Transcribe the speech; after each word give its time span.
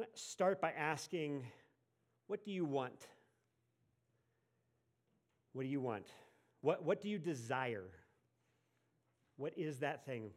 To 0.00 0.06
start 0.14 0.62
by 0.62 0.70
asking, 0.70 1.44
what 2.26 2.42
do 2.42 2.50
you 2.50 2.64
want? 2.64 3.06
What 5.52 5.62
do 5.62 5.68
you 5.68 5.80
want? 5.80 6.06
What, 6.62 6.84
what 6.84 7.02
do 7.02 7.10
you 7.10 7.18
desire? 7.18 7.84
What 9.36 9.52
is 9.58 9.80
that 9.80 10.06
thing? 10.06 10.30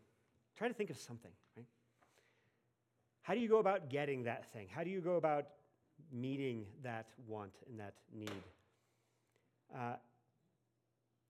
Try 0.57 0.67
to 0.67 0.73
think 0.73 0.89
of 0.89 0.97
something, 0.97 1.31
right? 1.55 1.65
How 3.21 3.33
do 3.35 3.39
you 3.39 3.47
go 3.47 3.59
about 3.59 3.89
getting 3.89 4.23
that 4.23 4.51
thing? 4.51 4.67
How 4.69 4.83
do 4.83 4.89
you 4.89 4.99
go 4.99 5.15
about 5.15 5.45
meeting 6.11 6.65
that 6.83 7.07
want 7.25 7.53
and 7.69 7.79
that 7.79 7.93
need? 8.13 8.43
Uh, 9.73 9.93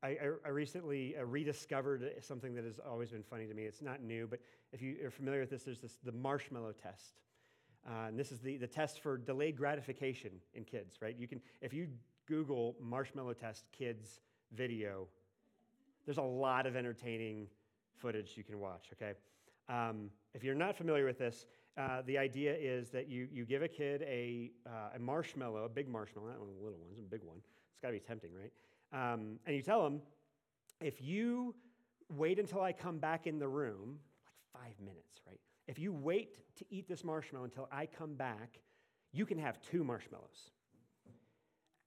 I, 0.02 0.18
I, 0.44 0.50
recently 0.50 1.16
uh, 1.16 1.24
rediscovered 1.24 2.04
something 2.22 2.56
that 2.56 2.64
has 2.64 2.80
always 2.80 3.12
been 3.12 3.22
funny 3.22 3.46
to 3.46 3.54
me. 3.54 3.64
It's 3.64 3.84
not 3.84 4.02
new, 4.02 4.26
but 4.28 4.40
if 4.72 4.82
you 4.82 4.98
are 5.06 5.12
familiar 5.12 5.42
with 5.42 5.52
this, 5.52 5.64
there's 5.64 5.80
this, 5.80 6.00
the 6.04 6.12
marshmallow 6.12 6.74
test. 6.82 7.14
Uh, 7.88 8.08
and 8.08 8.18
this 8.18 8.32
is 8.32 8.40
the, 8.40 8.58
the 8.58 8.68
test 8.68 9.02
for 9.02 9.18
delayed 9.18 9.58
gratification 9.58 10.32
in 10.54 10.64
kids, 10.64 11.02
right? 11.02 11.16
You 11.18 11.28
can, 11.28 11.42
if 11.62 11.74
you 11.74 11.88
Google 12.28 12.76
marshmallow 12.82 13.34
test 13.34 13.66
kids 13.78 14.22
video, 14.54 15.08
there's 16.06 16.18
a 16.18 16.22
lot 16.22 16.66
of 16.66 16.76
entertaining 16.76 17.48
footage 17.98 18.34
you 18.36 18.44
can 18.44 18.60
watch, 18.60 18.90
okay? 18.94 19.14
Um, 19.70 20.10
if 20.34 20.44
you're 20.44 20.56
not 20.56 20.78
familiar 20.78 21.06
with 21.06 21.20
this, 21.20 21.46
uh, 21.78 22.02
the 22.06 22.18
idea 22.18 22.56
is 22.56 22.90
that 22.92 23.10
you, 23.10 23.28
you 23.32 23.46
give 23.46 23.64
a 23.64 23.68
kid 23.68 24.02
a, 24.04 24.52
uh, 24.68 24.96
a 24.96 25.00
marshmallow, 25.00 25.66
a 25.66 25.70
big 25.70 25.90
marshmallow, 25.90 26.28
not 26.28 26.40
one 26.40 26.50
of 26.50 26.56
the 26.56 26.64
little 26.64 26.80
ones, 26.80 26.98
a 27.00 27.02
big 27.02 27.24
one. 27.24 27.38
It's 27.38 27.82
got 27.82 27.90
to 27.90 27.94
be 27.94 28.00
tempting, 28.00 28.32
right? 28.34 28.52
Um, 28.94 29.40
and 29.46 29.56
you 29.56 29.62
tell 29.62 29.84
them, 29.84 30.02
if 30.82 31.02
you 31.02 31.56
wait 32.10 32.40
until 32.40 32.62
I 32.62 32.74
come 32.74 33.00
back 33.00 33.26
in 33.26 33.40
the 33.40 33.48
room, 33.48 34.00
like 34.26 34.64
five 34.64 34.80
minutes, 34.80 35.22
right? 35.26 35.40
If 35.68 35.80
you 35.80 35.94
wait 35.94 36.40
to 36.58 36.66
eat 36.70 36.88
this 36.88 37.04
marshmallow 37.04 37.46
until 37.46 37.70
I 37.72 37.86
come 37.86 38.16
back, 38.16 38.60
you 39.12 39.26
can 39.26 39.38
have 39.38 39.62
two 39.62 39.84
marshmallows. 39.84 40.52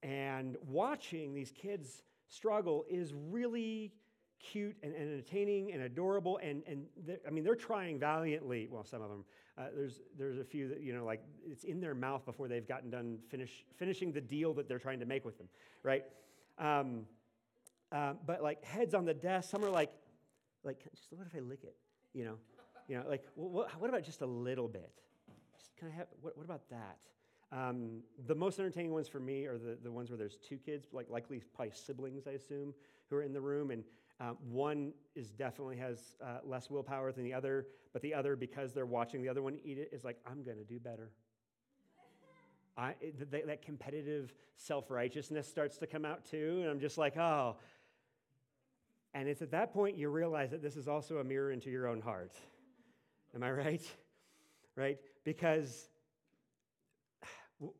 And 0.03 0.57
watching 0.67 1.35
these 1.35 1.51
kids 1.51 2.03
struggle 2.29 2.85
is 2.89 3.13
really 3.13 3.93
cute 4.41 4.77
and, 4.83 4.95
entertaining 4.95 5.73
and 5.73 5.83
adorable. 5.83 6.39
And, 6.43 6.63
and 6.67 6.87
I 7.27 7.31
mean, 7.31 7.45
they're 7.45 7.55
trying 7.55 7.99
valiantly. 7.99 8.69
Well, 8.71 8.85
some 8.85 9.03
of 9.03 9.09
them. 9.09 9.25
Uh, 9.59 9.65
there's, 9.75 10.01
there's 10.19 10.39
a 10.39 10.45
few 10.45 10.69
that, 10.69 10.83
you 10.83 10.93
know, 10.93 11.05
like 11.05 11.23
it's 11.47 11.65
in 11.65 11.81
their 11.81 11.95
mouth 11.95 12.25
before 12.27 12.47
they've 12.47 12.69
gotten 12.69 12.91
done 12.91 13.19
finish, 13.31 13.65
finishing 13.77 14.13
the 14.13 14.21
deal 14.21 14.53
that 14.53 14.69
they're 14.69 14.79
trying 14.79 15.01
to 15.01 15.07
make 15.07 15.25
with 15.25 15.39
them, 15.39 15.49
right? 15.83 16.05
Um, 16.59 17.07
uh, 17.91 18.13
but 18.27 18.43
like 18.43 18.63
heads 18.65 18.95
on 18.95 19.07
the 19.07 19.15
desk, 19.15 19.51
some 19.51 19.65
are 19.65 19.71
like, 19.71 19.91
like, 20.63 20.85
just 20.95 21.07
what 21.11 21.27
if 21.27 21.35
I 21.35 21.41
lick 21.41 21.61
it? 21.63 21.75
You 22.13 22.27
know, 22.27 22.35
you 22.89 22.97
know, 22.97 23.05
like, 23.09 23.25
what, 23.35 23.69
what 23.81 23.91
about 23.91 24.05
just 24.05 24.23
a 24.23 24.27
little 24.27 24.69
bit? 24.69 24.93
Just 25.57 25.77
can 25.77 25.89
I 25.89 25.93
have, 25.93 26.07
what, 26.21 26.37
what 26.37 26.45
about 26.45 26.69
that? 26.71 26.99
Um, 27.53 28.01
the 28.27 28.35
most 28.35 28.59
entertaining 28.59 28.93
ones 28.93 29.09
for 29.09 29.21
me 29.21 29.47
are 29.47 29.59
the, 29.59 29.79
the 29.83 29.91
ones 29.91 30.11
where 30.11 30.19
there's 30.19 30.37
two 30.37 30.57
kids, 30.57 30.89
like 30.93 31.09
likely 31.09 31.41
probably 31.55 31.73
siblings, 31.75 32.27
I 32.27 32.33
assume, 32.33 32.75
who 33.09 33.17
are 33.17 33.23
in 33.23 33.33
the 33.33 33.41
room. 33.41 33.71
And 33.71 33.85
uh, 34.21 34.33
one 34.49 34.93
is 35.15 35.31
definitely 35.31 35.77
has 35.77 36.17
uh, 36.23 36.39
less 36.45 36.71
willpower 36.71 37.13
than 37.13 37.25
the 37.25 37.35
other, 37.35 37.67
but 37.93 38.03
the 38.03 38.15
other, 38.15 38.35
because 38.35 38.73
they're 38.73 38.87
watching 38.87 39.23
the 39.23 39.29
other 39.29 39.43
one 39.43 39.59
eat 39.65 39.79
it, 39.79 39.91
is 39.93 40.05
like, 40.05 40.19
I'm 40.27 40.43
going 40.43 40.59
to 40.59 40.65
do 40.65 40.81
better. 40.81 41.11
I, 42.77 42.95
th- 43.01 43.45
that 43.47 43.63
competitive 43.63 44.33
self 44.57 44.91
righteousness 44.91 45.47
starts 45.47 45.79
to 45.79 45.87
come 45.87 46.05
out 46.05 46.25
too. 46.25 46.59
And 46.63 46.71
I'm 46.71 46.81
just 46.81 46.99
like, 46.99 47.17
oh. 47.17 47.57
And 49.15 49.29
it's 49.29 49.41
at 49.41 49.53
that 49.53 49.73
point 49.73 49.97
you 49.97 50.11
realize 50.11 50.51
that 50.51 50.63
this 50.63 50.77
is 50.77 50.89
also 50.89 51.19
a 51.19 51.25
mirror 51.25 51.53
into 51.53 51.71
your 51.71 51.87
own 51.87 52.01
heart. 52.01 52.33
Am 53.37 53.43
I 53.45 53.53
right? 53.53 53.83
Right? 54.79 54.99
Because 55.25 55.89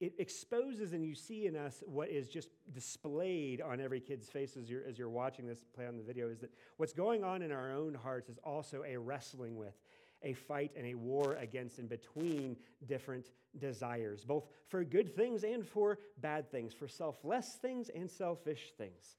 it 0.00 0.14
exposes 0.18 0.94
and 0.94 1.04
you 1.04 1.14
see 1.14 1.46
in 1.46 1.54
us 1.54 1.82
what 1.84 2.08
is 2.08 2.30
just 2.30 2.48
displayed 2.72 3.60
on 3.60 3.78
every 3.78 4.00
kid's 4.00 4.26
face 4.30 4.56
as 4.56 4.70
you're, 4.70 4.84
as 4.88 4.98
you're 4.98 5.10
watching 5.10 5.46
this 5.46 5.66
play 5.74 5.86
on 5.86 5.98
the 5.98 6.02
video 6.02 6.30
is 6.30 6.38
that 6.38 6.50
what's 6.78 6.94
going 6.94 7.24
on 7.24 7.42
in 7.42 7.52
our 7.52 7.70
own 7.74 7.92
hearts 7.92 8.30
is 8.30 8.38
also 8.42 8.84
a 8.88 8.96
wrestling 8.96 9.54
with 9.54 9.74
a 10.22 10.32
fight 10.32 10.72
and 10.78 10.86
a 10.86 10.94
war 10.94 11.34
against 11.34 11.78
and 11.78 11.90
between 11.90 12.56
different 12.86 13.26
desires, 13.58 14.24
both 14.24 14.46
for 14.66 14.82
good 14.82 15.14
things 15.14 15.44
and 15.44 15.66
for 15.66 15.98
bad 16.22 16.50
things, 16.50 16.72
for 16.72 16.88
selfless 16.88 17.58
things 17.60 17.90
and 17.94 18.10
selfish 18.10 18.72
things. 18.78 19.18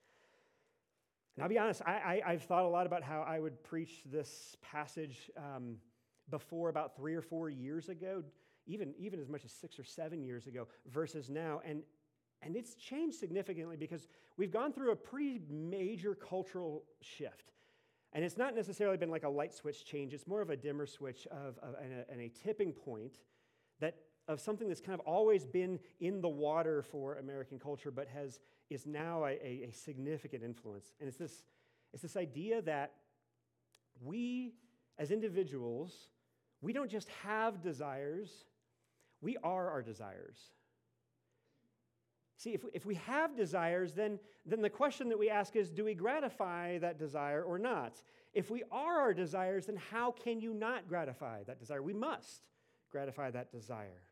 And 1.38 1.44
I'll 1.44 1.50
be 1.50 1.60
honest, 1.60 1.84
I, 1.86 2.20
I, 2.26 2.32
have 2.32 2.42
thought 2.44 2.66
a 2.66 2.68
lot 2.68 2.88
about 2.88 3.04
how 3.04 3.22
I 3.22 3.40
would 3.40 3.64
preach 3.64 4.02
this 4.12 4.58
passage 4.60 5.30
um, 5.38 5.76
before 6.32 6.70
about 6.70 6.96
three 6.96 7.14
or 7.14 7.22
four 7.22 7.48
years 7.48 7.90
ago, 7.90 8.24
even, 8.66 8.96
even 8.98 9.20
as 9.20 9.30
much 9.30 9.46
as 9.46 9.52
six 9.52 9.78
or 9.78 9.84
seven 9.84 10.24
years 10.24 10.48
ago, 10.48 10.68
versus 10.92 11.30
now. 11.30 11.62
And, 11.64 11.84
and 12.42 12.56
it's 12.56 12.74
changed 12.74 13.20
significantly 13.20 13.78
because 13.78 14.08
we've 14.36 14.52
gone 14.52 14.74
through 14.74 14.92
a 14.92 14.96
pretty 14.96 15.40
major 15.48 16.16
cultural 16.16 16.86
shift. 17.02 17.54
And 18.14 18.26
it's 18.26 18.38
not 18.38 18.56
necessarily 18.56 18.98
been 18.98 19.12
like 19.12 19.24
a 19.24 19.30
light 19.30 19.54
switch 19.54 19.86
change, 19.86 20.16
it's 20.16 20.26
more 20.26 20.42
of 20.42 20.50
a 20.50 20.58
dimmer 20.58 20.88
switch 20.88 21.28
of, 21.28 21.60
of 21.60 21.76
and, 21.80 21.94
a, 21.94 22.12
and 22.12 22.20
a 22.20 22.30
tipping 22.30 22.72
point 22.72 23.20
that 23.80 23.94
of 24.28 24.42
something 24.42 24.68
that's 24.68 24.82
kind 24.82 25.00
of 25.00 25.06
always 25.06 25.46
been 25.46 25.78
in 26.00 26.20
the 26.20 26.28
water 26.28 26.82
for 26.82 27.18
American 27.18 27.60
culture, 27.60 27.92
but 27.92 28.08
has, 28.08 28.40
is 28.70 28.86
now 28.86 29.26
a, 29.26 29.32
a, 29.32 29.68
a 29.70 29.74
significant 29.74 30.44
influence. 30.44 30.94
And 31.00 31.08
it's 31.08 31.18
this, 31.18 31.44
it's 31.94 32.04
this 32.04 32.18
idea 32.18 32.62
that 32.64 32.94
we, 34.02 34.54
as 34.98 35.12
individuals, 35.12 36.10
we 36.62 36.74
don't 36.74 36.90
just 36.90 37.10
have 37.24 37.62
desires, 37.62 38.46
we 39.22 39.38
are 39.44 39.70
our 39.70 39.82
desires. 39.82 40.38
See, 42.38 42.54
if, 42.54 42.64
if 42.74 42.86
we 42.86 42.96
have 42.96 43.36
desires, 43.36 43.94
then, 43.94 44.20
then 44.46 44.62
the 44.62 44.70
question 44.70 45.10
that 45.10 45.18
we 45.18 45.30
ask 45.30 45.56
is 45.56 45.70
do 45.70 45.86
we 45.86 45.96
gratify 45.96 46.78
that 46.80 47.00
desire 47.00 47.42
or 47.42 47.58
not? 47.58 47.98
If 48.34 48.52
we 48.52 48.64
are 48.72 49.02
our 49.02 49.14
desires, 49.14 49.66
then 49.66 49.80
how 49.90 50.12
can 50.12 50.40
you 50.40 50.54
not 50.54 50.88
gratify 50.88 51.44
that 51.44 51.60
desire? 51.60 51.82
We 51.82 51.94
must 51.94 52.44
gratify 52.92 53.32
that 53.32 53.52
desire. 53.52 54.04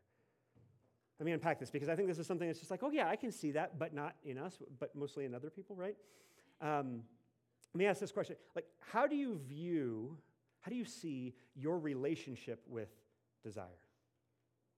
Let 1.18 1.26
me 1.26 1.32
unpack 1.32 1.58
this 1.58 1.70
because 1.70 1.88
I 1.88 1.96
think 1.96 2.08
this 2.08 2.18
is 2.18 2.26
something 2.26 2.46
that's 2.46 2.58
just 2.58 2.70
like, 2.70 2.82
oh, 2.82 2.90
yeah, 2.90 3.08
I 3.08 3.16
can 3.16 3.32
see 3.32 3.52
that, 3.52 3.78
but 3.78 3.94
not 3.94 4.16
in 4.24 4.38
us, 4.38 4.58
but 4.78 4.94
mostly 4.94 5.24
in 5.24 5.34
other 5.34 5.50
people, 5.50 5.74
right? 5.74 5.96
Um, 6.60 7.02
let 7.74 7.78
me 7.78 7.86
ask 7.86 8.00
this 8.00 8.12
question 8.12 8.36
like, 8.54 8.66
how 8.80 9.06
do 9.06 9.16
you 9.16 9.40
view, 9.48 10.16
how 10.60 10.70
do 10.70 10.76
you 10.76 10.84
see 10.84 11.34
your 11.54 11.78
relationship 11.78 12.62
with 12.68 12.90
desire? 13.42 13.66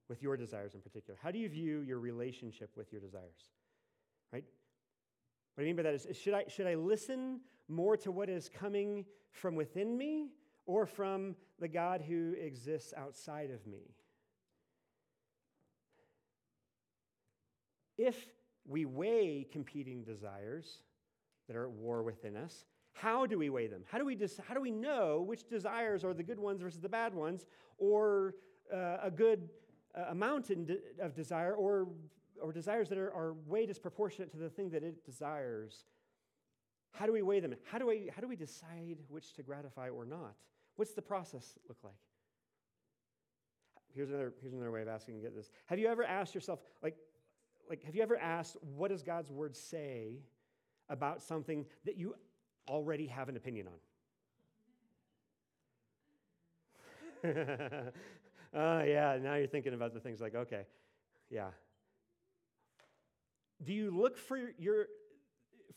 with 0.08 0.22
your 0.22 0.36
desires 0.36 0.74
in 0.74 0.80
particular? 0.80 1.18
How 1.22 1.30
do 1.30 1.38
you 1.38 1.48
view 1.48 1.80
your 1.80 1.98
relationship 1.98 2.70
with 2.76 2.90
your 2.92 3.00
desires? 3.00 3.50
Right? 4.32 4.44
What 5.54 5.62
I 5.62 5.66
mean 5.66 5.76
by 5.76 5.82
that 5.82 5.94
is, 5.94 6.06
is 6.06 6.16
should, 6.16 6.34
I, 6.34 6.44
should 6.48 6.66
I 6.66 6.74
listen 6.74 7.40
more 7.68 7.96
to 7.98 8.10
what 8.10 8.28
is 8.28 8.48
coming 8.48 9.04
from 9.30 9.54
within 9.54 9.96
me 9.96 10.30
or 10.66 10.86
from 10.86 11.36
the 11.58 11.68
God 11.68 12.02
who 12.06 12.34
exists 12.40 12.94
outside 12.96 13.50
of 13.50 13.66
me? 13.66 13.94
If 17.98 18.16
we 18.66 18.86
weigh 18.86 19.46
competing 19.50 20.04
desires 20.04 20.78
that 21.46 21.56
are 21.56 21.64
at 21.64 21.70
war 21.70 22.02
within 22.02 22.36
us, 22.36 22.64
how 22.92 23.26
do 23.26 23.36
we 23.36 23.50
weigh 23.50 23.66
them? 23.66 23.82
How 23.90 23.98
do 23.98 24.04
we, 24.04 24.14
dis- 24.14 24.40
how 24.46 24.54
do 24.54 24.60
we 24.60 24.70
know 24.70 25.22
which 25.26 25.48
desires 25.48 26.04
are 26.04 26.14
the 26.14 26.22
good 26.22 26.38
ones 26.38 26.62
versus 26.62 26.80
the 26.80 26.88
bad 26.88 27.12
ones, 27.12 27.44
or 27.76 28.34
uh, 28.72 28.96
a 29.02 29.10
good 29.10 29.50
a 30.06 30.14
mountain 30.14 30.78
of 31.00 31.14
desire 31.14 31.54
or, 31.54 31.88
or 32.40 32.52
desires 32.52 32.88
that 32.88 32.98
are, 32.98 33.12
are 33.12 33.34
way 33.46 33.66
disproportionate 33.66 34.30
to 34.30 34.36
the 34.36 34.50
thing 34.50 34.70
that 34.70 34.82
it 34.82 35.04
desires. 35.04 35.84
How 36.92 37.06
do 37.06 37.12
we 37.12 37.22
weigh 37.22 37.40
them? 37.40 37.54
How 37.64 37.78
do, 37.78 37.86
we, 37.86 38.10
how 38.14 38.20
do 38.20 38.28
we 38.28 38.36
decide 38.36 38.98
which 39.08 39.34
to 39.34 39.42
gratify 39.42 39.88
or 39.88 40.04
not? 40.04 40.34
What's 40.76 40.92
the 40.92 41.02
process 41.02 41.58
look 41.68 41.78
like? 41.82 41.94
Here's 43.94 44.10
another, 44.10 44.32
here's 44.40 44.52
another 44.52 44.70
way 44.70 44.82
of 44.82 44.88
asking 44.88 45.20
get 45.20 45.34
this. 45.34 45.50
Have 45.66 45.78
you 45.78 45.88
ever 45.88 46.04
asked 46.04 46.34
yourself, 46.34 46.60
like, 46.82 46.96
like, 47.68 47.84
have 47.84 47.94
you 47.94 48.02
ever 48.02 48.16
asked, 48.18 48.56
what 48.76 48.90
does 48.90 49.02
God's 49.02 49.30
word 49.30 49.56
say 49.56 50.22
about 50.88 51.22
something 51.22 51.66
that 51.84 51.96
you 51.96 52.14
already 52.68 53.06
have 53.06 53.28
an 53.28 53.36
opinion 53.36 53.66
on? 53.66 53.74
oh, 58.54 58.82
yeah, 58.82 59.18
now 59.20 59.34
you're 59.34 59.46
thinking 59.48 59.74
about 59.74 59.92
the 59.92 60.00
things 60.00 60.20
like, 60.20 60.34
okay, 60.34 60.62
yeah. 61.30 61.48
Do 63.64 63.72
you 63.72 63.90
look 63.90 64.16
for 64.16 64.38
your 64.58 64.86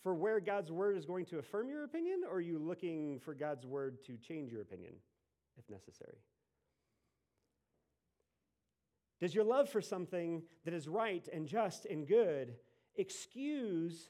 for 0.03 0.15
where 0.15 0.39
God's 0.39 0.71
word 0.71 0.97
is 0.97 1.05
going 1.05 1.25
to 1.25 1.37
affirm 1.37 1.69
your 1.69 1.83
opinion, 1.83 2.21
or 2.27 2.37
are 2.37 2.41
you 2.41 2.57
looking 2.57 3.19
for 3.19 3.33
God's 3.33 3.65
word 3.65 4.03
to 4.05 4.17
change 4.17 4.51
your 4.51 4.61
opinion 4.61 4.93
if 5.57 5.69
necessary? 5.69 6.17
Does 9.21 9.33
your 9.35 9.43
love 9.43 9.69
for 9.69 9.81
something 9.81 10.41
that 10.65 10.73
is 10.73 10.87
right 10.87 11.25
and 11.31 11.47
just 11.47 11.85
and 11.85 12.07
good 12.07 12.55
excuse 12.95 14.09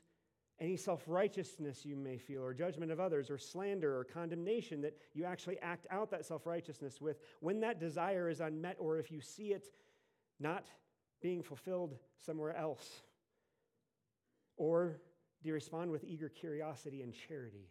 any 0.60 0.78
self 0.78 1.04
righteousness 1.08 1.86
you 1.86 1.96
may 1.96 2.18
feel, 2.18 2.44
or 2.44 2.54
judgment 2.54 2.92
of 2.92 3.00
others, 3.00 3.30
or 3.30 3.38
slander, 3.38 3.98
or 3.98 4.04
condemnation 4.04 4.81
that 4.81 4.96
you 5.13 5.25
actually 5.25 5.60
act 5.60 5.88
out 5.90 6.12
that 6.12 6.25
self 6.25 6.46
righteousness 6.46 7.02
with, 7.02 7.19
when 7.40 7.60
that 7.62 7.80
desire 7.80 8.30
is 8.30 8.40
unmet, 8.40 8.78
or 8.80 9.00
if 9.00 9.12
you 9.12 9.22
see 9.22 9.54
it 9.54 9.68
not 10.40 10.68
being 11.19 11.42
fulfilled 11.42 11.98
somewhere 12.24 12.56
else? 12.56 13.02
Or 14.56 15.02
do 15.42 15.50
you 15.50 15.54
respond 15.56 15.90
with 15.90 16.04
eager 16.04 16.30
curiosity 16.30 17.02
and 17.02 17.13
charity? 17.13 17.68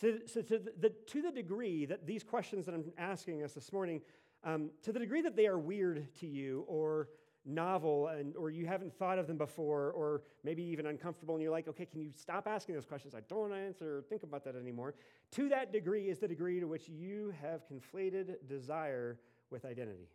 So, 0.00 0.18
so 0.26 0.42
to, 0.42 0.60
the, 0.78 0.90
to 1.08 1.22
the 1.22 1.32
degree 1.32 1.84
that 1.86 2.06
these 2.06 2.22
questions 2.22 2.66
that 2.66 2.74
I'm 2.74 2.92
asking 2.96 3.42
us 3.42 3.54
this 3.54 3.72
morning, 3.72 4.00
um, 4.44 4.70
to 4.82 4.92
the 4.92 4.98
degree 4.98 5.22
that 5.22 5.36
they 5.36 5.46
are 5.46 5.58
weird 5.58 6.14
to 6.16 6.26
you 6.26 6.64
or 6.68 7.08
novel 7.44 8.08
and, 8.08 8.36
or 8.36 8.50
you 8.50 8.66
haven't 8.66 8.92
thought 8.98 9.18
of 9.18 9.26
them 9.26 9.38
before 9.38 9.90
or 9.92 10.22
maybe 10.44 10.62
even 10.62 10.86
uncomfortable 10.86 11.34
and 11.34 11.42
you're 11.42 11.52
like 11.52 11.66
okay 11.66 11.86
can 11.86 12.00
you 12.00 12.10
stop 12.14 12.46
asking 12.46 12.74
those 12.74 12.84
questions? 12.84 13.14
I 13.14 13.20
don't 13.28 13.40
want 13.40 13.52
to 13.52 13.58
answer 13.58 13.98
or 13.98 14.02
think 14.02 14.22
about 14.22 14.44
that 14.44 14.54
anymore. 14.54 14.94
To 15.32 15.48
that 15.48 15.72
degree 15.72 16.08
is 16.08 16.18
the 16.18 16.28
degree 16.28 16.60
to 16.60 16.66
which 16.66 16.88
you 16.88 17.32
have 17.40 17.62
conflated 17.68 18.36
desire 18.48 19.18
with 19.50 19.64
identity. 19.64 20.08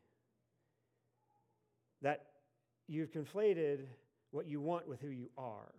That 2.02 2.28
you've 2.88 3.12
conflated 3.12 3.86
what 4.32 4.48
you 4.48 4.62
want 4.62 4.88
with 4.88 5.02
who 5.02 5.10
you 5.10 5.30
are. 5.38 5.74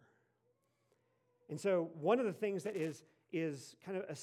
And 1.50 1.60
so 1.60 1.90
one 2.00 2.18
of 2.18 2.26
the 2.26 2.32
things 2.32 2.62
that 2.64 2.76
is 2.76 3.04
is 3.32 3.74
kind 3.84 3.98
of 3.98 4.04
a, 4.08 4.16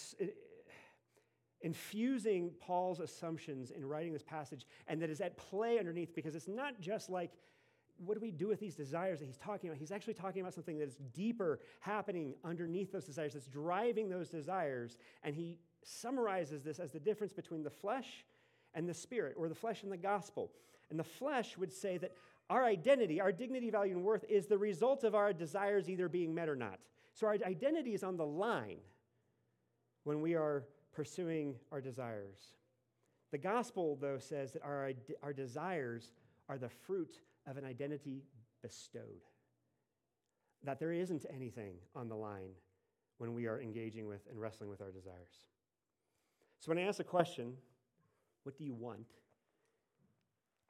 infusing 1.62 2.52
Paul's 2.60 3.00
assumptions 3.00 3.72
in 3.72 3.86
writing 3.86 4.14
this 4.14 4.24
passage 4.24 4.66
and 4.88 5.02
that 5.02 5.10
is 5.10 5.22
at 5.22 5.38
play 5.38 5.80
underneath 5.80 6.16
because 6.16 6.36
it's 6.36 6.48
not 6.48 6.80
just 6.80 7.10
like, 7.10 7.32
what 8.06 8.16
do 8.16 8.20
we 8.20 8.32
do 8.32 8.48
with 8.48 8.60
these 8.60 8.76
desires 8.76 9.20
that 9.20 9.26
he's 9.26 9.38
talking 9.38 9.70
about? 9.70 9.78
He's 9.78 9.92
actually 9.92 10.16
talking 10.16 10.42
about 10.42 10.54
something 10.54 10.80
that's 10.80 10.96
deeper 11.14 11.60
happening 11.80 12.34
underneath 12.44 12.92
those 12.92 13.06
desires, 13.06 13.34
that's 13.34 13.48
driving 13.48 14.10
those 14.10 14.30
desires. 14.30 14.98
And 15.24 15.36
he 15.36 15.58
summarizes 15.84 16.64
this 16.64 16.80
as 16.80 16.92
the 16.92 17.00
difference 17.00 17.34
between 17.34 17.64
the 17.64 17.70
flesh 17.70 18.26
and 18.74 18.88
the 18.88 18.94
spirit, 18.94 19.36
or 19.38 19.50
the 19.50 19.56
flesh 19.56 19.84
and 19.84 19.92
the 19.92 19.98
gospel. 19.98 20.52
And 20.90 20.98
the 20.98 21.04
flesh 21.04 21.58
would 21.58 21.72
say 21.72 21.98
that 21.98 22.14
our 22.50 22.66
identity, 22.66 23.22
our 23.22 23.32
dignity, 23.32 23.70
value, 23.70 23.96
and 23.96 24.04
worth 24.04 24.26
is 24.30 24.48
the 24.48 24.58
result 24.58 25.04
of 25.04 25.14
our 25.14 25.34
desires 25.34 25.90
either 25.90 26.10
being 26.10 26.34
met 26.34 26.50
or 26.50 26.56
not. 26.56 26.80
So 27.14 27.28
our 27.28 27.38
identity 27.46 27.94
is 27.94 28.04
on 28.04 28.18
the 28.18 28.26
line 28.26 28.80
when 30.04 30.22
we 30.22 30.36
are 30.36 30.66
pursuing 30.94 31.56
our 31.72 31.82
desires. 31.82 32.54
The 33.32 33.38
gospel, 33.38 33.98
though, 34.00 34.20
says 34.20 34.54
that 34.54 34.64
our, 34.64 34.92
our 35.24 35.34
desires 35.34 36.12
are 36.50 36.58
the 36.58 36.70
fruit 36.70 37.20
of 37.48 37.58
an 37.58 37.66
identity 37.66 38.24
bestowed, 38.62 39.24
that 40.64 40.80
there 40.80 40.92
isn't 40.92 41.26
anything 41.34 41.76
on 41.96 42.10
the 42.10 42.16
line 42.16 42.52
when 43.18 43.34
we 43.34 43.48
are 43.48 43.62
engaging 43.62 44.08
with 44.08 44.28
and 44.30 44.40
wrestling 44.40 44.70
with 44.70 44.82
our 44.82 44.92
desires. 44.92 45.48
So 46.60 46.70
when 46.70 46.78
I 46.78 46.82
ask 46.82 47.00
a 47.00 47.04
question, 47.04 47.54
what 48.44 48.58
do 48.58 48.64
you 48.64 48.74
want? 48.74 49.08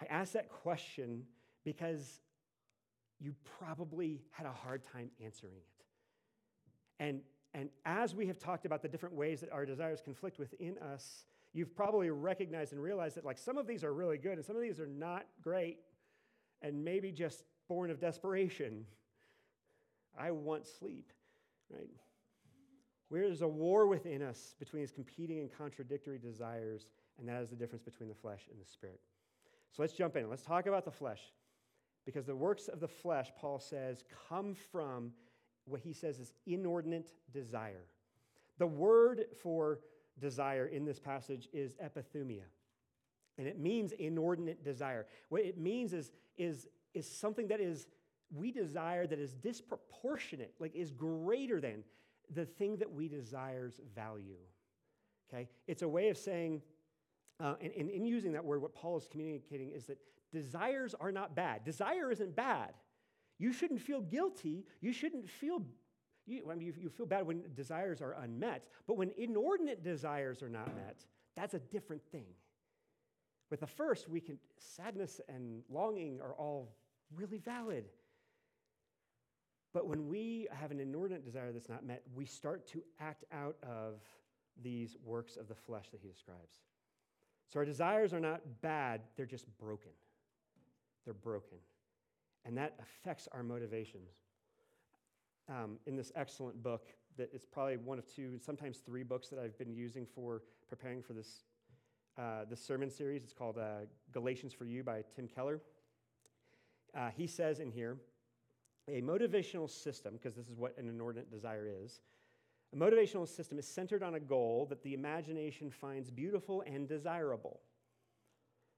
I 0.01 0.05
ask 0.05 0.33
that 0.33 0.49
question 0.49 1.23
because 1.63 2.21
you 3.19 3.35
probably 3.59 4.21
had 4.31 4.45
a 4.45 4.51
hard 4.51 4.83
time 4.83 5.11
answering 5.23 5.53
it. 5.55 5.83
And 7.03 7.21
and 7.53 7.69
as 7.85 8.15
we 8.15 8.27
have 8.27 8.39
talked 8.39 8.65
about 8.65 8.81
the 8.81 8.87
different 8.87 9.15
ways 9.15 9.41
that 9.41 9.51
our 9.51 9.65
desires 9.65 10.01
conflict 10.01 10.39
within 10.39 10.77
us, 10.77 11.25
you've 11.53 11.75
probably 11.75 12.09
recognized 12.09 12.71
and 12.71 12.81
realized 12.81 13.17
that 13.17 13.25
like 13.25 13.37
some 13.37 13.57
of 13.57 13.67
these 13.67 13.83
are 13.83 13.93
really 13.93 14.17
good 14.17 14.33
and 14.33 14.45
some 14.45 14.55
of 14.55 14.61
these 14.61 14.79
are 14.79 14.87
not 14.87 15.25
great 15.41 15.79
and 16.61 16.83
maybe 16.83 17.11
just 17.11 17.43
born 17.67 17.91
of 17.91 17.99
desperation. 17.99 18.85
I 20.17 20.31
want 20.31 20.65
sleep, 20.65 21.11
right? 21.69 21.89
Where 23.09 23.27
there's 23.27 23.41
a 23.41 23.47
war 23.47 23.87
within 23.87 24.21
us 24.21 24.55
between 24.59 24.81
these 24.81 24.91
competing 24.91 25.39
and 25.39 25.51
contradictory 25.51 26.17
desires, 26.17 26.87
and 27.19 27.27
that 27.27 27.41
is 27.41 27.49
the 27.49 27.55
difference 27.55 27.83
between 27.83 28.07
the 28.07 28.15
flesh 28.15 28.47
and 28.49 28.61
the 28.61 28.69
spirit. 28.69 29.01
So 29.71 29.81
let's 29.81 29.93
jump 29.93 30.15
in. 30.15 30.29
Let's 30.29 30.43
talk 30.43 30.67
about 30.67 30.85
the 30.85 30.91
flesh. 30.91 31.19
Because 32.05 32.25
the 32.25 32.35
works 32.35 32.67
of 32.67 32.79
the 32.79 32.87
flesh, 32.87 33.31
Paul 33.37 33.59
says, 33.59 34.03
come 34.29 34.55
from 34.71 35.11
what 35.65 35.81
he 35.81 35.93
says 35.93 36.19
is 36.19 36.33
inordinate 36.45 37.07
desire. 37.33 37.85
The 38.57 38.67
word 38.67 39.25
for 39.41 39.79
desire 40.19 40.67
in 40.67 40.85
this 40.85 40.99
passage 40.99 41.47
is 41.53 41.75
epithumia, 41.83 42.43
and 43.37 43.47
it 43.47 43.59
means 43.59 43.91
inordinate 43.93 44.63
desire. 44.63 45.07
What 45.29 45.41
it 45.41 45.57
means 45.57 45.93
is, 45.93 46.11
is, 46.37 46.67
is 46.93 47.09
something 47.09 47.47
that 47.47 47.59
is, 47.59 47.87
we 48.33 48.51
desire 48.51 49.07
that 49.07 49.19
is 49.19 49.33
disproportionate, 49.33 50.53
like 50.59 50.75
is 50.75 50.91
greater 50.91 51.59
than 51.59 51.83
the 52.33 52.45
thing 52.45 52.77
that 52.77 52.91
we 52.91 53.07
desire's 53.07 53.79
value. 53.95 54.37
Okay? 55.33 55.49
It's 55.67 55.81
a 55.81 55.87
way 55.87 56.09
of 56.09 56.17
saying, 56.17 56.61
uh, 57.39 57.55
and, 57.61 57.71
and 57.73 57.89
in 57.89 58.05
using 58.05 58.33
that 58.33 58.45
word, 58.45 58.61
what 58.61 58.73
Paul 58.73 58.97
is 58.97 59.07
communicating 59.09 59.71
is 59.71 59.85
that 59.85 59.97
desires 60.31 60.93
are 60.99 61.11
not 61.11 61.35
bad. 61.35 61.63
Desire 61.63 62.11
isn't 62.11 62.35
bad. 62.35 62.73
You 63.41 63.51
shouldn't 63.51 63.81
feel 63.81 64.01
guilty. 64.01 64.65
You 64.81 64.93
shouldn't 64.93 65.27
feel, 65.27 65.63
you, 66.27 66.43
I 66.51 66.53
mean, 66.53 66.67
you, 66.67 66.73
you 66.77 66.89
feel 66.89 67.07
bad 67.07 67.25
when 67.25 67.41
desires 67.55 67.99
are 67.99 68.13
unmet, 68.21 68.67
but 68.85 68.97
when 68.97 69.09
inordinate 69.17 69.83
desires 69.83 70.43
are 70.43 70.49
not 70.49 70.67
met, 70.75 71.03
that's 71.35 71.55
a 71.55 71.59
different 71.59 72.03
thing. 72.11 72.27
With 73.49 73.61
the 73.61 73.67
first, 73.67 74.07
we 74.07 74.21
can, 74.21 74.37
sadness 74.59 75.19
and 75.27 75.63
longing 75.71 76.19
are 76.21 76.35
all 76.35 76.75
really 77.15 77.39
valid. 77.39 77.85
But 79.73 79.87
when 79.87 80.07
we 80.07 80.47
have 80.51 80.69
an 80.69 80.79
inordinate 80.79 81.25
desire 81.25 81.51
that's 81.51 81.67
not 81.67 81.83
met, 81.83 82.03
we 82.13 82.25
start 82.25 82.67
to 82.67 82.83
act 82.99 83.25
out 83.33 83.55
of 83.63 84.01
these 84.61 84.97
works 85.03 85.35
of 85.35 85.47
the 85.47 85.55
flesh 85.55 85.89
that 85.89 85.99
he 85.99 86.07
describes. 86.07 86.59
So 87.51 87.57
our 87.57 87.65
desires 87.65 88.13
are 88.13 88.19
not 88.19 88.41
bad, 88.61 89.01
they're 89.17 89.25
just 89.25 89.47
broken. 89.57 89.93
They're 91.05 91.15
broken 91.15 91.57
and 92.45 92.57
that 92.57 92.75
affects 92.81 93.27
our 93.31 93.43
motivations. 93.43 94.09
Um, 95.49 95.77
in 95.85 95.95
this 95.95 96.11
excellent 96.15 96.61
book, 96.61 96.87
that 97.17 97.29
it's 97.33 97.45
probably 97.45 97.77
one 97.77 97.99
of 97.99 98.07
two, 98.07 98.39
sometimes 98.39 98.77
three 98.77 99.03
books 99.03 99.27
that 99.29 99.39
I've 99.39 99.57
been 99.57 99.73
using 99.73 100.05
for 100.05 100.43
preparing 100.69 101.01
for 101.01 101.13
this, 101.13 101.43
uh, 102.17 102.45
this 102.49 102.63
sermon 102.63 102.89
series. 102.89 103.23
It's 103.23 103.33
called 103.33 103.57
uh, 103.57 103.85
Galatians 104.11 104.53
for 104.53 104.65
You 104.65 104.83
by 104.83 105.03
Tim 105.15 105.27
Keller. 105.27 105.59
Uh, 106.95 107.09
he 107.09 107.27
says 107.27 107.59
in 107.59 107.71
here, 107.71 107.97
a 108.87 109.01
motivational 109.01 109.69
system, 109.69 110.13
because 110.13 110.35
this 110.35 110.47
is 110.47 110.57
what 110.57 110.77
an 110.77 110.87
inordinate 110.89 111.31
desire 111.31 111.67
is, 111.83 112.01
a 112.73 112.77
motivational 112.77 113.27
system 113.27 113.59
is 113.59 113.67
centered 113.67 114.01
on 114.01 114.15
a 114.15 114.19
goal 114.19 114.65
that 114.69 114.81
the 114.83 114.93
imagination 114.93 115.69
finds 115.69 116.09
beautiful 116.09 116.63
and 116.65 116.87
desirable. 116.87 117.59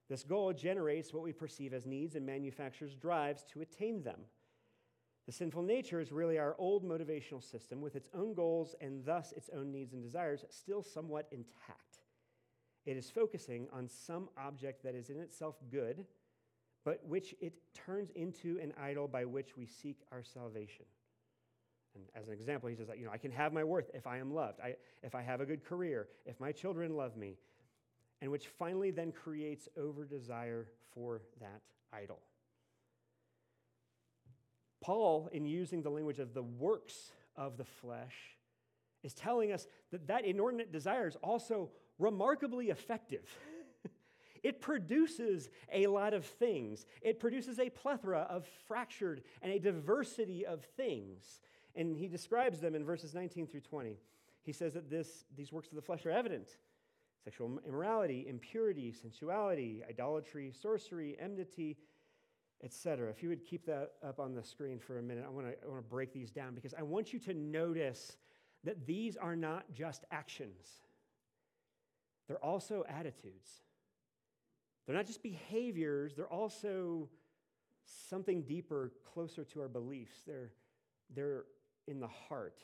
This 0.10 0.24
goal 0.24 0.54
generates 0.54 1.14
what 1.14 1.24
we 1.24 1.32
perceive 1.32 1.74
as 1.74 1.86
needs 1.86 2.16
and 2.16 2.26
manufactures 2.26 2.96
drives 2.96 3.44
to 3.54 3.62
attain 3.62 4.04
them. 4.04 4.20
The 5.26 5.32
sinful 5.32 5.64
nature 5.64 6.02
is 6.02 6.12
really 6.12 6.38
our 6.38 6.56
old 6.58 6.84
motivational 6.84 7.42
system 7.42 7.82
with 7.82 7.96
its 7.96 8.10
own 8.14 8.34
goals 8.34 8.76
and 8.82 9.06
thus 9.06 9.32
its 9.32 9.50
own 9.56 9.72
needs 9.72 9.94
and 9.94 10.04
desires 10.04 10.44
still 10.50 10.84
somewhat 10.84 11.28
intact. 11.32 12.00
It 12.86 12.98
is 12.98 13.10
focusing 13.10 13.68
on 13.72 13.88
some 13.88 14.28
object 14.38 14.84
that 14.84 14.96
is 14.96 15.10
in 15.10 15.20
itself 15.20 15.56
good, 15.72 16.06
but 16.84 17.00
which 17.08 17.34
it 17.40 17.54
turns 17.74 18.10
into 18.12 18.60
an 18.62 18.74
idol 18.82 19.08
by 19.08 19.24
which 19.24 19.56
we 19.56 19.66
seek 19.66 20.02
our 20.12 20.24
salvation. 20.24 20.86
And 21.96 22.04
as 22.16 22.28
an 22.28 22.34
example, 22.34 22.68
he 22.68 22.76
says 22.76 22.88
that, 22.88 22.98
you 22.98 23.06
know, 23.06 23.12
I 23.12 23.18
can 23.18 23.32
have 23.32 23.54
my 23.54 23.64
worth 23.64 23.90
if 23.94 24.06
I 24.06 24.18
am 24.18 24.34
loved, 24.34 24.60
I, 24.60 24.76
if 25.04 25.16
I 25.16 25.22
have 25.22 25.40
a 25.40 25.46
good 25.46 25.64
career, 25.64 26.08
if 26.26 26.40
my 26.42 26.52
children 26.52 26.98
love 26.98 27.16
me, 27.16 27.38
and 28.24 28.32
which 28.32 28.48
finally 28.48 28.90
then 28.90 29.12
creates 29.12 29.68
over 29.78 30.06
desire 30.06 30.66
for 30.94 31.22
that 31.42 31.62
idol. 31.92 32.22
Paul, 34.80 35.28
in 35.34 35.46
using 35.46 35.82
the 35.82 35.90
language 35.90 36.20
of 36.20 36.34
the 36.34 36.42
works 36.42 37.12
of 37.36 37.58
the 37.58 37.66
flesh, 37.66 38.16
is 39.04 39.14
telling 39.14 39.52
us 39.52 39.68
that 39.92 40.08
that 40.08 40.24
inordinate 40.24 40.72
desire 40.72 41.06
is 41.06 41.18
also 41.18 41.70
remarkably 42.00 42.70
effective. 42.70 43.30
it 44.44 44.62
produces 44.62 45.50
a 45.74 45.88
lot 45.88 46.14
of 46.14 46.24
things, 46.26 46.86
it 47.02 47.20
produces 47.20 47.60
a 47.60 47.70
plethora 47.70 48.26
of 48.30 48.48
fractured 48.70 49.22
and 49.42 49.52
a 49.52 49.60
diversity 49.60 50.46
of 50.46 50.64
things. 50.78 51.42
And 51.76 51.98
he 51.98 52.08
describes 52.08 52.62
them 52.62 52.74
in 52.74 52.86
verses 52.86 53.14
19 53.14 53.48
through 53.48 53.62
20. 53.62 53.98
He 54.44 54.54
says 54.54 54.76
that 54.76 54.90
this, 54.90 55.26
these 55.36 55.52
works 55.52 55.68
of 55.68 55.76
the 55.76 55.82
flesh 55.82 56.06
are 56.06 56.12
evident 56.12 56.56
sexual 57.24 57.60
immorality, 57.66 58.26
impurity, 58.28 58.92
sensuality, 58.92 59.82
idolatry, 59.90 60.52
sorcery, 60.52 61.16
enmity, 61.20 61.78
etc. 62.64 63.10
If 63.10 63.24
you 63.24 63.30
would 63.30 63.46
keep 63.46 63.66
that 63.66 63.94
up 64.06 64.20
on 64.20 64.34
the 64.34 64.44
screen 64.44 64.80
for 64.80 65.00
a 65.00 65.02
minute, 65.02 65.26
I 65.26 65.30
want 65.30 65.48
to 65.48 65.54
I 65.64 65.70
want 65.70 65.84
to 65.84 65.90
break 65.90 66.14
these 66.14 66.32
down 66.32 66.56
because 66.56 66.74
I 66.74 66.84
want 66.84 67.14
you 67.14 67.20
to 67.20 67.34
notice 67.34 68.18
that 68.64 68.86
these 68.86 69.18
are 69.18 69.36
not 69.36 69.72
just 69.74 70.06
actions. 70.12 70.66
They're 72.28 72.44
also 72.44 72.86
attitudes. 72.88 73.50
They're 74.86 74.96
not 74.96 75.06
just 75.06 75.24
behaviors, 75.24 76.16
they're 76.16 76.32
also 76.32 77.10
something 78.10 78.44
deeper, 78.44 78.92
closer 79.14 79.44
to 79.46 79.62
our 79.62 79.68
beliefs. 79.68 80.16
They're, 80.26 80.52
they're 81.14 81.46
in 81.88 82.00
the 82.00 82.08
heart. 82.08 82.60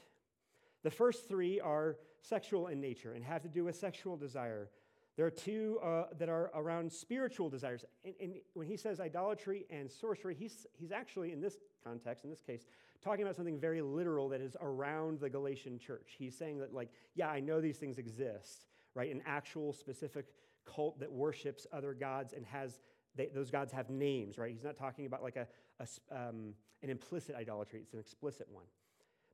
The 0.83 0.91
first 0.91 1.27
three 1.27 1.59
are 1.59 1.97
sexual 2.21 2.67
in 2.67 2.79
nature 2.79 3.13
and 3.13 3.23
have 3.23 3.41
to 3.43 3.49
do 3.49 3.65
with 3.65 3.75
sexual 3.75 4.17
desire. 4.17 4.69
There 5.15 5.25
are 5.25 5.31
two 5.31 5.79
uh, 5.83 6.05
that 6.17 6.29
are 6.29 6.49
around 6.55 6.91
spiritual 6.91 7.49
desires. 7.49 7.83
And, 8.05 8.13
and, 8.21 8.33
when 8.53 8.67
he 8.67 8.77
says 8.77 8.99
idolatry 8.99 9.65
and 9.69 9.91
sorcery, 9.91 10.33
he's, 10.33 10.65
he's 10.73 10.91
actually, 10.91 11.33
in 11.33 11.41
this 11.41 11.57
context, 11.83 12.23
in 12.23 12.29
this 12.29 12.41
case, 12.41 12.65
talking 13.03 13.23
about 13.23 13.35
something 13.35 13.59
very 13.59 13.81
literal 13.81 14.29
that 14.29 14.39
is 14.39 14.55
around 14.61 15.19
the 15.19 15.29
Galatian 15.29 15.77
church. 15.77 16.15
He's 16.17 16.37
saying 16.37 16.59
that, 16.59 16.73
like, 16.73 16.89
yeah, 17.15 17.27
I 17.27 17.41
know 17.41 17.59
these 17.59 17.77
things 17.77 17.97
exist, 17.97 18.67
right? 18.95 19.13
An 19.13 19.21
actual 19.25 19.73
specific 19.73 20.27
cult 20.65 20.99
that 20.99 21.11
worships 21.11 21.67
other 21.73 21.93
gods 21.93 22.33
and 22.33 22.45
has, 22.45 22.79
they, 23.15 23.27
those 23.27 23.51
gods 23.51 23.73
have 23.73 23.89
names, 23.89 24.37
right? 24.37 24.51
He's 24.53 24.63
not 24.63 24.77
talking 24.77 25.05
about 25.05 25.23
like 25.23 25.35
a, 25.35 25.47
a 25.79 25.87
um, 26.15 26.53
an 26.81 26.89
implicit 26.89 27.35
idolatry, 27.35 27.81
it's 27.81 27.93
an 27.93 27.99
explicit 27.99 28.47
one. 28.49 28.65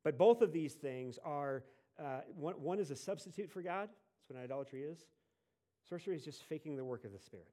But 0.05 0.19
both 0.19 0.41
of 0.43 0.53
these 0.53 0.73
things 0.73 1.19
are, 1.25 1.63
uh, 1.99 2.21
one, 2.33 2.53
one 2.61 2.79
is 2.79 2.91
a 2.91 2.95
substitute 2.95 3.51
for 3.51 3.61
God. 3.63 3.89
That's 3.89 4.29
what 4.29 4.39
idolatry 4.41 4.83
is. 4.83 4.99
Sorcery 5.89 6.15
is 6.15 6.23
just 6.23 6.43
faking 6.43 6.77
the 6.77 6.85
work 6.85 7.03
of 7.05 7.11
the 7.11 7.19
Spirit. 7.19 7.49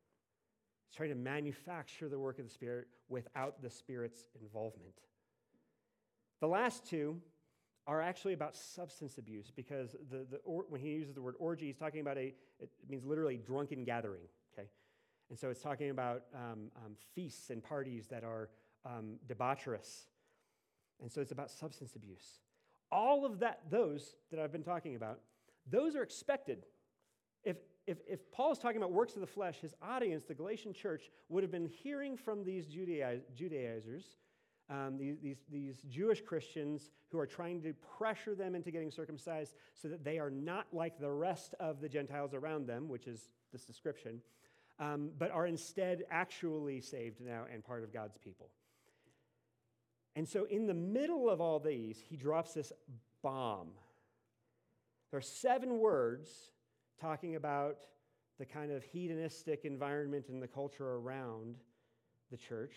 It's 0.86 0.96
trying 0.96 1.08
to 1.08 1.14
manufacture 1.14 2.10
the 2.10 2.18
work 2.18 2.38
of 2.38 2.44
the 2.44 2.50
Spirit 2.50 2.88
without 3.08 3.62
the 3.62 3.70
Spirit's 3.70 4.26
involvement. 4.40 5.00
The 6.40 6.46
last 6.46 6.84
two 6.84 7.16
are 7.86 8.02
actually 8.02 8.34
about 8.34 8.54
substance 8.54 9.16
abuse 9.16 9.50
because 9.50 9.96
the, 10.10 10.26
the 10.30 10.36
or, 10.44 10.66
when 10.68 10.80
he 10.82 10.90
uses 10.90 11.14
the 11.14 11.22
word 11.22 11.36
orgy, 11.38 11.66
he's 11.66 11.78
talking 11.78 12.00
about 12.00 12.18
a, 12.18 12.34
it 12.60 12.70
means 12.86 13.04
literally 13.04 13.38
drunken 13.38 13.82
gathering, 13.84 14.24
okay? 14.52 14.68
And 15.30 15.38
so 15.38 15.48
it's 15.48 15.62
talking 15.62 15.88
about 15.88 16.24
um, 16.34 16.70
um, 16.84 16.92
feasts 17.14 17.48
and 17.48 17.64
parties 17.64 18.08
that 18.08 18.24
are 18.24 18.50
um, 18.84 19.14
debaucherous. 19.26 20.04
And 21.02 21.10
so 21.10 21.20
it's 21.20 21.32
about 21.32 21.50
substance 21.50 21.96
abuse. 21.96 22.38
All 22.90 23.26
of 23.26 23.40
that, 23.40 23.62
those 23.70 24.14
that 24.30 24.38
I've 24.38 24.52
been 24.52 24.62
talking 24.62 24.94
about, 24.94 25.18
those 25.68 25.96
are 25.96 26.02
expected. 26.02 26.64
If, 27.44 27.56
if, 27.86 27.98
if 28.08 28.30
Paul 28.30 28.52
is 28.52 28.58
talking 28.58 28.76
about 28.76 28.92
works 28.92 29.14
of 29.14 29.20
the 29.20 29.26
flesh, 29.26 29.58
his 29.60 29.74
audience, 29.82 30.24
the 30.24 30.34
Galatian 30.34 30.72
church, 30.72 31.10
would 31.28 31.42
have 31.42 31.50
been 31.50 31.66
hearing 31.66 32.16
from 32.16 32.44
these 32.44 32.66
Judaizers, 32.66 34.04
um, 34.70 34.96
these, 34.96 35.16
these, 35.20 35.38
these 35.50 35.82
Jewish 35.88 36.22
Christians 36.22 36.90
who 37.10 37.18
are 37.18 37.26
trying 37.26 37.60
to 37.62 37.74
pressure 37.98 38.34
them 38.34 38.54
into 38.54 38.70
getting 38.70 38.90
circumcised 38.90 39.54
so 39.74 39.88
that 39.88 40.04
they 40.04 40.18
are 40.18 40.30
not 40.30 40.66
like 40.72 41.00
the 41.00 41.10
rest 41.10 41.54
of 41.58 41.80
the 41.80 41.88
Gentiles 41.88 42.32
around 42.32 42.66
them, 42.66 42.88
which 42.88 43.06
is 43.06 43.30
this 43.52 43.64
description, 43.64 44.20
um, 44.78 45.10
but 45.18 45.30
are 45.30 45.46
instead 45.46 46.04
actually 46.10 46.80
saved 46.80 47.20
now 47.20 47.44
and 47.52 47.64
part 47.64 47.82
of 47.82 47.92
God's 47.92 48.16
people. 48.16 48.50
And 50.14 50.28
so, 50.28 50.44
in 50.44 50.66
the 50.66 50.74
middle 50.74 51.30
of 51.30 51.40
all 51.40 51.58
these, 51.58 51.98
he 51.98 52.16
drops 52.16 52.52
this 52.52 52.72
bomb. 53.22 53.68
There 55.10 55.18
are 55.18 55.22
seven 55.22 55.78
words 55.78 56.30
talking 57.00 57.36
about 57.36 57.76
the 58.38 58.46
kind 58.46 58.72
of 58.72 58.82
hedonistic 58.82 59.64
environment 59.64 60.28
and 60.28 60.42
the 60.42 60.48
culture 60.48 60.96
around 60.96 61.56
the 62.30 62.36
church. 62.36 62.74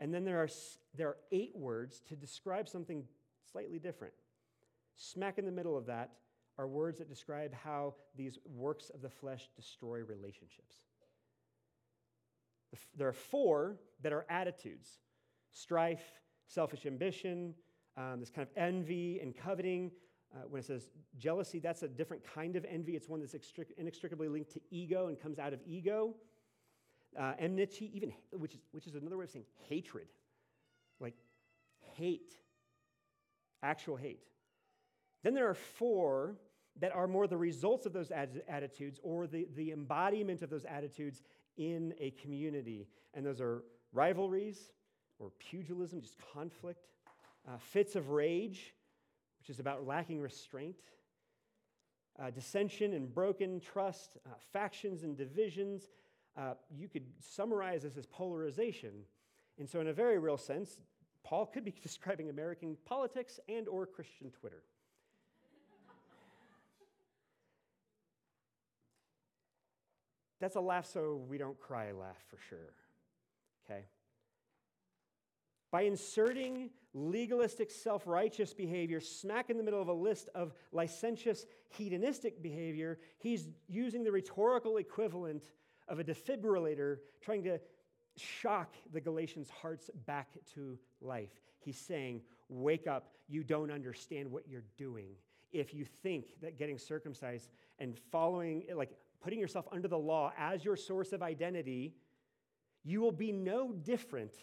And 0.00 0.12
then 0.12 0.24
there 0.24 0.42
are, 0.42 0.48
there 0.94 1.08
are 1.08 1.16
eight 1.32 1.56
words 1.56 2.00
to 2.08 2.16
describe 2.16 2.68
something 2.68 3.04
slightly 3.50 3.78
different. 3.78 4.14
Smack 4.96 5.38
in 5.38 5.46
the 5.46 5.52
middle 5.52 5.76
of 5.76 5.86
that 5.86 6.10
are 6.58 6.68
words 6.68 6.98
that 6.98 7.08
describe 7.08 7.52
how 7.54 7.94
these 8.16 8.38
works 8.44 8.90
of 8.90 9.02
the 9.02 9.10
flesh 9.10 9.48
destroy 9.56 10.00
relationships. 10.02 10.76
There 12.96 13.08
are 13.08 13.12
four 13.12 13.76
that 14.02 14.12
are 14.12 14.26
attitudes 14.28 14.98
strife, 15.52 16.02
selfish 16.54 16.86
ambition, 16.86 17.54
um, 17.96 18.20
this 18.20 18.30
kind 18.30 18.46
of 18.46 18.56
envy 18.56 19.20
and 19.20 19.36
coveting. 19.36 19.90
Uh, 20.34 20.38
when 20.48 20.58
it 20.58 20.64
says 20.64 20.90
jealousy, 21.16 21.58
that's 21.60 21.82
a 21.82 21.88
different 21.88 22.22
kind 22.34 22.56
of 22.56 22.64
envy. 22.64 22.96
It's 22.96 23.08
one 23.08 23.20
that's 23.20 23.36
inextricably 23.78 24.28
linked 24.28 24.52
to 24.54 24.60
ego 24.70 25.08
and 25.08 25.20
comes 25.20 25.38
out 25.38 25.52
of 25.52 25.60
ego. 25.66 26.14
Uh, 27.18 27.34
enmity, 27.38 27.90
even 27.94 28.12
which 28.32 28.54
is, 28.54 28.60
which 28.72 28.88
is 28.88 28.96
another 28.96 29.16
way 29.16 29.24
of 29.24 29.30
saying 29.30 29.44
hatred, 29.68 30.08
like 30.98 31.14
hate, 31.78 32.34
actual 33.62 33.94
hate. 33.96 34.24
Then 35.22 35.34
there 35.34 35.48
are 35.48 35.54
four 35.54 36.34
that 36.80 36.92
are 36.92 37.06
more 37.06 37.28
the 37.28 37.36
results 37.36 37.86
of 37.86 37.92
those 37.92 38.10
attitudes 38.48 38.98
or 39.04 39.28
the, 39.28 39.46
the 39.54 39.70
embodiment 39.70 40.42
of 40.42 40.50
those 40.50 40.64
attitudes 40.64 41.22
in 41.56 41.94
a 42.00 42.10
community. 42.10 42.88
And 43.14 43.24
those 43.24 43.40
are 43.40 43.62
rivalries, 43.92 44.70
or 45.18 45.30
pugilism, 45.38 46.00
just 46.00 46.16
conflict, 46.32 46.86
uh, 47.48 47.58
fits 47.58 47.96
of 47.96 48.10
rage, 48.10 48.74
which 49.38 49.50
is 49.50 49.60
about 49.60 49.86
lacking 49.86 50.20
restraint, 50.20 50.76
uh, 52.18 52.30
dissension 52.30 52.94
and 52.94 53.12
broken 53.12 53.60
trust, 53.60 54.16
uh, 54.26 54.30
factions 54.52 55.02
and 55.02 55.16
divisions. 55.16 55.88
Uh, 56.36 56.54
you 56.70 56.88
could 56.88 57.06
summarize 57.20 57.82
this 57.82 57.96
as 57.96 58.06
polarization. 58.06 58.92
And 59.58 59.68
so, 59.68 59.80
in 59.80 59.88
a 59.88 59.92
very 59.92 60.18
real 60.18 60.38
sense, 60.38 60.78
Paul 61.22 61.46
could 61.46 61.64
be 61.64 61.74
describing 61.82 62.30
American 62.30 62.76
politics 62.84 63.40
and 63.48 63.68
or 63.68 63.86
Christian 63.86 64.30
Twitter. 64.30 64.62
That's 70.40 70.56
a 70.56 70.60
laugh 70.60 70.86
so 70.86 71.22
we 71.28 71.38
don't 71.38 71.58
cry 71.58 71.92
laugh 71.92 72.22
for 72.28 72.36
sure. 72.50 72.74
Okay? 73.64 73.84
By 75.74 75.82
inserting 75.82 76.70
legalistic, 76.92 77.68
self 77.68 78.06
righteous 78.06 78.54
behavior 78.54 79.00
smack 79.00 79.50
in 79.50 79.56
the 79.56 79.62
middle 79.64 79.82
of 79.82 79.88
a 79.88 79.92
list 79.92 80.28
of 80.32 80.54
licentious, 80.70 81.46
hedonistic 81.68 82.40
behavior, 82.40 83.00
he's 83.18 83.48
using 83.66 84.04
the 84.04 84.12
rhetorical 84.12 84.76
equivalent 84.76 85.42
of 85.88 85.98
a 85.98 86.04
defibrillator 86.04 86.98
trying 87.20 87.42
to 87.42 87.58
shock 88.16 88.72
the 88.92 89.00
Galatians' 89.00 89.50
hearts 89.50 89.90
back 90.06 90.28
to 90.54 90.78
life. 91.00 91.40
He's 91.58 91.76
saying, 91.76 92.20
Wake 92.48 92.86
up, 92.86 93.08
you 93.26 93.42
don't 93.42 93.72
understand 93.72 94.30
what 94.30 94.46
you're 94.46 94.62
doing. 94.76 95.08
If 95.50 95.74
you 95.74 95.84
think 96.04 96.40
that 96.40 96.56
getting 96.56 96.78
circumcised 96.78 97.50
and 97.80 97.98
following, 98.12 98.62
like 98.76 98.92
putting 99.20 99.40
yourself 99.40 99.66
under 99.72 99.88
the 99.88 99.98
law 99.98 100.32
as 100.38 100.64
your 100.64 100.76
source 100.76 101.12
of 101.12 101.20
identity, 101.20 101.96
you 102.84 103.00
will 103.00 103.10
be 103.10 103.32
no 103.32 103.72
different 103.72 104.34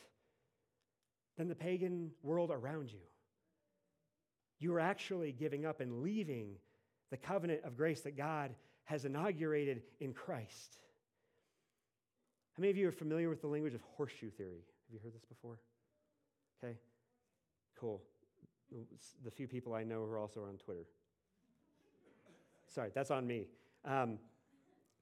than 1.38 1.48
the 1.48 1.56
pagan 1.56 2.12
world 2.24 2.52
around 2.52 2.92
you. 2.92 3.00
You 4.60 4.74
are 4.74 4.80
actually 4.80 5.32
giving 5.32 5.66
up 5.66 5.82
and 5.82 6.04
leaving 6.04 6.56
the 7.10 7.18
covenant 7.18 7.62
of 7.64 7.76
grace 7.76 8.02
that 8.02 8.16
God 8.16 8.54
has 8.86 9.06
inaugurated 9.06 9.84
in 10.00 10.14
Christ. 10.14 10.78
How 12.56 12.62
many 12.62 12.72
of 12.72 12.78
you 12.78 12.88
are 12.88 12.92
familiar 12.92 13.30
with 13.30 13.42
the 13.42 13.48
language 13.48 13.74
of 13.74 13.82
horseshoe 13.96 14.30
theory? 14.30 14.64
Have 14.88 14.94
you 14.94 15.00
heard 15.04 15.14
this 15.14 15.26
before? 15.26 15.60
Okay, 16.64 16.78
cool. 17.80 18.02
The 19.24 19.32
few 19.32 19.48
people 19.48 19.74
I 19.74 19.84
know 19.84 20.06
who 20.06 20.12
are 20.12 20.18
also 20.18 20.44
on 20.44 20.58
Twitter. 20.58 20.86
Sorry, 22.68 22.92
that's 22.94 23.12
on 23.12 23.26
me. 23.26 23.48
Um, 23.84 24.20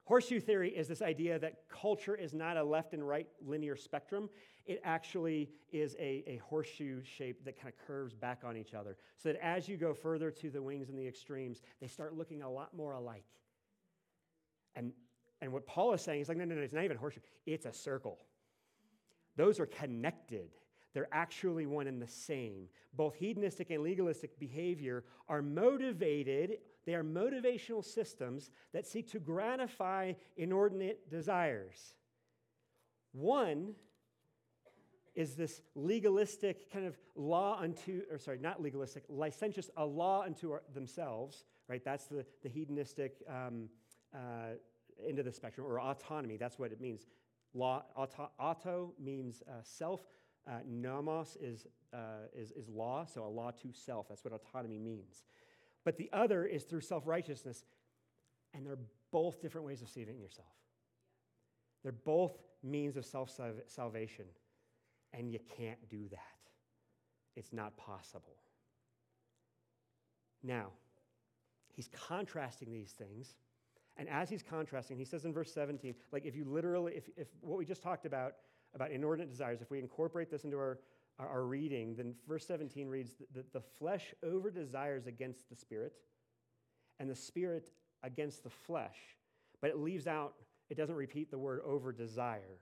Horseshoe 0.09 0.39
theory 0.39 0.71
is 0.71 0.87
this 0.87 1.03
idea 1.03 1.37
that 1.37 1.69
culture 1.69 2.15
is 2.15 2.33
not 2.33 2.57
a 2.57 2.63
left 2.63 2.93
and 2.95 3.07
right 3.07 3.27
linear 3.45 3.75
spectrum. 3.75 4.27
It 4.69 4.79
actually 4.83 5.49
is 5.71 5.95
a, 5.95 6.23
a 6.27 6.39
horseshoe 6.47 7.01
shape 7.03 7.43
that 7.45 7.59
kind 7.59 7.73
of 7.73 7.87
curves 7.87 8.13
back 8.13 8.43
on 8.45 8.55
each 8.55 8.75
other. 8.75 8.97
So 9.17 9.29
that 9.29 9.43
as 9.43 9.67
you 9.67 9.77
go 9.77 9.95
further 9.95 10.29
to 10.29 10.51
the 10.51 10.61
wings 10.61 10.89
and 10.89 10.99
the 10.99 11.07
extremes, 11.07 11.63
they 11.81 11.87
start 11.87 12.15
looking 12.15 12.43
a 12.43 12.49
lot 12.49 12.75
more 12.75 12.93
alike. 12.93 13.25
And, 14.75 14.93
and 15.41 15.51
what 15.51 15.65
Paul 15.65 15.93
is 15.93 16.01
saying 16.01 16.21
is 16.21 16.29
like, 16.29 16.37
no, 16.37 16.45
no, 16.45 16.53
no, 16.53 16.61
it's 16.61 16.71
not 16.71 16.83
even 16.83 16.97
a 16.97 16.99
horseshoe, 16.99 17.21
it's 17.47 17.65
a 17.65 17.73
circle. 17.73 18.19
Those 19.35 19.59
are 19.59 19.65
connected. 19.65 20.51
They're 20.93 21.09
actually 21.11 21.65
one 21.65 21.87
and 21.87 21.99
the 21.99 22.07
same. 22.07 22.67
Both 22.93 23.15
hedonistic 23.15 23.71
and 23.71 23.81
legalistic 23.81 24.37
behavior 24.37 25.03
are 25.27 25.41
motivated 25.41 26.59
they 26.85 26.95
are 26.95 27.03
motivational 27.03 27.83
systems 27.85 28.49
that 28.73 28.87
seek 28.87 29.11
to 29.11 29.19
gratify 29.19 30.13
inordinate 30.37 31.09
desires. 31.11 31.93
One 33.11 33.75
is 35.19 35.35
this 35.35 35.61
legalistic 35.75 36.71
kind 36.71 36.85
of 36.85 36.97
law 37.15 37.59
unto, 37.61 38.01
or 38.11 38.17
sorry, 38.17 38.39
not 38.39 38.61
legalistic, 38.61 39.03
licentious, 39.09 39.69
a 39.77 39.85
law 39.85 40.23
unto 40.23 40.57
themselves, 40.73 41.43
right? 41.67 41.83
That's 41.83 42.05
the, 42.05 42.25
the 42.41 42.49
hedonistic 42.49 43.21
um, 43.27 43.69
uh, 44.15 44.55
end 45.07 45.19
of 45.19 45.25
the 45.25 45.31
spectrum, 45.31 45.67
or 45.67 45.79
autonomy, 45.79 46.37
that's 46.37 46.57
what 46.57 46.71
it 46.71 46.81
means. 46.81 47.05
Law, 47.53 47.83
auto, 47.95 48.29
auto 48.39 48.93
means 48.99 49.43
uh, 49.47 49.61
self, 49.61 50.01
uh, 50.47 50.59
nomos 50.65 51.37
is, 51.41 51.67
uh, 51.93 52.27
is, 52.33 52.51
is 52.51 52.67
law, 52.69 53.05
so 53.05 53.25
a 53.25 53.27
law 53.27 53.51
to 53.51 53.73
self. 53.73 54.07
That's 54.07 54.23
what 54.23 54.33
autonomy 54.33 54.79
means 54.79 55.23
but 55.83 55.97
the 55.97 56.09
other 56.13 56.45
is 56.45 56.63
through 56.63 56.81
self 56.81 57.07
righteousness. 57.07 57.65
And 58.53 58.65
they're 58.65 58.77
both 59.11 59.41
different 59.41 59.67
ways 59.67 59.81
of 59.81 59.89
saving 59.89 60.19
yourself. 60.19 60.47
They're 61.83 61.91
both 61.91 62.37
means 62.63 62.97
of 62.97 63.05
self 63.05 63.31
salvation. 63.67 64.25
And 65.13 65.31
you 65.31 65.39
can't 65.57 65.89
do 65.89 66.07
that, 66.11 66.51
it's 67.35 67.53
not 67.53 67.75
possible. 67.77 68.35
Now, 70.43 70.67
he's 71.75 71.89
contrasting 72.07 72.71
these 72.71 72.91
things. 72.91 73.35
And 73.97 74.07
as 74.07 74.29
he's 74.29 74.43
contrasting, 74.43 74.97
he 74.97 75.03
says 75.03 75.25
in 75.25 75.33
verse 75.33 75.53
17, 75.53 75.93
like 76.13 76.25
if 76.25 76.35
you 76.35 76.45
literally, 76.45 76.93
if, 76.95 77.09
if 77.17 77.27
what 77.41 77.57
we 77.57 77.65
just 77.65 77.83
talked 77.83 78.05
about, 78.05 78.35
about 78.73 78.91
inordinate 78.91 79.29
desires, 79.29 79.61
if 79.61 79.69
we 79.69 79.79
incorporate 79.79 80.31
this 80.31 80.45
into 80.45 80.57
our, 80.57 80.79
our, 81.19 81.27
our 81.27 81.43
reading, 81.43 81.95
then 81.95 82.13
verse 82.27 82.45
17 82.45 82.87
reads 82.87 83.11
that 83.33 83.51
the 83.51 83.61
flesh 83.77 84.13
over 84.23 84.49
desires 84.49 85.05
against 85.05 85.49
the 85.49 85.55
spirit, 85.55 85.93
and 86.99 87.09
the 87.09 87.15
spirit 87.15 87.71
against 88.03 88.43
the 88.43 88.49
flesh. 88.49 88.97
But 89.61 89.71
it 89.71 89.77
leaves 89.77 90.07
out, 90.07 90.35
it 90.69 90.77
doesn't 90.77 90.95
repeat 90.95 91.29
the 91.29 91.37
word 91.37 91.61
over 91.65 91.91
desire. 91.91 92.59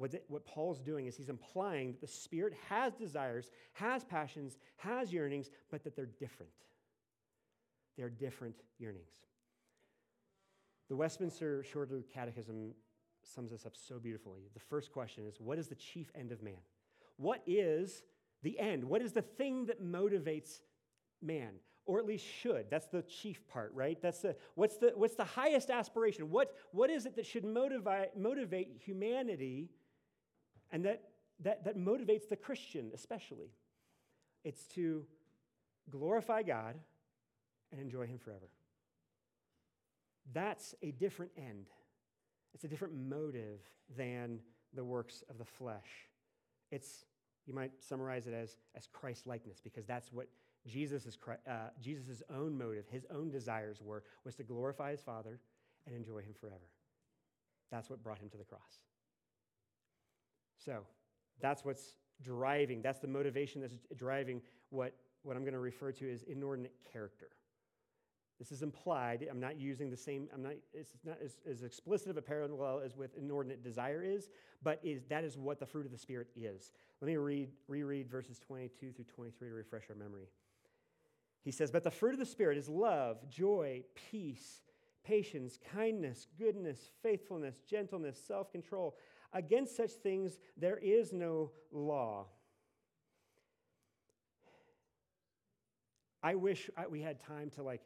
What, 0.00 0.12
the, 0.12 0.22
what 0.28 0.46
Paul's 0.46 0.80
doing 0.80 1.08
is 1.08 1.14
he's 1.14 1.28
implying 1.28 1.92
that 1.92 2.00
the 2.00 2.06
spirit 2.06 2.54
has 2.70 2.94
desires, 2.94 3.50
has 3.74 4.02
passions, 4.02 4.56
has 4.76 5.12
yearnings, 5.12 5.50
but 5.70 5.84
that 5.84 5.94
they're 5.94 6.08
different. 6.18 6.52
They're 7.98 8.08
different 8.08 8.56
yearnings. 8.78 9.10
The 10.88 10.96
Westminster 10.96 11.62
Shorter 11.62 12.02
Catechism 12.14 12.72
sums 13.22 13.50
this 13.50 13.66
up 13.66 13.74
so 13.76 13.98
beautifully. 13.98 14.48
The 14.54 14.60
first 14.60 14.90
question 14.90 15.26
is 15.26 15.38
What 15.38 15.58
is 15.58 15.68
the 15.68 15.74
chief 15.74 16.10
end 16.14 16.32
of 16.32 16.42
man? 16.42 16.54
What 17.18 17.42
is 17.46 18.02
the 18.42 18.58
end? 18.58 18.82
What 18.84 19.02
is 19.02 19.12
the 19.12 19.20
thing 19.20 19.66
that 19.66 19.84
motivates 19.84 20.60
man? 21.20 21.50
Or 21.84 21.98
at 21.98 22.06
least 22.06 22.24
should. 22.24 22.70
That's 22.70 22.86
the 22.86 23.02
chief 23.02 23.46
part, 23.48 23.72
right? 23.74 24.00
That's 24.00 24.20
the 24.20 24.34
what's 24.54 24.78
the 24.78 24.92
what's 24.94 25.16
the 25.16 25.24
highest 25.24 25.68
aspiration? 25.68 26.30
What, 26.30 26.54
what 26.72 26.88
is 26.88 27.04
it 27.04 27.16
that 27.16 27.26
should 27.26 27.44
motivate, 27.44 28.16
motivate 28.16 28.80
humanity 28.82 29.68
and 30.72 30.84
that, 30.84 31.02
that, 31.40 31.64
that 31.64 31.76
motivates 31.76 32.28
the 32.28 32.36
Christian 32.36 32.90
especially? 32.94 33.50
It's 34.44 34.66
to 34.68 35.04
glorify 35.90 36.42
God 36.42 36.76
and 37.72 37.80
enjoy 37.80 38.06
Him 38.06 38.18
forever. 38.18 38.48
That's 40.32 40.74
a 40.82 40.92
different 40.92 41.32
end. 41.36 41.66
It's 42.54 42.64
a 42.64 42.68
different 42.68 42.94
motive 42.94 43.60
than 43.96 44.40
the 44.74 44.84
works 44.84 45.22
of 45.28 45.38
the 45.38 45.44
flesh. 45.44 46.08
It's, 46.70 47.04
you 47.46 47.54
might 47.54 47.72
summarize 47.80 48.26
it 48.26 48.34
as, 48.34 48.56
as 48.76 48.86
Christ 48.86 49.26
likeness, 49.26 49.60
because 49.62 49.86
that's 49.86 50.12
what 50.12 50.28
Jesus' 50.66 51.16
uh, 51.48 51.52
Jesus's 51.80 52.22
own 52.30 52.56
motive, 52.56 52.84
his 52.88 53.06
own 53.12 53.30
desires 53.30 53.80
were, 53.82 54.04
was 54.24 54.34
to 54.36 54.42
glorify 54.42 54.90
his 54.90 55.00
Father 55.00 55.40
and 55.86 55.96
enjoy 55.96 56.18
him 56.18 56.34
forever. 56.38 56.68
That's 57.70 57.88
what 57.88 58.02
brought 58.02 58.18
him 58.18 58.28
to 58.30 58.36
the 58.36 58.44
cross. 58.44 58.78
So, 60.64 60.80
that's 61.40 61.64
what's 61.64 61.96
driving, 62.22 62.82
that's 62.82 62.98
the 62.98 63.08
motivation 63.08 63.60
that's 63.60 63.74
driving 63.96 64.42
what, 64.70 64.94
what 65.22 65.36
I'm 65.36 65.42
going 65.42 65.54
to 65.54 65.60
refer 65.60 65.92
to 65.92 66.12
as 66.12 66.22
inordinate 66.24 66.74
character. 66.92 67.28
This 68.38 68.52
is 68.52 68.62
implied. 68.62 69.26
I'm 69.30 69.38
not 69.38 69.60
using 69.60 69.90
the 69.90 69.96
same, 69.96 70.28
I'm 70.32 70.42
not, 70.42 70.52
it's 70.72 70.92
not 71.04 71.18
as, 71.22 71.36
as 71.48 71.62
explicit 71.62 72.08
of 72.08 72.16
a 72.16 72.22
parallel 72.22 72.80
as 72.84 72.96
with 72.96 73.14
inordinate 73.16 73.62
desire 73.62 74.02
is, 74.02 74.30
but 74.62 74.80
is, 74.82 75.02
that 75.10 75.24
is 75.24 75.36
what 75.36 75.60
the 75.60 75.66
fruit 75.66 75.84
of 75.84 75.92
the 75.92 75.98
Spirit 75.98 76.28
is. 76.34 76.72
Let 77.02 77.08
me 77.08 77.16
read, 77.16 77.50
reread 77.68 78.10
verses 78.10 78.38
22 78.38 78.92
through 78.92 79.04
23 79.04 79.48
to 79.48 79.54
refresh 79.54 79.84
our 79.90 79.94
memory. 79.94 80.28
He 81.42 81.50
says, 81.50 81.70
But 81.70 81.84
the 81.84 81.90
fruit 81.90 82.14
of 82.14 82.18
the 82.18 82.26
Spirit 82.26 82.56
is 82.56 82.68
love, 82.68 83.28
joy, 83.28 83.84
peace, 84.10 84.62
patience, 85.04 85.58
kindness, 85.74 86.26
goodness, 86.38 86.78
faithfulness, 87.02 87.56
gentleness, 87.68 88.18
self 88.26 88.50
control. 88.52 88.96
Against 89.32 89.76
such 89.76 89.92
things 89.92 90.38
there 90.56 90.76
is 90.76 91.12
no 91.12 91.52
law. 91.70 92.26
I 96.22 96.34
wish 96.34 96.68
we 96.90 97.00
had 97.00 97.20
time 97.20 97.50
to 97.50 97.62
like 97.62 97.80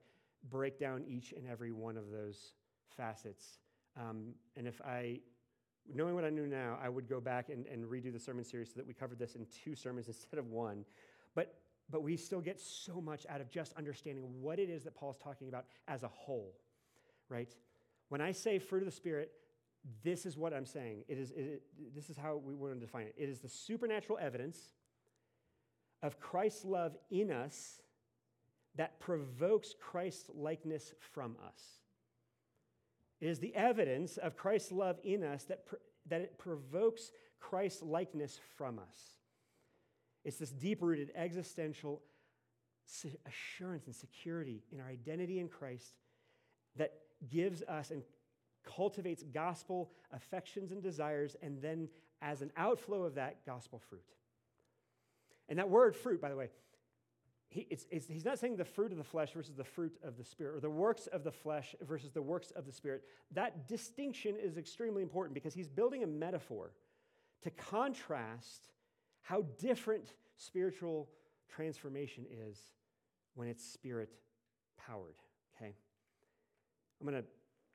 break 0.51 0.79
down 0.79 1.05
each 1.07 1.33
and 1.33 1.47
every 1.47 1.73
one 1.73 1.97
of 1.97 2.11
those 2.11 2.55
facets. 2.97 3.59
Um, 3.97 4.35
and 4.57 4.67
if 4.67 4.81
I, 4.83 5.21
knowing 5.93 6.15
what 6.15 6.25
I 6.25 6.31
knew 6.31 6.47
now, 6.47 6.79
I 6.83 6.89
would 6.89 7.09
go 7.09 7.21
back 7.21 7.49
and, 7.49 7.67
and 7.67 7.85
redo 7.85 8.13
the 8.13 8.19
sermon 8.19 8.45
series 8.45 8.69
so 8.69 8.75
that 8.77 8.87
we 8.87 8.95
covered 8.95 9.19
this 9.19 9.37
in 9.37 9.47
two 9.65 9.75
sermons 9.75 10.09
instead 10.09 10.39
of 10.39 10.49
one. 10.49 10.85
But, 11.35 11.55
but 11.91 12.03
we 12.03 12.17
still 12.17 12.41
get 12.41 12.61
so 12.61 13.01
much 13.01 13.27
out 13.29 13.41
of 13.41 13.51
just 13.51 13.73
understanding 13.75 14.25
what 14.41 14.59
it 14.59 14.69
is 14.69 14.85
that 14.85 14.95
Paul's 14.95 15.19
talking 15.19 15.49
about 15.49 15.67
as 15.87 16.03
a 16.03 16.09
whole, 16.09 16.55
right? 17.29 17.55
When 18.09 18.21
I 18.21 18.33
say 18.33 18.59
fruit 18.59 18.83
of 18.83 18.87
the 18.87 18.93
Spirit, 18.93 19.33
this 20.03 20.25
is 20.25 20.37
what 20.37 20.55
I'm 20.55 20.67
saying. 20.67 21.05
It 21.09 21.19
is, 21.19 21.31
it, 21.33 21.63
this 21.95 22.09
is 22.11 22.17
how 22.17 22.37
we 22.37 22.55
want 22.55 22.75
to 22.75 22.81
define 22.81 23.07
it. 23.07 23.15
It 23.19 23.29
is 23.29 23.41
the 23.41 23.49
supernatural 23.49 24.19
evidence 24.21 24.59
of 26.03 26.21
Christ's 26.21 26.65
love 26.65 26.97
in 27.11 27.31
us 27.31 27.81
that 28.77 28.99
provokes 29.01 29.75
Christ's 29.81 30.31
likeness 30.35 30.93
from 31.13 31.37
us. 31.47 31.63
It 33.21 33.29
is 33.29 33.39
the 33.39 33.55
evidence 33.55 34.17
of 34.17 34.37
Christ's 34.37 34.73
love 34.73 34.99
in 35.05 35.23
us 35.23 35.45
that, 35.45 35.67
pr- 35.67 35.77
that 36.09 36.21
it 36.21 36.39
provokes 36.39 37.11
Christ's 37.41 37.83
likeness 37.83 38.41
from 38.57 38.79
us. 38.79 38.99
It's 40.25 40.39
this 40.39 40.51
deep 40.51 40.83
rooted 40.83 41.11
existential 41.15 42.03
assurance 43.27 43.87
and 43.87 43.95
security 43.95 44.63
in 44.73 44.81
our 44.81 44.89
identity 44.89 45.39
in 45.39 45.49
Christ 45.49 45.95
that 46.77 46.93
gives 47.31 47.63
us 47.63 47.91
and 47.91 48.03
cultivates 48.65 49.23
gospel 49.23 49.91
affections 50.13 50.73
and 50.73 50.83
desires, 50.83 51.37
and 51.43 51.61
then 51.61 51.89
as 52.23 52.43
an 52.43 52.51
outflow 52.57 53.03
of 53.03 53.15
that, 53.17 53.45
gospel 53.45 53.79
fruit. 53.79 54.03
And 55.49 55.59
that 55.59 55.69
word 55.69 55.95
fruit, 55.95 56.21
by 56.21 56.31
the 56.31 56.37
way, 56.37 56.49
he, 57.49 57.67
it's, 57.71 57.87
it's, 57.91 58.09
he's 58.09 58.25
not 58.25 58.39
saying 58.39 58.57
the 58.57 58.65
fruit 58.65 58.91
of 58.91 58.99
the 58.99 59.05
flesh 59.05 59.33
versus 59.33 59.55
the 59.55 59.65
fruit 59.65 59.97
of 60.03 60.17
the 60.17 60.25
spirit, 60.25 60.57
or 60.57 60.61
the 60.61 60.71
works 60.71 61.07
of 61.09 61.23
the 61.23 61.31
flesh 61.31 61.75
versus 61.83 62.11
the 62.11 62.23
works 62.23 62.51
of 62.53 62.67
the 62.67 62.73
spirit. 62.73 63.03
That 63.33 63.69
distinction 63.69 64.37
is 64.43 64.57
extremely 64.57 65.03
important 65.03 65.35
because 65.35 65.55
he's 65.55 65.69
building 65.69 66.03
a 66.03 66.07
metaphor 66.07 66.73
to 67.43 67.51
contrast 67.51 68.71
how 69.23 69.43
different 69.59 70.15
spiritual 70.37 71.09
transformation 71.49 72.25
is 72.49 72.59
when 73.35 73.49
it's 73.49 73.65
spirit 73.65 74.11
powered. 74.77 75.17
Okay? 75.57 75.75
I'm 77.01 77.07
going 77.07 77.23
to 77.23 77.29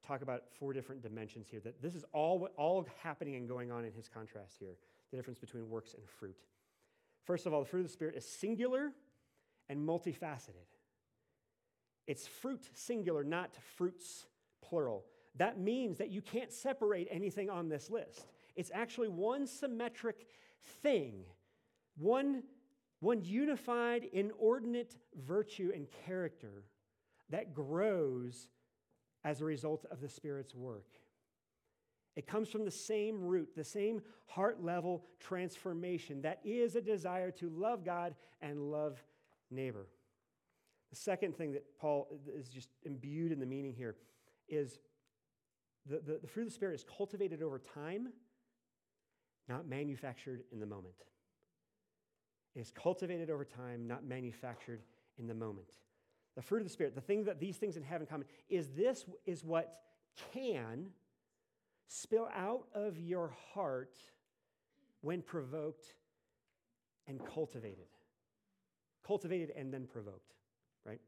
talk 0.10 0.22
about 0.22 0.43
four 0.60 0.74
different 0.74 1.02
dimensions 1.02 1.48
here. 1.50 1.60
That 1.60 1.82
this 1.82 1.95
is 1.95 2.04
all, 2.13 2.50
all 2.58 2.88
happening 3.04 3.36
and 3.36 3.48
going 3.48 3.72
on 3.72 3.86
in 3.86 3.93
his 3.93 4.10
contrast 4.10 4.56
here 4.60 4.76
the 5.12 5.17
difference 5.17 5.39
between 5.39 5.69
works 5.69 5.93
and 5.93 6.04
fruit. 6.08 6.38
First 7.24 7.45
of 7.45 7.54
all, 7.54 7.62
the 7.62 7.69
fruit 7.69 7.82
of 7.82 7.88
the 7.88 7.93
Spirit 7.93 8.15
is 8.15 8.26
singular 8.26 8.91
and 9.69 9.88
multifaceted. 9.88 10.67
It's 12.08 12.28
fruit 12.28 12.67
singular, 12.74 13.24
not 13.24 13.52
fruits 13.78 14.26
plural. 14.62 15.06
That 15.36 15.60
means 15.60 16.00
that 16.00 16.10
you 16.10 16.22
can't 16.22 16.52
separate 16.52 17.08
anything 17.12 17.50
on 17.50 17.69
this 17.69 17.89
list. 17.89 18.26
It's 18.56 18.72
actually 18.74 19.10
one 19.10 19.45
symmetric 19.45 20.28
thing, 20.82 21.24
one, 21.98 22.43
one 23.00 23.22
unified, 23.22 24.06
inordinate 24.12 24.95
virtue 25.15 25.72
and 25.74 25.88
character 26.06 26.63
that 27.30 27.54
grows 27.54 28.48
as 29.23 29.41
a 29.41 29.45
result 29.45 29.86
of 29.91 30.01
the 30.01 30.10
Spirit's 30.10 30.55
work. 30.55 30.88
It 32.15 32.27
comes 32.27 32.49
from 32.49 32.65
the 32.65 32.71
same 32.71 33.21
root, 33.21 33.49
the 33.55 33.63
same 33.63 34.01
heart 34.25 34.63
level 34.63 35.05
transformation 35.19 36.21
that 36.21 36.39
is 36.43 36.75
a 36.75 36.82
desire 36.82 37.32
to 37.32 37.49
love 37.49 37.86
God 37.86 38.15
and 38.41 38.71
love 38.71 39.01
neighbor. 39.51 39.88
The 40.89 40.95
second 40.95 41.38
thing 41.38 41.53
that 41.53 41.63
Paul 41.79 42.08
is 42.36 42.49
just 42.49 42.69
imbued 42.84 43.32
in 43.32 43.39
the 43.39 43.45
meaning 43.45 43.73
here 43.73 43.95
is 44.47 44.79
the, 45.86 45.99
the, 45.99 46.19
the 46.21 46.27
fruit 46.27 46.43
of 46.43 46.49
the 46.49 46.55
Spirit 46.55 46.75
is 46.75 46.84
cultivated 46.97 47.41
over 47.41 47.60
time, 47.60 48.10
not 49.47 49.67
manufactured 49.67 50.43
in 50.51 50.60
the 50.60 50.65
moment. 50.65 50.95
It 52.55 52.60
is 52.60 52.71
cultivated 52.71 53.29
over 53.29 53.45
time, 53.45 53.88
not 53.88 54.03
manufactured 54.03 54.82
in 55.17 55.27
the 55.27 55.34
moment. 55.34 55.67
The 56.39 56.43
fruit 56.43 56.60
of 56.60 56.67
the 56.67 56.71
Spirit, 56.71 56.95
the 56.95 57.02
thing 57.02 57.25
that 57.25 57.38
these 57.38 57.58
things 57.58 57.75
have 57.75 57.99
in 57.99 58.08
common, 58.08 58.25
is 58.49 58.69
this 58.69 59.04
is 59.25 59.43
what 59.43 59.82
can 60.32 60.88
spill 61.88 62.30
out 62.34 62.63
of 62.73 62.97
your 62.97 63.34
heart 63.54 63.97
when 65.02 65.21
provoked 65.21 65.95
and 67.08 67.19
cultivated 67.25 67.88
cultivated 69.10 69.52
and 69.58 69.73
then 69.73 69.88
provoked, 69.91 70.36
right? 70.86 71.02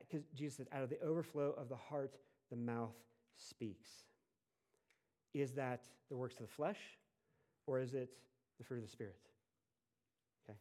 Because 0.00 0.26
Jesus 0.34 0.56
said, 0.56 0.66
out 0.72 0.82
of 0.82 0.90
the 0.90 1.00
overflow 1.00 1.54
of 1.56 1.68
the 1.68 1.76
heart, 1.76 2.16
the 2.50 2.56
mouth 2.56 2.96
speaks. 3.36 3.88
Is 5.32 5.52
that 5.52 5.84
the 6.10 6.16
works 6.16 6.34
of 6.34 6.42
the 6.42 6.52
flesh 6.52 6.80
or 7.68 7.78
is 7.78 7.94
it 7.94 8.10
the 8.58 8.64
fruit 8.64 8.78
of 8.78 8.84
the 8.84 8.90
Spirit? 8.90 9.14
Okay. 10.44 10.58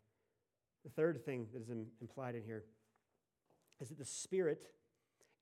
The 0.84 0.92
third 0.92 1.26
thing 1.26 1.48
that 1.54 1.64
is 1.64 1.72
implied 2.02 2.36
in 2.36 2.44
here 2.44 2.66
is 3.82 3.89
that 3.89 3.98
the 3.98 4.06
Spirit, 4.06 4.67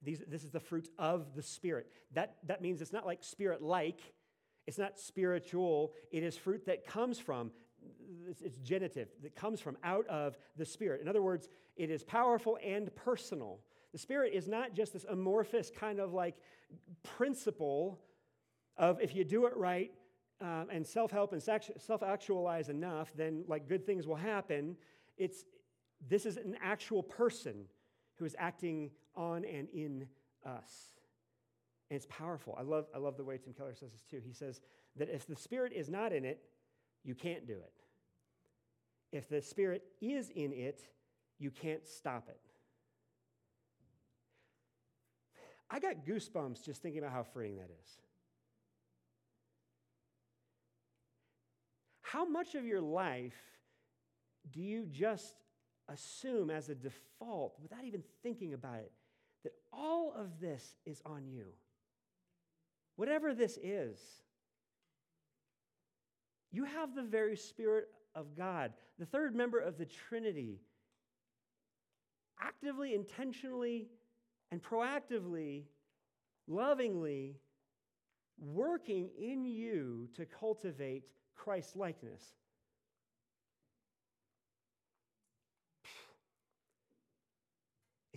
these, 0.02 0.22
this 0.28 0.44
is 0.44 0.52
the 0.52 0.60
fruit 0.60 0.90
of 0.98 1.36
the 1.36 1.44
Spirit. 1.44 1.88
That, 2.14 2.38
that 2.48 2.62
means 2.62 2.82
it's 2.82 2.94
not 2.94 3.06
like 3.06 3.24
Spirit 3.24 3.62
like, 3.62 4.02
it's 4.68 4.78
not 4.78 5.00
spiritual, 5.00 5.94
it 6.12 6.24
is 6.24 6.38
fruit 6.38 6.66
that 6.68 6.86
comes 6.86 7.20
from 7.20 7.52
it's, 8.30 8.42
it's 8.42 8.58
genitive, 8.58 9.08
that 9.24 9.36
comes 9.36 9.60
from 9.60 9.78
out 9.84 10.06
of 10.08 10.38
the 10.58 10.66
Spirit. 10.66 11.02
In 11.02 11.08
other 11.08 11.22
words, 11.22 11.48
it 11.76 11.90
is 11.90 12.04
powerful 12.04 12.58
and 12.64 12.94
personal. 12.96 13.60
The 13.92 13.98
Spirit 13.98 14.34
is 14.34 14.48
not 14.48 14.74
just 14.74 14.94
this 14.94 15.06
amorphous 15.10 15.72
kind 15.72 16.00
of 16.00 16.14
like 16.14 16.36
principle 17.04 18.00
of 18.78 19.02
if 19.02 19.16
you 19.16 19.24
do 19.24 19.46
it 19.46 19.58
right 19.58 19.92
um, 20.42 20.68
and 20.72 20.86
self 20.86 21.12
help 21.12 21.34
and 21.34 21.42
self 21.42 22.04
actualize 22.04 22.70
enough, 22.70 23.12
then 23.16 23.44
like 23.48 23.68
good 23.68 23.86
things 23.86 24.08
will 24.08 24.16
happen. 24.16 24.76
It's, 25.18 25.44
this 26.08 26.26
is 26.26 26.38
an 26.38 26.58
actual 26.62 27.04
person 27.04 27.66
who 28.20 28.26
is 28.26 28.36
acting 28.38 28.92
on 29.16 29.46
and 29.46 29.70
in 29.70 30.06
us. 30.46 30.94
And 31.90 31.96
it's 31.96 32.06
powerful. 32.10 32.56
I 32.60 32.62
love, 32.62 32.86
I 32.94 33.00
love 33.00 33.18
the 33.18 33.24
way 33.24 33.38
Tim 33.38 33.54
Keller 33.54 33.74
says 33.74 33.92
this 33.92 34.04
too. 34.04 34.22
He 34.24 34.34
says 34.34 34.62
that 34.98 35.10
if 35.10 35.26
the 35.26 35.36
Spirit 35.36 35.74
is 35.74 35.90
not 35.90 36.12
in 36.14 36.26
it, 36.26 36.42
you 37.04 37.16
can't 37.16 37.48
do 37.48 37.54
it. 37.54 37.74
If 39.12 39.30
the 39.30 39.42
Spirit 39.42 39.84
is 40.02 40.30
in 40.30 40.54
it, 40.54 40.82
you 41.40 41.50
can't 41.50 41.88
stop 41.88 42.28
it. 42.30 42.40
I 45.72 45.80
got 45.80 46.06
goosebumps 46.06 46.64
just 46.64 46.82
thinking 46.82 47.00
about 47.00 47.14
how 47.14 47.24
freeing 47.24 47.58
that 47.58 47.70
is. 47.84 47.90
How 52.02 52.28
much 52.28 52.56
of 52.56 52.66
your 52.66 52.82
life 52.82 53.38
do 54.52 54.62
you 54.62 54.86
just 54.86 55.36
assume 55.90 56.50
as 56.50 56.70
a 56.70 56.76
default, 56.76 57.56
without 57.62 57.84
even 57.84 58.04
thinking 58.24 58.54
about 58.54 58.78
it, 58.78 58.92
that 59.44 59.54
all 59.74 60.14
of 60.16 60.40
this 60.40 60.76
is 60.86 61.02
on 61.06 61.28
you? 61.28 61.46
Whatever 62.96 63.34
this 63.34 63.58
is, 63.62 64.00
you 66.52 66.64
have 66.64 66.96
the 66.96 67.04
very 67.04 67.36
Spirit 67.36 67.90
of 68.16 68.36
God, 68.36 68.74
the 68.98 69.06
third 69.06 69.36
member 69.36 69.60
of 69.60 69.78
the 69.78 69.86
Trinity, 69.86 70.60
actively, 72.42 72.94
intentionally, 72.94 73.88
and 74.52 74.62
proactively, 74.62 75.64
lovingly 76.48 77.36
working 78.40 79.10
in 79.18 79.46
you 79.46 80.10
to 80.16 80.26
cultivate 80.26 81.04
Christ 81.36 81.76
likeness. 81.76 82.24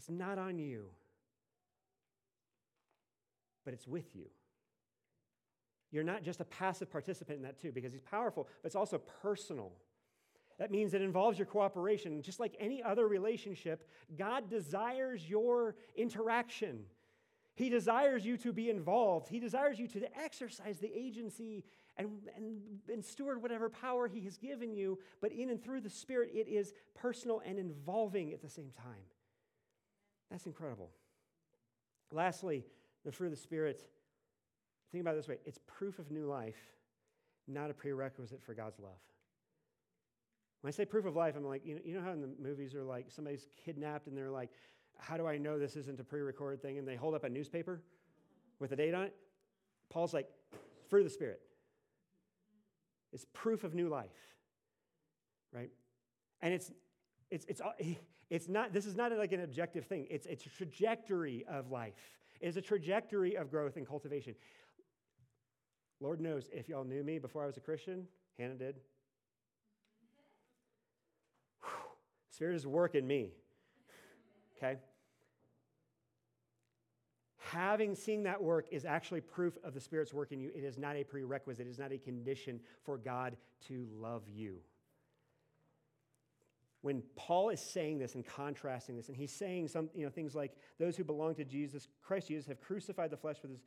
It's 0.02 0.10
not 0.10 0.36
on 0.36 0.58
you, 0.58 0.86
but 3.64 3.72
it's 3.72 3.86
with 3.86 4.16
you. 4.16 4.24
You're 5.92 6.02
not 6.02 6.24
just 6.24 6.40
a 6.40 6.44
passive 6.44 6.90
participant 6.90 7.36
in 7.36 7.44
that, 7.44 7.60
too, 7.60 7.70
because 7.70 7.92
he's 7.92 8.02
powerful, 8.02 8.48
but 8.62 8.66
it's 8.66 8.74
also 8.74 8.98
personal. 8.98 9.70
That 10.58 10.72
means 10.72 10.92
it 10.92 11.02
involves 11.02 11.38
your 11.38 11.46
cooperation. 11.46 12.20
Just 12.20 12.40
like 12.40 12.56
any 12.58 12.82
other 12.82 13.06
relationship, 13.06 13.88
God 14.18 14.50
desires 14.50 15.30
your 15.30 15.76
interaction. 15.94 16.80
He 17.54 17.68
desires 17.68 18.26
you 18.26 18.36
to 18.38 18.52
be 18.52 18.70
involved. 18.70 19.28
He 19.28 19.38
desires 19.38 19.78
you 19.78 19.86
to 19.86 20.18
exercise 20.20 20.80
the 20.80 20.90
agency 20.92 21.62
and, 21.96 22.08
and, 22.36 22.60
and 22.92 23.04
steward 23.04 23.40
whatever 23.40 23.68
power 23.70 24.08
He 24.08 24.22
has 24.22 24.36
given 24.36 24.74
you. 24.74 24.98
But 25.20 25.30
in 25.30 25.48
and 25.48 25.62
through 25.62 25.82
the 25.82 25.90
Spirit, 25.90 26.30
it 26.34 26.48
is 26.48 26.74
personal 26.92 27.40
and 27.46 27.56
involving 27.56 28.32
at 28.32 28.42
the 28.42 28.48
same 28.48 28.72
time. 28.82 29.04
That's 30.33 30.47
incredible. 30.47 30.90
Lastly, 32.11 32.64
the 33.05 33.12
fruit 33.12 33.27
of 33.27 33.33
the 33.33 33.38
Spirit 33.38 33.87
Think 34.92 35.01
about 35.01 35.14
it 35.14 35.16
this 35.16 35.29
way 35.29 35.38
it's 35.47 35.59
proof 35.66 35.99
of 35.99 36.11
new 36.11 36.27
life, 36.27 36.61
not 37.49 37.71
a 37.71 37.75
prerequisite 37.75 38.42
for 38.42 38.55
God's 38.55 38.79
love. 38.79 39.01
When 40.61 40.68
I 40.68 40.73
say 40.73 40.85
proof 40.85 41.07
of 41.07 41.16
life, 41.16 41.35
I'm 41.35 41.45
like, 41.45 41.66
you 41.66 41.75
know, 41.75 41.81
you 41.85 41.95
know 41.95 42.03
how 42.03 42.12
in 42.12 42.21
the 42.21 42.31
movies 42.40 42.75
are 42.75 42.85
like 42.85 43.07
somebody's 43.09 43.49
kidnapped 43.64 44.07
and 44.07 44.16
they're 44.16 44.31
like, 44.31 44.51
how 44.99 45.16
do 45.16 45.27
I 45.27 45.38
know 45.38 45.59
this 45.59 45.75
isn't 45.77 45.99
a 45.99 46.05
pre 46.05 46.21
recorded 46.21 46.62
thing? 46.62 46.79
And 46.79 46.87
they 46.87 46.95
hold 46.95 47.14
up 47.14 47.25
a 47.25 47.29
newspaper 47.29 47.83
with 48.61 48.71
a 48.73 48.77
date 48.77 48.95
on 48.95 49.05
it. 49.05 49.14
Paul's 49.88 50.14
like, 50.14 50.29
fruit 50.88 51.01
of 51.01 51.07
the 51.07 51.11
Spirit. 51.11 51.40
It's 53.12 53.27
proof 53.33 53.64
of 53.64 53.75
new 53.75 53.88
life, 53.88 54.11
right? 55.53 55.71
And 56.42 56.55
it's, 56.55 56.71
it's, 57.33 57.47
it's, 57.49 57.61
it's 58.31 58.49
not, 58.49 58.73
this 58.73 58.87
is 58.87 58.95
not 58.95 59.16
like 59.16 59.33
an 59.33 59.40
objective 59.40 59.87
thing. 59.87 60.07
It's, 60.11 60.27
it's 60.27 60.47
a 60.47 60.51
trajectory 60.51 61.45
of 61.49 61.71
life. 61.71 61.95
It 62.40 62.49
is 62.49 62.57
a 62.57 62.61
trajectory 62.61 63.37
of 63.37 63.51
growth 63.51 63.77
and 63.77 63.87
cultivation. 63.87 64.35
Lord 66.01 66.21
knows 66.21 66.49
if 66.53 66.68
y'all 66.68 66.85
knew 66.85 67.03
me 67.03 67.18
before 67.18 67.45
I 67.45 67.47
was 67.47 67.57
a 67.57 67.61
Christian, 67.61 68.07
Hannah 68.38 68.55
did. 68.55 68.77
Whew. 71.62 71.71
Spirit 72.31 72.57
is 72.57 72.66
working 72.66 73.07
me. 73.07 73.31
Okay? 74.57 74.79
Having 77.38 77.95
seen 77.95 78.23
that 78.25 78.42
work 78.42 78.66
is 78.71 78.85
actually 78.85 79.21
proof 79.21 79.57
of 79.62 79.75
the 79.75 79.81
Spirit's 79.81 80.12
work 80.12 80.33
in 80.33 80.40
you. 80.40 80.51
It 80.55 80.64
is 80.64 80.79
not 80.79 80.97
a 80.97 81.05
prerequisite, 81.05 81.66
it 81.66 81.71
is 81.71 81.79
not 81.79 81.92
a 81.92 81.99
condition 81.99 82.61
for 82.85 82.99
God 82.99 83.37
to 83.68 83.87
love 83.95 84.23
you. 84.29 84.59
When 86.83 87.03
Paul 87.16 87.51
is 87.51 87.61
saying 87.61 87.99
this 87.99 88.14
and 88.14 88.27
contrasting 88.27 88.97
this, 88.97 89.09
and 89.09 89.16
he's 89.16 89.33
saying 89.33 89.68
some 89.68 89.88
you 89.95 90.05
know, 90.05 90.11
things 90.11 90.35
like, 90.35 90.53
those 90.79 90.97
who 90.97 91.05
belong 91.05 91.35
to 91.37 91.45
Jesus, 91.45 91.88
Christ 92.03 92.29
Jesus, 92.29 92.47
have 92.49 92.61
crucified 92.61 93.11
the 93.11 93.16
flesh 93.16 93.37
with 93.42 93.53
his 93.53 93.61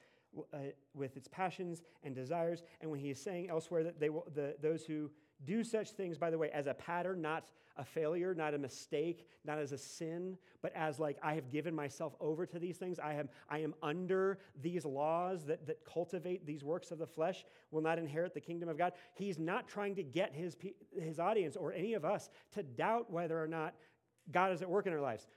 uh, 0.53 0.57
with 0.93 1.15
its 1.17 1.27
passions 1.29 1.81
and 2.03 2.13
desires. 2.13 2.63
And 2.81 2.91
when 2.91 2.99
he 2.99 3.09
is 3.09 3.21
saying 3.21 3.49
elsewhere 3.49 3.83
that 3.83 3.99
they 3.99 4.09
will, 4.09 4.27
the, 4.33 4.55
those 4.61 4.83
who 4.83 5.09
do 5.45 5.63
such 5.63 5.91
things, 5.91 6.17
by 6.17 6.29
the 6.29 6.37
way, 6.37 6.49
as 6.51 6.67
a 6.67 6.73
pattern, 6.73 7.21
not 7.21 7.45
a 7.77 7.83
failure, 7.83 8.33
not 8.33 8.53
a 8.53 8.57
mistake, 8.57 9.27
not 9.43 9.59
as 9.59 9.71
a 9.73 9.77
sin, 9.77 10.37
but 10.61 10.71
as 10.75 10.97
like, 10.97 11.17
I 11.21 11.33
have 11.33 11.49
given 11.49 11.75
myself 11.75 12.15
over 12.21 12.45
to 12.45 12.57
these 12.57 12.77
things. 12.77 12.99
I 12.99 13.13
am, 13.15 13.29
I 13.49 13.59
am 13.59 13.75
under 13.83 14.39
these 14.61 14.85
laws 14.85 15.45
that, 15.45 15.67
that 15.67 15.83
cultivate 15.83 16.45
these 16.45 16.63
works 16.63 16.91
of 16.91 16.99
the 16.99 17.07
flesh, 17.07 17.43
will 17.71 17.81
not 17.81 17.99
inherit 17.99 18.33
the 18.33 18.39
kingdom 18.39 18.69
of 18.69 18.77
God. 18.77 18.93
He's 19.13 19.37
not 19.37 19.67
trying 19.67 19.95
to 19.95 20.03
get 20.03 20.33
his, 20.33 20.55
his 20.97 21.19
audience 21.19 21.57
or 21.57 21.73
any 21.73 21.93
of 21.93 22.05
us 22.05 22.29
to 22.53 22.63
doubt 22.63 23.11
whether 23.11 23.41
or 23.41 23.47
not 23.47 23.73
God 24.31 24.53
is 24.53 24.61
at 24.61 24.69
work 24.69 24.87
in 24.87 24.93
our 24.93 25.01
lives. 25.01 25.27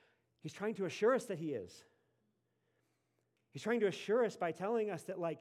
He's 0.41 0.53
trying 0.53 0.75
to 0.77 0.85
assure 0.85 1.15
us 1.15 1.25
that 1.27 1.39
he 1.39 1.49
is. 1.49 1.85
He's 3.51 3.63
trying 3.63 3.81
to 3.81 3.89
assure 3.89 4.25
us 4.25 4.37
by 4.37 4.53
telling 4.53 4.91
us 4.91 5.03
that, 5.05 5.19
like, 5.19 5.41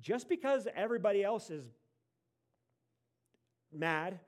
just 0.00 0.28
because 0.28 0.68
everybody 0.74 1.24
else 1.24 1.48
is 1.50 1.64
mad 3.74 4.20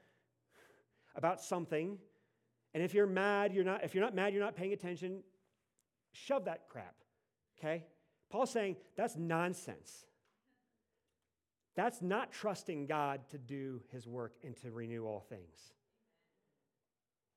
about 1.14 1.40
something, 1.40 1.98
and 2.74 2.82
if 2.82 2.92
you're 2.92 3.06
mad, 3.06 3.52
you're 3.52 3.64
not, 3.64 3.84
if 3.84 3.94
you're 3.94 4.04
not 4.04 4.14
mad, 4.14 4.32
you're 4.34 4.42
not 4.42 4.56
paying 4.56 4.72
attention, 4.72 5.22
shove 6.12 6.44
that 6.44 6.68
crap, 6.68 6.94
okay? 7.58 7.84
Paul's 8.30 8.50
saying 8.50 8.76
that's 8.96 9.16
nonsense. 9.16 10.04
That's 11.74 12.00
not 12.00 12.32
trusting 12.32 12.86
God 12.86 13.20
to 13.30 13.38
do 13.38 13.82
his 13.92 14.08
work 14.08 14.34
and 14.42 14.56
to 14.62 14.70
renew 14.70 15.04
all 15.04 15.20
things. 15.20 15.72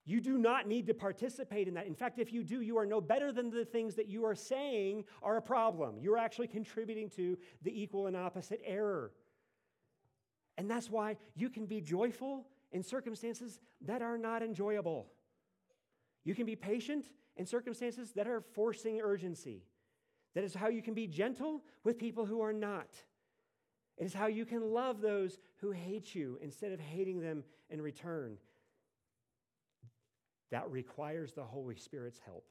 You 0.05 0.21
do 0.21 0.37
not 0.37 0.67
need 0.67 0.87
to 0.87 0.93
participate 0.93 1.67
in 1.67 1.75
that. 1.75 1.85
In 1.85 1.93
fact, 1.93 2.17
if 2.17 2.33
you 2.33 2.43
do, 2.43 2.61
you 2.61 2.77
are 2.79 2.85
no 2.85 2.99
better 2.99 3.31
than 3.31 3.51
the 3.51 3.65
things 3.65 3.95
that 3.95 4.07
you 4.07 4.25
are 4.25 4.33
saying 4.33 5.03
are 5.21 5.37
a 5.37 5.41
problem. 5.41 5.99
You're 5.99 6.17
actually 6.17 6.47
contributing 6.47 7.09
to 7.11 7.37
the 7.61 7.81
equal 7.81 8.07
and 8.07 8.17
opposite 8.17 8.61
error. 8.65 9.11
And 10.59 10.69
that's 10.69 10.91
why 10.91 11.15
you 11.35 11.49
can 11.49 11.65
be 11.65 11.79
joyful 11.79 12.45
in 12.73 12.83
circumstances 12.83 13.61
that 13.85 14.01
are 14.01 14.17
not 14.17 14.43
enjoyable. 14.43 15.07
You 16.25 16.35
can 16.35 16.45
be 16.45 16.57
patient 16.57 17.05
in 17.37 17.45
circumstances 17.45 18.11
that 18.11 18.27
are 18.27 18.41
forcing 18.41 18.99
urgency. 18.99 19.63
That 20.35 20.43
is 20.43 20.53
how 20.53 20.67
you 20.67 20.81
can 20.81 20.93
be 20.93 21.07
gentle 21.07 21.63
with 21.85 21.97
people 21.97 22.25
who 22.25 22.41
are 22.41 22.51
not. 22.51 22.89
It 23.97 24.03
is 24.03 24.13
how 24.13 24.27
you 24.27 24.45
can 24.45 24.73
love 24.73 24.99
those 24.99 25.39
who 25.61 25.71
hate 25.71 26.13
you 26.13 26.37
instead 26.41 26.73
of 26.73 26.81
hating 26.81 27.21
them 27.21 27.45
in 27.69 27.81
return. 27.81 28.35
That 30.51 30.69
requires 30.69 31.31
the 31.31 31.43
Holy 31.43 31.77
Spirit's 31.77 32.19
help. 32.25 32.49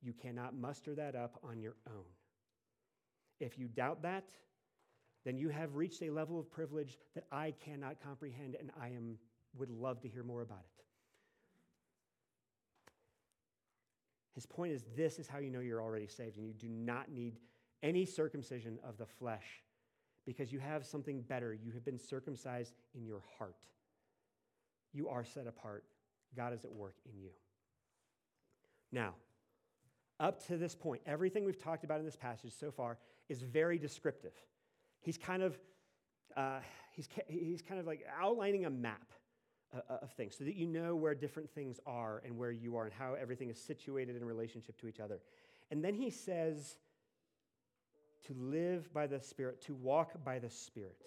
You 0.00 0.12
cannot 0.12 0.54
muster 0.54 0.94
that 0.94 1.16
up 1.16 1.40
on 1.42 1.60
your 1.60 1.74
own. 1.88 2.04
If 3.40 3.58
you 3.58 3.66
doubt 3.66 4.02
that, 4.02 4.28
then 5.24 5.36
you 5.36 5.48
have 5.48 5.74
reached 5.74 6.02
a 6.02 6.10
level 6.10 6.38
of 6.38 6.50
privilege 6.50 6.98
that 7.14 7.24
I 7.32 7.54
cannot 7.64 8.02
comprehend, 8.02 8.56
and 8.58 8.70
I 8.80 8.88
am, 8.88 9.18
would 9.56 9.70
love 9.70 10.00
to 10.02 10.08
hear 10.08 10.22
more 10.22 10.42
about 10.42 10.60
it. 10.60 10.84
His 14.34 14.46
point 14.46 14.72
is 14.72 14.84
this 14.96 15.18
is 15.18 15.26
how 15.26 15.38
you 15.38 15.50
know 15.50 15.60
you're 15.60 15.82
already 15.82 16.06
saved, 16.06 16.36
and 16.36 16.46
you 16.46 16.52
do 16.52 16.68
not 16.68 17.10
need 17.10 17.38
any 17.82 18.04
circumcision 18.04 18.78
of 18.86 18.96
the 18.96 19.06
flesh 19.06 19.62
because 20.24 20.52
you 20.52 20.58
have 20.58 20.86
something 20.86 21.22
better. 21.22 21.52
You 21.54 21.72
have 21.72 21.84
been 21.84 21.98
circumcised 21.98 22.74
in 22.94 23.04
your 23.04 23.22
heart. 23.38 23.56
You 24.92 25.08
are 25.08 25.24
set 25.24 25.46
apart 25.46 25.84
God 26.36 26.52
is 26.52 26.64
at 26.64 26.72
work 26.72 26.94
in 27.06 27.20
you. 27.20 27.30
Now, 28.92 29.14
up 30.20 30.44
to 30.46 30.56
this 30.56 30.74
point, 30.74 31.02
everything 31.06 31.44
we've 31.44 31.62
talked 31.62 31.84
about 31.84 32.00
in 32.00 32.04
this 32.04 32.16
passage 32.16 32.52
so 32.58 32.70
far 32.70 32.98
is 33.28 33.42
very 33.42 33.78
descriptive. 33.78 34.32
He's 35.00 35.18
kind 35.18 35.42
of 35.42 35.58
uh, 36.36 36.60
he's, 36.92 37.08
he's 37.26 37.62
kind 37.62 37.80
of 37.80 37.86
like 37.86 38.04
outlining 38.20 38.66
a 38.66 38.70
map 38.70 39.12
uh, 39.74 39.80
uh, 39.90 39.98
of 40.02 40.12
things 40.12 40.36
so 40.36 40.44
that 40.44 40.54
you 40.54 40.66
know 40.66 40.94
where 40.96 41.14
different 41.14 41.50
things 41.50 41.80
are 41.86 42.22
and 42.24 42.36
where 42.36 42.50
you 42.50 42.76
are 42.76 42.84
and 42.84 42.92
how 42.92 43.14
everything 43.14 43.50
is 43.50 43.60
situated 43.60 44.16
in 44.16 44.24
relationship 44.24 44.78
to 44.80 44.88
each 44.88 45.00
other. 45.00 45.20
And 45.70 45.84
then 45.84 45.94
he 45.94 46.10
says 46.10 46.76
to 48.26 48.34
live 48.34 48.92
by 48.92 49.06
the 49.06 49.20
Spirit, 49.20 49.60
to 49.62 49.74
walk 49.74 50.12
by 50.24 50.38
the 50.38 50.50
Spirit. 50.50 51.02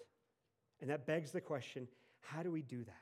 And 0.80 0.90
that 0.90 1.06
begs 1.06 1.32
the 1.32 1.40
question 1.40 1.88
how 2.20 2.42
do 2.42 2.50
we 2.50 2.62
do 2.62 2.84
that? 2.84 2.94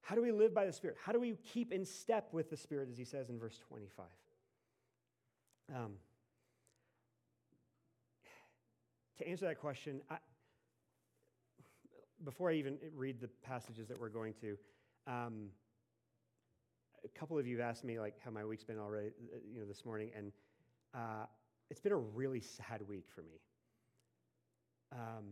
How 0.00 0.14
do 0.14 0.22
we 0.22 0.32
live 0.32 0.54
by 0.54 0.64
the 0.64 0.72
Spirit? 0.72 0.96
How 1.04 1.12
do 1.12 1.20
we 1.20 1.36
keep 1.52 1.70
in 1.70 1.84
step 1.84 2.28
with 2.32 2.48
the 2.48 2.56
Spirit, 2.56 2.88
as 2.90 2.96
he 2.96 3.04
says 3.04 3.28
in 3.28 3.38
verse 3.38 3.58
25? 3.68 4.06
Um, 5.76 5.92
to 9.18 9.28
answer 9.28 9.46
that 9.46 9.58
question, 9.60 10.00
I, 10.10 10.16
before 12.24 12.50
I 12.50 12.54
even 12.54 12.78
read 12.96 13.20
the 13.20 13.28
passages 13.42 13.88
that 13.88 14.00
we're 14.00 14.08
going 14.08 14.34
to, 14.40 14.56
um, 15.06 15.48
a 17.04 17.18
couple 17.18 17.38
of 17.38 17.46
you 17.46 17.58
have 17.58 17.68
asked 17.68 17.84
me 17.84 18.00
like 18.00 18.14
how 18.24 18.30
my 18.30 18.44
week's 18.44 18.64
been 18.64 18.78
already, 18.78 19.10
you 19.52 19.60
know, 19.60 19.66
this 19.66 19.84
morning, 19.84 20.10
and 20.16 20.32
uh, 20.94 21.26
it's 21.70 21.80
been 21.80 21.92
a 21.92 21.96
really 21.96 22.40
sad 22.40 22.82
week 22.88 23.04
for 23.14 23.22
me. 23.22 23.40
Um, 24.92 25.24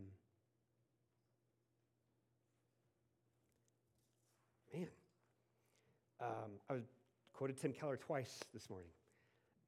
man, 4.74 4.88
um, 6.20 6.50
I 6.70 6.74
was 6.74 6.82
quoted 7.32 7.56
Tim 7.56 7.72
Keller 7.72 7.96
twice 7.96 8.38
this 8.52 8.68
morning, 8.70 8.90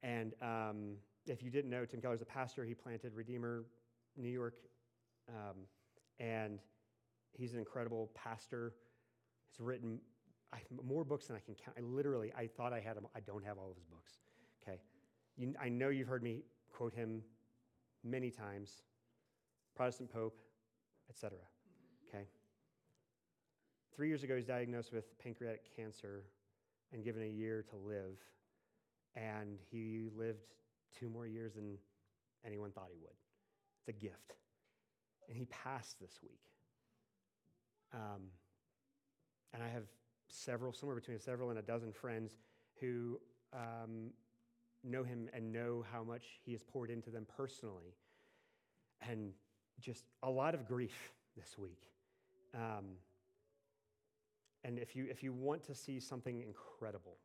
and 0.03 0.33
um, 0.41 0.95
if 1.27 1.43
you 1.43 1.49
didn't 1.49 1.69
know, 1.69 1.85
Tim 1.85 2.01
Keller's 2.01 2.21
a 2.21 2.25
pastor. 2.25 2.63
He 2.63 2.73
planted 2.73 3.13
Redeemer, 3.13 3.65
New 4.17 4.29
York, 4.29 4.55
um, 5.29 5.65
and 6.19 6.59
he's 7.33 7.53
an 7.53 7.59
incredible 7.59 8.09
pastor. 8.15 8.73
He's 9.49 9.59
written 9.59 9.99
I, 10.51 10.57
more 10.83 11.03
books 11.03 11.27
than 11.27 11.35
I 11.35 11.39
can 11.39 11.55
count. 11.55 11.77
I 11.77 11.81
literally, 11.81 12.31
I 12.35 12.47
thought 12.47 12.73
I 12.73 12.79
had 12.79 12.97
them. 12.97 13.07
I 13.15 13.19
don't 13.19 13.45
have 13.45 13.57
all 13.57 13.69
of 13.69 13.75
his 13.75 13.85
books. 13.85 14.13
Okay, 14.63 14.79
you, 15.37 15.53
I 15.61 15.69
know 15.69 15.89
you've 15.89 16.07
heard 16.07 16.23
me 16.23 16.43
quote 16.71 16.93
him 16.93 17.21
many 18.03 18.31
times. 18.31 18.83
Protestant 19.75 20.11
Pope, 20.11 20.37
etc. 21.09 21.37
Okay. 22.07 22.25
Three 23.95 24.07
years 24.07 24.23
ago, 24.23 24.33
he 24.33 24.37
was 24.37 24.45
diagnosed 24.45 24.91
with 24.91 25.17
pancreatic 25.19 25.75
cancer 25.75 26.23
and 26.91 27.03
given 27.03 27.23
a 27.23 27.27
year 27.27 27.63
to 27.69 27.75
live, 27.75 28.17
and 29.15 29.59
he 29.69 30.09
lived 30.15 30.55
two 30.97 31.09
more 31.09 31.27
years 31.27 31.53
than 31.53 31.77
anyone 32.45 32.71
thought 32.71 32.87
he 32.91 32.99
would. 32.99 33.13
A 33.87 33.91
gift, 33.91 34.35
and 35.27 35.35
he 35.37 35.45
passed 35.45 35.99
this 35.99 36.19
week. 36.21 36.41
Um, 37.93 38.29
and 39.53 39.63
I 39.63 39.67
have 39.67 39.83
several, 40.27 40.73
somewhere 40.73 40.95
between 40.95 41.19
several 41.19 41.49
and 41.49 41.57
a 41.57 41.61
dozen 41.61 41.91
friends 41.91 42.37
who 42.79 43.19
um, 43.53 44.11
know 44.83 45.03
him 45.03 45.29
and 45.33 45.51
know 45.51 45.83
how 45.91 46.03
much 46.03 46.23
he 46.45 46.51
has 46.51 46.63
poured 46.63 46.89
into 46.89 47.09
them 47.09 47.25
personally. 47.35 47.95
And 49.09 49.31
just 49.79 50.05
a 50.23 50.29
lot 50.29 50.53
of 50.53 50.67
grief 50.67 51.11
this 51.35 51.57
week. 51.57 51.81
Um, 52.53 52.97
and 54.63 54.77
if 54.77 54.95
you, 54.95 55.07
if 55.09 55.23
you 55.23 55.31
want 55.31 55.63
to 55.65 55.75
see 55.75 55.99
something 55.99 56.41
incredible, 56.41 57.17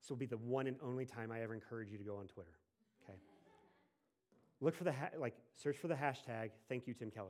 this 0.00 0.10
will 0.10 0.16
be 0.16 0.26
the 0.26 0.38
one 0.38 0.66
and 0.66 0.76
only 0.82 1.04
time 1.04 1.30
I 1.30 1.42
ever 1.42 1.54
encourage 1.54 1.90
you 1.90 1.98
to 1.98 2.04
go 2.04 2.16
on 2.16 2.26
Twitter. 2.26 2.52
Look 4.60 4.74
for 4.74 4.84
the, 4.84 4.92
ha- 4.92 5.10
like, 5.18 5.34
search 5.54 5.76
for 5.76 5.88
the 5.88 5.94
hashtag, 5.94 6.50
thank 6.68 6.86
you, 6.86 6.94
Tim 6.94 7.10
Keller. 7.10 7.28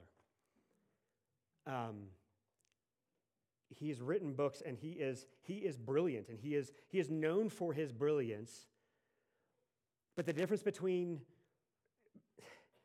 Um, 1.67 2.07
he 3.75 3.89
has 3.89 4.01
written 4.01 4.33
books 4.33 4.63
and 4.65 4.79
he 4.79 4.91
is, 4.91 5.27
he 5.43 5.55
is 5.55 5.77
brilliant 5.77 6.29
and 6.29 6.39
he 6.39 6.55
is, 6.55 6.73
he 6.89 6.99
is 6.99 7.11
known 7.11 7.49
for 7.49 7.73
his 7.73 7.93
brilliance. 7.93 8.67
But 10.15 10.27
the 10.27 10.33
difference 10.33 10.63
between 10.63 11.21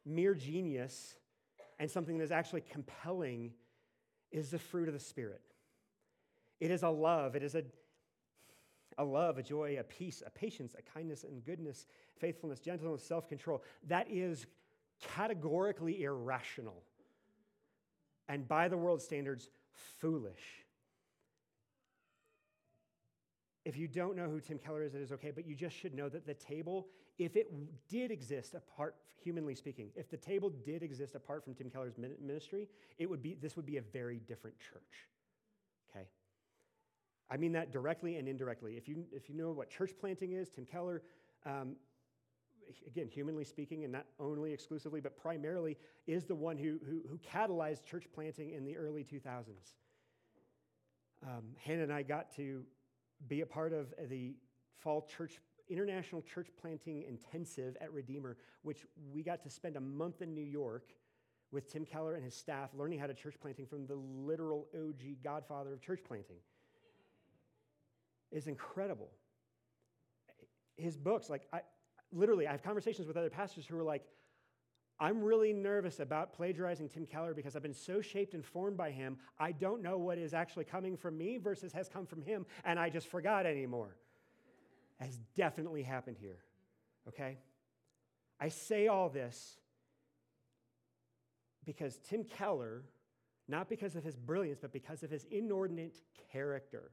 mere 0.06 0.34
genius 0.34 1.16
and 1.80 1.90
something 1.90 2.18
that 2.18 2.24
is 2.24 2.32
actually 2.32 2.62
compelling 2.62 3.52
is 4.32 4.50
the 4.50 4.60
fruit 4.60 4.88
of 4.88 4.94
the 4.94 5.00
Spirit. 5.00 5.42
It 6.60 6.72
is 6.72 6.84
a 6.84 6.90
love, 6.90 7.36
it 7.36 7.44
is 7.44 7.56
a, 7.56 7.64
a 8.98 9.04
love, 9.04 9.38
a 9.38 9.44
joy, 9.44 9.78
a 9.80 9.84
peace, 9.84 10.22
a 10.26 10.30
patience, 10.30 10.76
a 10.78 10.82
kindness 10.82 11.24
and 11.24 11.44
goodness, 11.44 11.88
faithfulness, 12.20 12.60
gentleness, 12.60 13.04
self 13.04 13.28
control. 13.28 13.64
That 13.88 14.08
is 14.10 14.46
categorically 15.02 16.04
irrational 16.04 16.84
and 18.32 18.48
by 18.48 18.70
the 18.70 18.78
world's 18.78 19.04
standards, 19.04 19.50
foolish. 20.00 20.64
If 23.66 23.78
you 23.78 23.90
don't 23.90 24.16
know 24.16 24.30
who 24.30 24.40
Tim 24.40 24.58
Keller 24.58 24.84
is, 24.84 24.96
it 24.96 25.02
is 25.02 25.12
okay, 25.12 25.32
but 25.32 25.46
you 25.46 25.54
just 25.54 25.76
should 25.76 25.94
know 25.94 26.08
that 26.08 26.26
the 26.26 26.34
table, 26.34 26.88
if 27.20 27.36
it 27.36 27.54
did 27.90 28.10
exist 28.10 28.56
apart, 28.56 28.96
humanly 29.22 29.54
speaking, 29.54 29.90
if 29.98 30.10
the 30.10 30.16
table 30.16 30.50
did 30.50 30.82
exist 30.82 31.14
apart 31.16 31.44
from 31.44 31.54
Tim 31.54 31.70
Keller's 31.70 31.98
ministry, 31.98 32.70
it 32.98 33.10
would 33.10 33.22
be, 33.22 33.36
this 33.42 33.58
would 33.58 33.66
be 33.66 33.78
a 33.78 33.82
very 33.82 34.22
different 34.28 34.56
church. 34.60 35.10
I 37.32 37.38
mean 37.38 37.54
that 37.54 37.72
directly 37.72 38.18
and 38.18 38.28
indirectly. 38.28 38.76
If 38.76 38.90
you, 38.90 39.06
if 39.12 39.30
you 39.30 39.36
know 39.36 39.52
what 39.52 39.70
church 39.70 39.92
planting 40.00 40.34
is, 40.34 40.50
Tim 40.50 40.66
Keller, 40.66 41.02
um, 41.46 41.78
again, 42.86 43.08
humanly 43.08 43.46
speaking, 43.46 43.86
and 43.86 43.94
not 43.94 44.06
only 44.20 44.52
exclusively, 44.52 45.00
but 45.00 45.16
primarily, 45.16 45.78
is 46.08 46.26
the 46.26 46.36
one 46.36 46.58
who, 46.58 46.78
who, 46.86 47.02
who 47.10 47.18
catalyzed 47.20 47.86
church 47.86 48.06
planting 48.14 48.52
in 48.52 48.66
the 48.66 48.76
early 48.76 49.06
2000s. 49.06 49.46
Um, 51.24 51.44
Hannah 51.64 51.84
and 51.84 51.94
I 51.94 52.02
got 52.02 52.36
to 52.36 52.64
be 53.28 53.42
a 53.42 53.46
part 53.46 53.72
of 53.72 53.94
the 54.10 54.36
fall 54.78 55.08
church 55.18 55.40
international 55.70 56.22
church 56.22 56.48
planting 56.60 57.04
intensive 57.04 57.78
at 57.80 57.94
redeemer 57.94 58.36
which 58.64 58.86
we 59.14 59.24
got 59.24 59.42
to 59.42 59.50
spend 59.50 59.78
a 59.78 59.80
month 59.80 60.22
in 60.22 60.34
new 60.34 60.42
york 60.42 60.90
with 61.52 61.72
tim 61.72 61.86
keller 61.86 62.16
and 62.16 62.24
his 62.26 62.36
staff 62.36 62.72
learning 62.74 63.00
how 63.00 63.08
to 63.08 63.14
church 63.14 63.36
planting 63.42 63.66
from 63.66 63.86
the 63.86 63.96
literal 63.96 64.68
og 64.76 65.02
godfather 65.24 65.72
of 65.72 65.82
church 65.82 66.02
planting 66.06 66.38
is 68.32 68.48
incredible 68.48 69.10
his 70.78 70.98
books 70.98 71.30
like 71.30 71.48
i 71.54 71.62
literally 72.12 72.48
i 72.48 72.52
have 72.52 72.64
conversations 72.64 73.08
with 73.08 73.18
other 73.18 73.30
pastors 73.30 73.66
who 73.66 73.78
are 73.78 73.84
like 73.84 74.04
I'm 75.02 75.24
really 75.24 75.52
nervous 75.52 76.00
about 76.00 76.32
plagiarizing 76.32 76.88
Tim 76.88 77.08
Keller 77.08 77.34
because 77.34 77.56
I've 77.56 77.64
been 77.64 77.74
so 77.74 78.02
shaped 78.02 78.36
and 78.36 78.46
formed 78.46 78.78
by 78.78 78.92
him, 78.92 79.18
I 79.40 79.52
don't 79.52 79.82
know 79.82 79.98
what 79.98 80.20
is 80.20 80.32
actually 80.32 80.66
coming 80.66 80.96
from 80.96 81.18
me 81.18 81.40
versus 81.40 81.74
has 81.74 81.90
come 81.90 82.06
from 82.06 82.22
him, 82.22 82.46
and 82.64 82.80
I 82.80 82.92
just 82.92 83.08
forgot 83.08 83.48
anymore. 83.48 83.96
Has 85.00 85.18
definitely 85.36 85.82
happened 85.82 86.18
here, 86.22 86.38
okay? 87.08 87.40
I 88.40 88.50
say 88.50 88.88
all 88.88 89.10
this 89.10 89.58
because 91.66 91.98
Tim 92.08 92.24
Keller, 92.24 92.84
not 93.48 93.70
because 93.70 93.96
of 93.96 94.04
his 94.04 94.16
brilliance, 94.16 94.60
but 94.62 94.72
because 94.72 95.02
of 95.02 95.10
his 95.10 95.26
inordinate 95.32 95.98
character, 96.32 96.92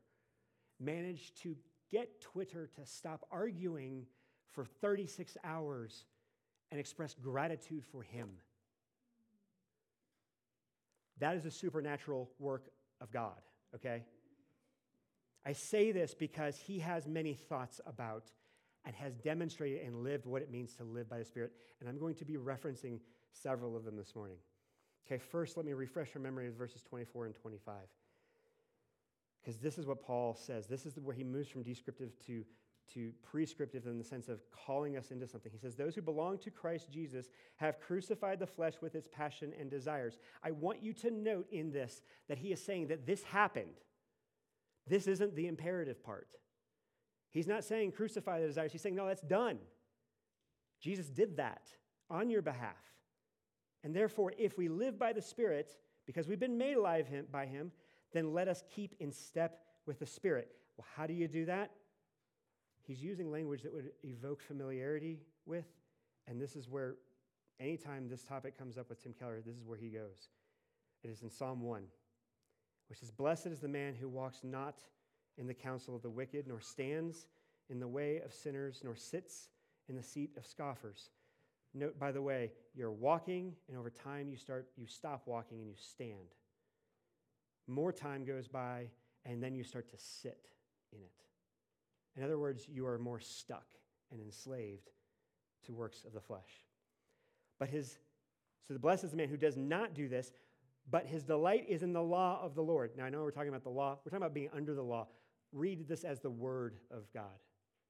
managed 0.80 1.40
to 1.42 1.56
get 1.90 2.20
Twitter 2.20 2.68
to 2.76 2.86
stop 2.86 3.26
arguing 3.30 4.06
for 4.52 4.64
36 4.64 5.36
hours 5.44 6.04
and 6.70 6.78
express 6.78 7.14
gratitude 7.14 7.84
for 7.90 8.02
him. 8.02 8.28
That 11.18 11.36
is 11.36 11.44
a 11.44 11.50
supernatural 11.50 12.30
work 12.38 12.68
of 13.00 13.10
God, 13.10 13.40
okay? 13.74 14.04
I 15.44 15.52
say 15.52 15.92
this 15.92 16.14
because 16.14 16.58
he 16.58 16.78
has 16.80 17.06
many 17.06 17.34
thoughts 17.34 17.80
about 17.86 18.30
and 18.84 18.94
has 18.96 19.14
demonstrated 19.16 19.86
and 19.86 20.02
lived 20.02 20.26
what 20.26 20.42
it 20.42 20.50
means 20.50 20.74
to 20.74 20.84
live 20.84 21.08
by 21.08 21.18
the 21.18 21.24
Spirit. 21.24 21.52
And 21.80 21.88
I'm 21.88 21.98
going 21.98 22.14
to 22.16 22.24
be 22.24 22.34
referencing 22.34 23.00
several 23.32 23.76
of 23.76 23.84
them 23.84 23.96
this 23.96 24.14
morning. 24.14 24.36
Okay, 25.06 25.18
first, 25.18 25.56
let 25.56 25.66
me 25.66 25.72
refresh 25.72 26.14
your 26.14 26.22
memory 26.22 26.48
of 26.48 26.54
verses 26.54 26.82
24 26.82 27.26
and 27.26 27.34
25. 27.34 27.74
Because 29.42 29.58
this 29.58 29.78
is 29.78 29.86
what 29.86 30.02
Paul 30.02 30.34
says. 30.34 30.66
This 30.66 30.84
is 30.86 30.98
where 30.98 31.14
he 31.14 31.24
moves 31.24 31.48
from 31.48 31.62
descriptive 31.62 32.12
to 32.26 32.44
to 32.94 33.12
prescriptive 33.22 33.86
in 33.86 33.98
the 33.98 34.04
sense 34.04 34.28
of 34.28 34.40
calling 34.50 34.96
us 34.96 35.10
into 35.10 35.26
something. 35.26 35.52
He 35.52 35.58
says, 35.58 35.74
Those 35.74 35.94
who 35.94 36.02
belong 36.02 36.38
to 36.38 36.50
Christ 36.50 36.90
Jesus 36.90 37.28
have 37.56 37.80
crucified 37.80 38.38
the 38.38 38.46
flesh 38.46 38.74
with 38.80 38.94
its 38.94 39.08
passion 39.08 39.52
and 39.58 39.70
desires. 39.70 40.18
I 40.42 40.52
want 40.52 40.82
you 40.82 40.92
to 40.94 41.10
note 41.10 41.46
in 41.50 41.70
this 41.70 42.02
that 42.28 42.38
he 42.38 42.52
is 42.52 42.64
saying 42.64 42.88
that 42.88 43.06
this 43.06 43.22
happened. 43.24 43.80
This 44.86 45.06
isn't 45.06 45.36
the 45.36 45.46
imperative 45.46 46.02
part. 46.02 46.28
He's 47.30 47.46
not 47.46 47.64
saying 47.64 47.92
crucify 47.92 48.40
the 48.40 48.46
desires, 48.46 48.72
he's 48.72 48.82
saying, 48.82 48.94
No, 48.94 49.06
that's 49.06 49.22
done. 49.22 49.58
Jesus 50.80 51.08
did 51.08 51.36
that 51.36 51.68
on 52.08 52.30
your 52.30 52.42
behalf. 52.42 52.76
And 53.84 53.94
therefore, 53.94 54.32
if 54.38 54.56
we 54.56 54.68
live 54.68 54.98
by 54.98 55.12
the 55.12 55.22
Spirit, 55.22 55.76
because 56.06 56.26
we've 56.26 56.40
been 56.40 56.58
made 56.58 56.76
alive 56.76 57.06
by 57.30 57.46
him, 57.46 57.72
then 58.12 58.32
let 58.32 58.48
us 58.48 58.62
keep 58.74 58.94
in 59.00 59.12
step 59.12 59.60
with 59.86 59.98
the 59.98 60.06
Spirit. 60.06 60.48
Well, 60.76 60.86
how 60.96 61.06
do 61.06 61.14
you 61.14 61.28
do 61.28 61.46
that? 61.46 61.70
He's 62.82 63.02
using 63.02 63.30
language 63.30 63.62
that 63.62 63.72
would 63.72 63.90
evoke 64.02 64.40
familiarity 64.40 65.20
with, 65.44 65.66
and 66.26 66.40
this 66.40 66.56
is 66.56 66.68
where 66.68 66.96
anytime 67.60 68.08
this 68.08 68.22
topic 68.22 68.56
comes 68.56 68.78
up 68.78 68.88
with 68.88 69.02
Tim 69.02 69.12
Keller, 69.12 69.40
this 69.44 69.56
is 69.56 69.64
where 69.64 69.78
he 69.78 69.88
goes. 69.88 70.30
It 71.04 71.08
is 71.08 71.22
in 71.22 71.30
Psalm 71.30 71.62
1, 71.62 71.82
which 72.88 72.98
says, 73.00 73.10
Blessed 73.10 73.48
is 73.48 73.60
the 73.60 73.68
man 73.68 73.94
who 73.94 74.08
walks 74.08 74.40
not 74.42 74.80
in 75.36 75.46
the 75.46 75.54
counsel 75.54 75.94
of 75.94 76.02
the 76.02 76.10
wicked, 76.10 76.46
nor 76.46 76.60
stands 76.60 77.26
in 77.68 77.78
the 77.78 77.88
way 77.88 78.20
of 78.24 78.32
sinners, 78.32 78.80
nor 78.82 78.96
sits 78.96 79.48
in 79.88 79.96
the 79.96 80.02
seat 80.02 80.30
of 80.36 80.46
scoffers. 80.46 81.10
Note, 81.74 81.98
by 81.98 82.10
the 82.10 82.22
way, 82.22 82.52
you're 82.74 82.90
walking, 82.90 83.54
and 83.68 83.76
over 83.76 83.90
time 83.90 84.30
you 84.30 84.36
start, 84.36 84.68
you 84.76 84.86
stop 84.86 85.22
walking 85.26 85.60
and 85.60 85.68
you 85.68 85.76
stand. 85.76 86.34
More 87.68 87.92
time 87.92 88.24
goes 88.24 88.48
by, 88.48 88.88
and 89.24 89.42
then 89.42 89.54
you 89.54 89.62
start 89.62 89.90
to 89.90 89.98
sit 89.98 90.48
in 90.92 90.98
it. 90.98 91.12
In 92.16 92.24
other 92.24 92.38
words, 92.38 92.66
you 92.66 92.86
are 92.86 92.98
more 92.98 93.20
stuck 93.20 93.66
and 94.10 94.20
enslaved 94.20 94.90
to 95.66 95.74
works 95.74 96.02
of 96.04 96.12
the 96.12 96.20
flesh. 96.20 96.64
But 97.58 97.68
his, 97.68 97.98
so 98.66 98.74
the 98.74 98.80
blessed 98.80 99.04
is 99.04 99.10
the 99.10 99.16
man 99.16 99.28
who 99.28 99.36
does 99.36 99.56
not 99.56 99.94
do 99.94 100.08
this, 100.08 100.32
but 100.90 101.06
his 101.06 101.22
delight 101.22 101.66
is 101.68 101.82
in 101.82 101.92
the 101.92 102.02
law 102.02 102.40
of 102.42 102.54
the 102.54 102.62
Lord. 102.62 102.92
Now, 102.96 103.04
I 103.04 103.10
know 103.10 103.20
we're 103.20 103.30
talking 103.30 103.50
about 103.50 103.64
the 103.64 103.68
law, 103.68 103.98
we're 104.04 104.10
talking 104.10 104.24
about 104.24 104.34
being 104.34 104.50
under 104.54 104.74
the 104.74 104.82
law. 104.82 105.06
Read 105.52 105.86
this 105.86 106.04
as 106.04 106.20
the 106.20 106.30
word 106.30 106.76
of 106.90 107.04
God, 107.12 107.24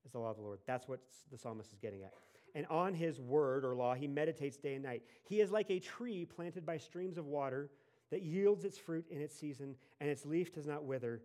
as 0.04 0.12
the 0.12 0.18
law 0.18 0.30
of 0.30 0.36
the 0.36 0.42
Lord. 0.42 0.58
That's 0.66 0.88
what 0.88 1.00
the 1.30 1.38
psalmist 1.38 1.72
is 1.72 1.78
getting 1.78 2.02
at. 2.02 2.12
And 2.54 2.66
on 2.66 2.94
his 2.94 3.20
word 3.20 3.64
or 3.64 3.76
law, 3.76 3.94
he 3.94 4.08
meditates 4.08 4.56
day 4.56 4.74
and 4.74 4.82
night. 4.82 5.02
He 5.22 5.40
is 5.40 5.50
like 5.50 5.70
a 5.70 5.78
tree 5.78 6.24
planted 6.24 6.66
by 6.66 6.78
streams 6.78 7.18
of 7.18 7.26
water 7.26 7.70
that 8.10 8.22
yields 8.22 8.64
its 8.64 8.78
fruit 8.78 9.04
in 9.10 9.20
its 9.20 9.38
season, 9.38 9.74
and 10.00 10.08
its 10.08 10.24
leaf 10.24 10.54
does 10.54 10.66
not 10.66 10.84
wither. 10.84 11.22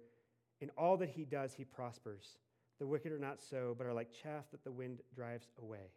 In 0.61 0.69
all 0.77 0.97
that 0.97 1.09
he 1.09 1.25
does, 1.25 1.53
he 1.53 1.63
prospers. 1.63 2.37
The 2.79 2.87
wicked 2.87 3.11
are 3.11 3.19
not 3.19 3.41
so, 3.41 3.75
but 3.77 3.87
are 3.87 3.93
like 3.93 4.11
chaff 4.11 4.51
that 4.51 4.63
the 4.63 4.71
wind 4.71 4.99
drives 5.15 5.47
away. 5.61 5.91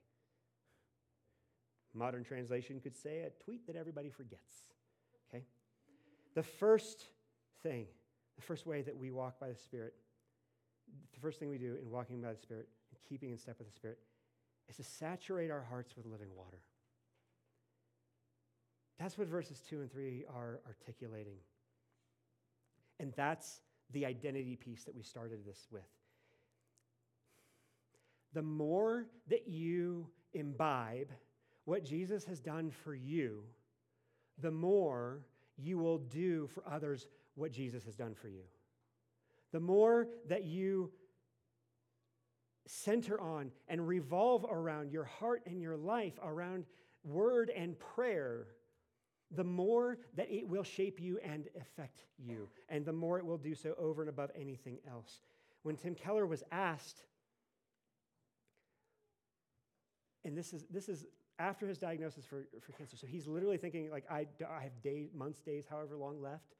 Modern 1.94 2.24
translation 2.24 2.80
could 2.80 2.96
say 2.96 3.20
a 3.20 3.30
tweet 3.42 3.66
that 3.66 3.76
everybody 3.76 4.10
forgets. 4.10 4.64
Okay? 5.28 5.44
The 6.34 6.42
first 6.42 7.04
thing, 7.62 7.86
the 8.36 8.42
first 8.42 8.66
way 8.66 8.82
that 8.82 8.96
we 8.96 9.10
walk 9.10 9.40
by 9.40 9.48
the 9.48 9.56
Spirit, 9.56 9.94
the 11.14 11.20
first 11.20 11.40
thing 11.40 11.48
we 11.48 11.58
do 11.58 11.76
in 11.80 11.90
walking 11.90 12.20
by 12.20 12.32
the 12.32 12.38
Spirit 12.38 12.68
and 12.90 12.98
keeping 13.08 13.30
in 13.30 13.38
step 13.38 13.56
with 13.58 13.68
the 13.68 13.74
Spirit 13.74 13.98
is 14.68 14.76
to 14.76 14.84
saturate 14.84 15.50
our 15.50 15.62
hearts 15.62 15.96
with 15.96 16.06
living 16.06 16.28
water. 16.36 16.60
That's 18.98 19.18
what 19.18 19.28
verses 19.28 19.60
2 19.68 19.80
and 19.80 19.90
3 19.90 20.24
are 20.34 20.60
articulating. 20.66 21.36
And 22.98 23.12
that's 23.16 23.60
the 23.92 24.06
identity 24.06 24.56
piece 24.56 24.84
that 24.84 24.94
we 24.94 25.02
started 25.02 25.44
this 25.46 25.66
with. 25.70 25.82
The 28.32 28.42
more 28.42 29.06
that 29.28 29.48
you 29.48 30.08
imbibe 30.34 31.10
what 31.64 31.84
Jesus 31.84 32.24
has 32.24 32.40
done 32.40 32.70
for 32.70 32.94
you, 32.94 33.42
the 34.40 34.50
more 34.50 35.26
you 35.56 35.78
will 35.78 35.98
do 35.98 36.46
for 36.48 36.62
others 36.70 37.06
what 37.34 37.52
Jesus 37.52 37.84
has 37.84 37.94
done 37.94 38.14
for 38.14 38.28
you. 38.28 38.42
The 39.52 39.60
more 39.60 40.08
that 40.28 40.44
you 40.44 40.90
center 42.66 43.20
on 43.20 43.50
and 43.68 43.86
revolve 43.86 44.44
around 44.50 44.90
your 44.90 45.04
heart 45.04 45.42
and 45.46 45.60
your 45.62 45.76
life 45.76 46.18
around 46.22 46.66
word 47.04 47.50
and 47.56 47.78
prayer, 47.78 48.48
the 49.30 49.44
more 49.44 49.98
that 50.14 50.30
it 50.30 50.46
will 50.46 50.62
shape 50.62 51.00
you 51.00 51.18
and 51.24 51.48
affect 51.60 52.04
you, 52.16 52.48
and 52.68 52.84
the 52.84 52.92
more 52.92 53.18
it 53.18 53.26
will 53.26 53.38
do 53.38 53.54
so 53.54 53.74
over 53.78 54.02
and 54.02 54.08
above 54.08 54.30
anything 54.38 54.78
else. 54.88 55.20
When 55.62 55.76
Tim 55.76 55.94
Keller 55.94 56.26
was 56.26 56.44
asked, 56.52 57.02
and 60.24 60.36
this 60.36 60.52
is, 60.52 60.64
this 60.70 60.88
is 60.88 61.06
after 61.38 61.66
his 61.66 61.78
diagnosis 61.78 62.24
for, 62.24 62.46
for 62.60 62.72
cancer. 62.72 62.96
So 62.96 63.06
he's 63.06 63.26
literally 63.26 63.58
thinking, 63.58 63.90
like, 63.90 64.04
I, 64.10 64.26
I 64.48 64.62
have 64.62 64.80
days, 64.82 65.10
months, 65.14 65.40
days, 65.40 65.66
however 65.68 65.96
long 65.96 66.22
left. 66.22 66.54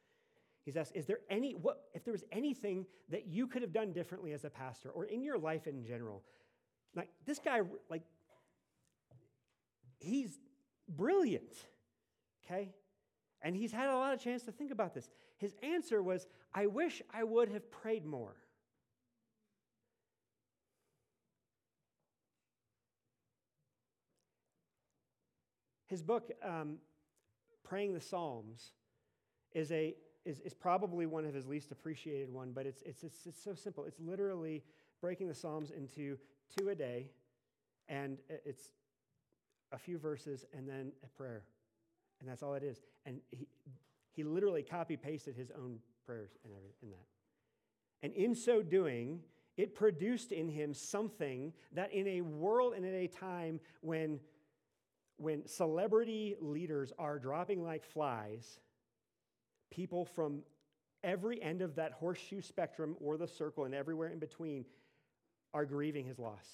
He's 0.64 0.76
asked, 0.76 0.92
is 0.94 1.06
there 1.06 1.20
any, 1.30 1.52
what, 1.52 1.84
if 1.94 2.04
there 2.04 2.12
was 2.12 2.24
anything 2.32 2.86
that 3.08 3.26
you 3.26 3.46
could 3.46 3.62
have 3.62 3.72
done 3.72 3.92
differently 3.92 4.32
as 4.32 4.44
a 4.44 4.50
pastor 4.50 4.90
or 4.90 5.04
in 5.04 5.22
your 5.22 5.38
life 5.38 5.66
in 5.66 5.84
general? 5.84 6.22
Like, 6.94 7.08
this 7.24 7.38
guy, 7.38 7.60
like, 7.88 8.02
he's 9.98 10.38
brilliant, 10.88 11.54
okay? 12.46 12.70
And 13.42 13.54
he's 13.54 13.72
had 13.72 13.88
a 13.88 13.94
lot 13.94 14.14
of 14.14 14.20
chance 14.20 14.44
to 14.44 14.52
think 14.52 14.70
about 14.70 14.94
this. 14.94 15.10
His 15.38 15.54
answer 15.62 16.02
was, 16.02 16.26
I 16.54 16.66
wish 16.66 17.02
I 17.12 17.24
would 17.24 17.50
have 17.50 17.70
prayed 17.70 18.06
more. 18.06 18.34
His 25.86 26.02
book, 26.02 26.32
um, 26.42 26.78
Praying 27.62 27.94
the 27.94 28.00
Psalms, 28.00 28.72
is, 29.52 29.70
a, 29.70 29.94
is, 30.24 30.40
is 30.40 30.52
probably 30.52 31.06
one 31.06 31.24
of 31.24 31.34
his 31.34 31.46
least 31.46 31.70
appreciated 31.70 32.32
one, 32.32 32.52
but 32.52 32.66
it's, 32.66 32.82
it's, 32.82 33.04
it's, 33.04 33.26
it's 33.26 33.42
so 33.42 33.54
simple. 33.54 33.84
It's 33.84 34.00
literally 34.00 34.64
breaking 35.00 35.28
the 35.28 35.34
Psalms 35.34 35.70
into 35.70 36.16
two 36.58 36.70
a 36.70 36.74
day, 36.74 37.10
and 37.88 38.18
it's 38.28 38.70
a 39.70 39.78
few 39.78 39.98
verses 39.98 40.44
and 40.56 40.68
then 40.68 40.90
a 41.04 41.08
prayer. 41.08 41.44
And 42.20 42.28
that's 42.28 42.42
all 42.42 42.54
it 42.54 42.62
is. 42.62 42.80
And 43.04 43.20
he, 43.30 43.46
he 44.12 44.24
literally 44.24 44.62
copy 44.62 44.96
pasted 44.96 45.36
his 45.36 45.50
own 45.50 45.78
prayers 46.04 46.30
in, 46.44 46.50
every, 46.50 46.70
in 46.82 46.90
that. 46.90 47.06
And 48.02 48.12
in 48.14 48.34
so 48.34 48.62
doing, 48.62 49.20
it 49.56 49.74
produced 49.74 50.32
in 50.32 50.48
him 50.48 50.74
something 50.74 51.52
that 51.72 51.92
in 51.92 52.06
a 52.06 52.20
world 52.20 52.74
and 52.74 52.84
in 52.84 52.94
a 52.94 53.06
time 53.06 53.60
when 53.80 54.20
when 55.18 55.46
celebrity 55.46 56.36
leaders 56.40 56.92
are 56.98 57.18
dropping 57.18 57.62
like 57.62 57.84
flies, 57.84 58.60
people 59.70 60.04
from 60.04 60.42
every 61.02 61.42
end 61.42 61.62
of 61.62 61.76
that 61.76 61.92
horseshoe 61.92 62.42
spectrum 62.42 62.96
or 63.00 63.16
the 63.16 63.26
circle 63.26 63.64
and 63.64 63.74
everywhere 63.74 64.08
in 64.08 64.18
between 64.18 64.64
are 65.54 65.64
grieving 65.64 66.04
his 66.04 66.18
loss. 66.18 66.46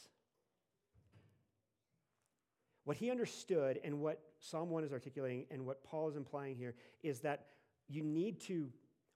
What 2.84 2.96
he 2.96 3.10
understood 3.10 3.78
and 3.84 4.00
what 4.00 4.20
Psalm 4.40 4.70
1 4.70 4.84
is 4.84 4.92
articulating 4.92 5.46
and 5.50 5.64
what 5.64 5.84
Paul 5.84 6.08
is 6.08 6.16
implying 6.16 6.56
here 6.56 6.74
is 7.02 7.20
that 7.20 7.46
you 7.88 8.02
need 8.02 8.40
to, 8.42 8.68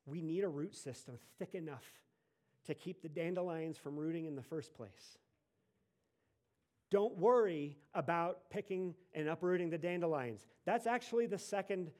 we 0.04 0.22
need 0.22 0.44
a 0.44 0.48
root 0.48 0.74
system 0.74 1.18
thick 1.38 1.54
enough 1.54 1.84
to 2.66 2.74
keep 2.74 3.02
the 3.02 3.08
dandelions 3.08 3.76
from 3.76 3.96
rooting 3.96 4.26
in 4.26 4.36
the 4.36 4.42
first 4.42 4.74
place. 4.74 5.18
Don't 6.90 7.16
worry 7.16 7.76
about 7.94 8.48
picking 8.50 8.94
and 9.14 9.28
uprooting 9.28 9.70
the 9.70 9.78
dandelions. 9.78 10.46
That's 10.64 10.86
actually 10.86 11.26
the 11.26 11.38
second 11.38 11.90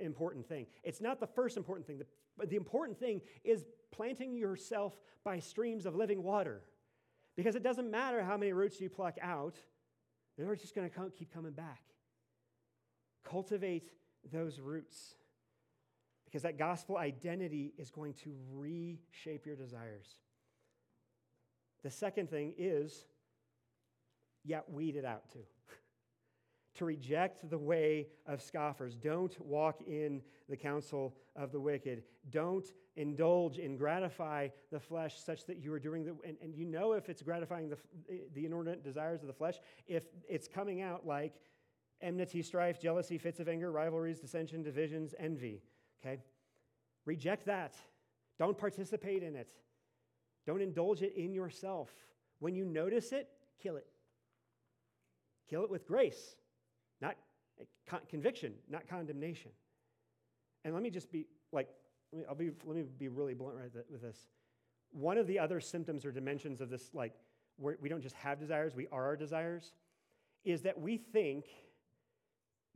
important 0.00 0.48
thing. 0.48 0.66
It's 0.82 1.00
not 1.00 1.20
the 1.20 1.26
first 1.26 1.56
important 1.56 1.86
thing. 1.86 1.98
The, 1.98 2.46
the 2.46 2.56
important 2.56 2.98
thing 2.98 3.20
is 3.44 3.64
planting 3.92 4.36
yourself 4.36 4.98
by 5.24 5.38
streams 5.38 5.86
of 5.86 5.94
living 5.94 6.22
water. 6.22 6.62
Because 7.36 7.54
it 7.54 7.62
doesn't 7.62 7.90
matter 7.90 8.22
how 8.22 8.36
many 8.36 8.52
roots 8.52 8.80
you 8.80 8.88
pluck 8.88 9.16
out, 9.22 9.56
they're 10.36 10.54
just 10.56 10.74
going 10.74 10.88
to 10.88 11.10
keep 11.10 11.32
coming 11.32 11.52
back. 11.52 11.82
Cultivate 13.24 13.90
those 14.30 14.60
roots. 14.60 15.14
Because 16.24 16.42
that 16.42 16.58
gospel 16.58 16.98
identity 16.98 17.72
is 17.78 17.90
going 17.90 18.14
to 18.24 18.34
reshape 18.52 19.46
your 19.46 19.56
desires. 19.56 20.06
The 21.82 21.90
second 21.90 22.30
thing 22.30 22.52
is 22.58 23.04
yet 24.44 24.70
weed 24.70 24.96
it 24.96 25.04
out 25.04 25.30
too. 25.32 25.44
to 26.76 26.84
reject 26.84 27.48
the 27.50 27.58
way 27.58 28.06
of 28.26 28.40
scoffers. 28.42 28.96
Don't 28.96 29.38
walk 29.40 29.82
in 29.86 30.22
the 30.48 30.56
counsel 30.56 31.14
of 31.34 31.52
the 31.52 31.60
wicked. 31.60 32.02
Don't 32.30 32.66
indulge 32.96 33.58
and 33.58 33.78
gratify 33.78 34.48
the 34.70 34.80
flesh 34.80 35.18
such 35.18 35.44
that 35.46 35.58
you 35.58 35.72
are 35.72 35.78
doing 35.78 36.04
the, 36.04 36.16
and, 36.26 36.36
and 36.42 36.54
you 36.54 36.64
know 36.64 36.92
if 36.92 37.08
it's 37.08 37.22
gratifying 37.22 37.68
the, 37.68 37.76
the 38.34 38.46
inordinate 38.46 38.84
desires 38.84 39.22
of 39.22 39.26
the 39.26 39.32
flesh, 39.32 39.56
if 39.86 40.04
it's 40.28 40.48
coming 40.48 40.82
out 40.82 41.06
like 41.06 41.34
enmity, 42.00 42.42
strife, 42.42 42.80
jealousy, 42.80 43.18
fits 43.18 43.40
of 43.40 43.48
anger, 43.48 43.70
rivalries, 43.70 44.20
dissension, 44.20 44.62
divisions, 44.62 45.14
envy. 45.18 45.62
Okay? 46.00 46.20
Reject 47.04 47.46
that. 47.46 47.74
Don't 48.38 48.56
participate 48.56 49.22
in 49.22 49.34
it. 49.34 49.48
Don't 50.46 50.60
indulge 50.60 51.02
it 51.02 51.14
in 51.16 51.32
yourself. 51.32 51.90
When 52.38 52.54
you 52.54 52.64
notice 52.64 53.12
it, 53.12 53.28
kill 53.62 53.76
it. 53.76 53.86
Kill 55.48 55.64
it 55.64 55.70
with 55.70 55.86
grace, 55.86 56.36
not 57.00 57.16
conviction, 58.08 58.52
not 58.68 58.88
condemnation. 58.88 59.50
And 60.64 60.74
let 60.74 60.82
me 60.82 60.90
just 60.90 61.10
be 61.12 61.26
like, 61.52 61.68
let 62.12 62.20
me, 62.20 62.24
I'll 62.28 62.34
be, 62.34 62.50
let 62.64 62.76
me 62.76 62.84
be 62.98 63.08
really 63.08 63.34
blunt 63.34 63.56
right 63.56 63.70
with 63.90 64.02
this. 64.02 64.18
One 64.90 65.18
of 65.18 65.26
the 65.26 65.38
other 65.38 65.60
symptoms 65.60 66.04
or 66.04 66.12
dimensions 66.12 66.60
of 66.60 66.70
this, 66.70 66.90
like, 66.94 67.12
we 67.58 67.88
don't 67.88 68.02
just 68.02 68.16
have 68.16 68.38
desires, 68.38 68.74
we 68.74 68.86
are 68.92 69.04
our 69.04 69.16
desires, 69.16 69.72
is 70.44 70.62
that 70.62 70.80
we 70.80 70.96
think 70.96 71.46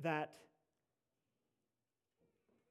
that 0.02 0.32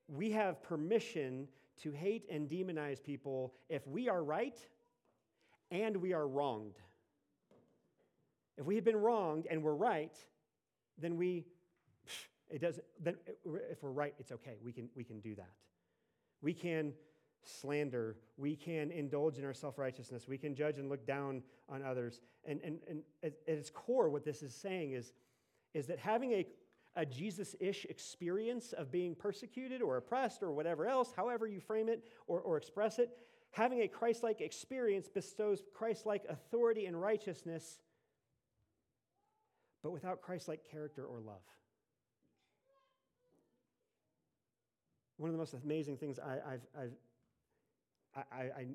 we 0.07 0.31
have 0.31 0.63
permission 0.63 1.47
to 1.83 1.91
hate 1.91 2.25
and 2.29 2.49
demonize 2.49 3.01
people 3.01 3.53
if 3.69 3.85
we 3.87 4.09
are 4.09 4.23
right 4.23 4.57
and 5.71 5.95
we 5.97 6.13
are 6.13 6.27
wronged. 6.27 6.75
If 8.57 8.65
we 8.65 8.75
have 8.75 8.83
been 8.83 8.97
wronged 8.97 9.47
and 9.49 9.63
we're 9.63 9.73
right, 9.73 10.13
then 10.99 11.17
we 11.17 11.45
It 12.49 12.61
doesn't, 12.61 12.83
then 12.99 13.15
if 13.69 13.83
we're 13.83 13.91
right, 13.91 14.15
it's 14.17 14.31
okay. 14.31 14.57
We 14.63 14.71
can, 14.71 14.89
we 14.95 15.03
can 15.03 15.19
do 15.19 15.35
that. 15.35 15.51
We 16.41 16.51
can 16.51 16.93
slander. 17.43 18.17
We 18.37 18.55
can 18.55 18.91
indulge 18.91 19.37
in 19.37 19.45
our 19.45 19.53
self 19.53 19.77
righteousness. 19.77 20.27
We 20.27 20.37
can 20.37 20.55
judge 20.55 20.77
and 20.77 20.89
look 20.89 21.05
down 21.05 21.43
on 21.69 21.83
others. 21.83 22.21
And, 22.45 22.59
and, 22.63 22.79
and 22.89 23.01
at, 23.23 23.33
its 23.47 23.69
core, 23.69 24.09
what 24.09 24.25
this 24.25 24.41
is 24.41 24.53
saying 24.53 24.93
is, 24.93 25.13
is 25.73 25.87
that 25.87 25.99
having 25.99 26.31
a, 26.31 26.47
a 26.95 27.05
Jesus 27.05 27.55
ish 27.59 27.85
experience 27.85 28.73
of 28.73 28.91
being 28.91 29.15
persecuted 29.15 29.81
or 29.81 29.97
oppressed 29.97 30.41
or 30.41 30.51
whatever 30.51 30.87
else, 30.87 31.13
however 31.15 31.45
you 31.47 31.59
frame 31.59 31.87
it 31.87 32.03
or, 32.27 32.39
or 32.41 32.57
express 32.57 32.99
it, 32.99 33.15
having 33.51 33.81
a 33.81 33.87
Christ 33.87 34.23
like 34.23 34.41
experience 34.41 35.07
bestows 35.07 35.61
Christ 35.73 36.05
like 36.05 36.25
authority 36.29 36.85
and 36.87 36.99
righteousness, 36.99 37.79
but 39.83 39.91
without 39.91 40.21
Christ 40.21 40.47
like 40.47 40.61
character 40.69 41.05
or 41.05 41.19
love. 41.19 41.41
One 45.17 45.29
of 45.29 45.33
the 45.33 45.39
most 45.39 45.53
amazing 45.53 45.97
things 45.97 46.17
I, 46.19 46.31
have 46.31 46.61
I've, 46.77 46.91
I, 48.31 48.35
I, 48.43 48.65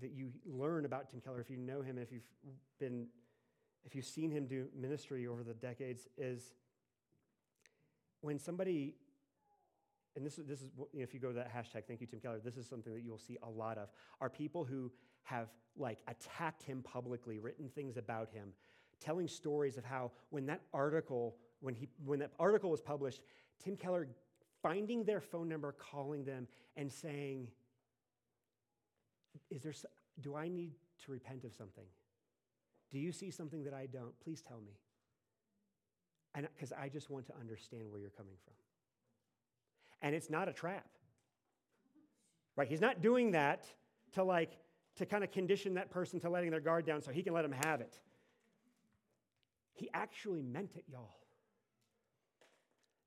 that 0.00 0.12
you 0.12 0.32
learn 0.46 0.84
about 0.84 1.10
Tim 1.10 1.20
Keller, 1.20 1.40
if 1.40 1.50
you 1.50 1.56
know 1.56 1.82
him, 1.82 1.98
if 1.98 2.10
you've 2.10 2.26
been, 2.78 3.06
if 3.84 3.94
you've 3.94 4.06
seen 4.06 4.30
him 4.30 4.46
do 4.46 4.68
ministry 4.74 5.26
over 5.26 5.42
the 5.42 5.54
decades, 5.54 6.08
is 6.16 6.54
when 8.22 8.38
somebody, 8.38 8.94
and 10.16 10.24
this 10.24 10.38
is, 10.38 10.46
this 10.46 10.62
is 10.62 10.70
you 10.92 11.00
know, 11.00 11.02
if 11.02 11.12
you 11.12 11.20
go 11.20 11.28
to 11.28 11.34
that 11.34 11.54
hashtag, 11.54 11.84
thank 11.86 12.00
you, 12.00 12.06
Tim 12.06 12.20
Keller, 12.20 12.40
this 12.42 12.56
is 12.56 12.66
something 12.66 12.92
that 12.94 13.02
you'll 13.02 13.18
see 13.18 13.36
a 13.42 13.48
lot 13.48 13.76
of, 13.76 13.88
are 14.20 14.30
people 14.30 14.64
who 14.64 14.90
have 15.24 15.48
like 15.76 15.98
attacked 16.08 16.62
him 16.62 16.82
publicly, 16.82 17.38
written 17.38 17.68
things 17.68 17.96
about 17.96 18.30
him, 18.30 18.52
telling 19.02 19.28
stories 19.28 19.76
of 19.76 19.84
how 19.84 20.10
when 20.30 20.46
that 20.46 20.60
article, 20.72 21.36
when 21.60 21.74
he 21.74 21.88
when 22.04 22.18
that 22.20 22.32
article 22.38 22.70
was 22.70 22.80
published, 22.80 23.22
Tim 23.62 23.76
Keller 23.76 24.08
finding 24.62 25.04
their 25.04 25.20
phone 25.20 25.48
number, 25.48 25.72
calling 25.72 26.24
them, 26.24 26.46
and 26.76 26.90
saying, 26.90 27.48
Is 29.50 29.62
there, 29.62 29.74
do 30.20 30.36
I 30.36 30.48
need 30.48 30.72
to 31.04 31.12
repent 31.12 31.44
of 31.44 31.52
something? 31.52 31.84
Do 32.90 32.98
you 32.98 33.12
see 33.12 33.30
something 33.30 33.64
that 33.64 33.74
I 33.74 33.86
don't? 33.86 34.18
Please 34.20 34.42
tell 34.42 34.60
me. 34.60 34.72
Because 36.54 36.72
I 36.72 36.88
just 36.88 37.10
want 37.10 37.26
to 37.26 37.32
understand 37.40 37.90
where 37.90 38.00
you're 38.00 38.10
coming 38.10 38.34
from. 38.44 38.54
And 40.00 40.14
it's 40.14 40.30
not 40.30 40.48
a 40.48 40.52
trap. 40.52 40.86
Right? 42.56 42.68
He's 42.68 42.80
not 42.80 43.02
doing 43.02 43.32
that 43.32 43.64
to 44.12 44.22
like 44.22 44.58
to 44.96 45.06
kind 45.06 45.24
of 45.24 45.32
condition 45.32 45.74
that 45.74 45.90
person 45.90 46.20
to 46.20 46.28
letting 46.28 46.50
their 46.50 46.60
guard 46.60 46.84
down 46.84 47.00
so 47.00 47.10
he 47.10 47.22
can 47.22 47.32
let 47.32 47.42
them 47.42 47.54
have 47.64 47.80
it. 47.80 47.98
He 49.74 49.88
actually 49.94 50.42
meant 50.42 50.72
it, 50.76 50.84
y'all. 50.90 51.16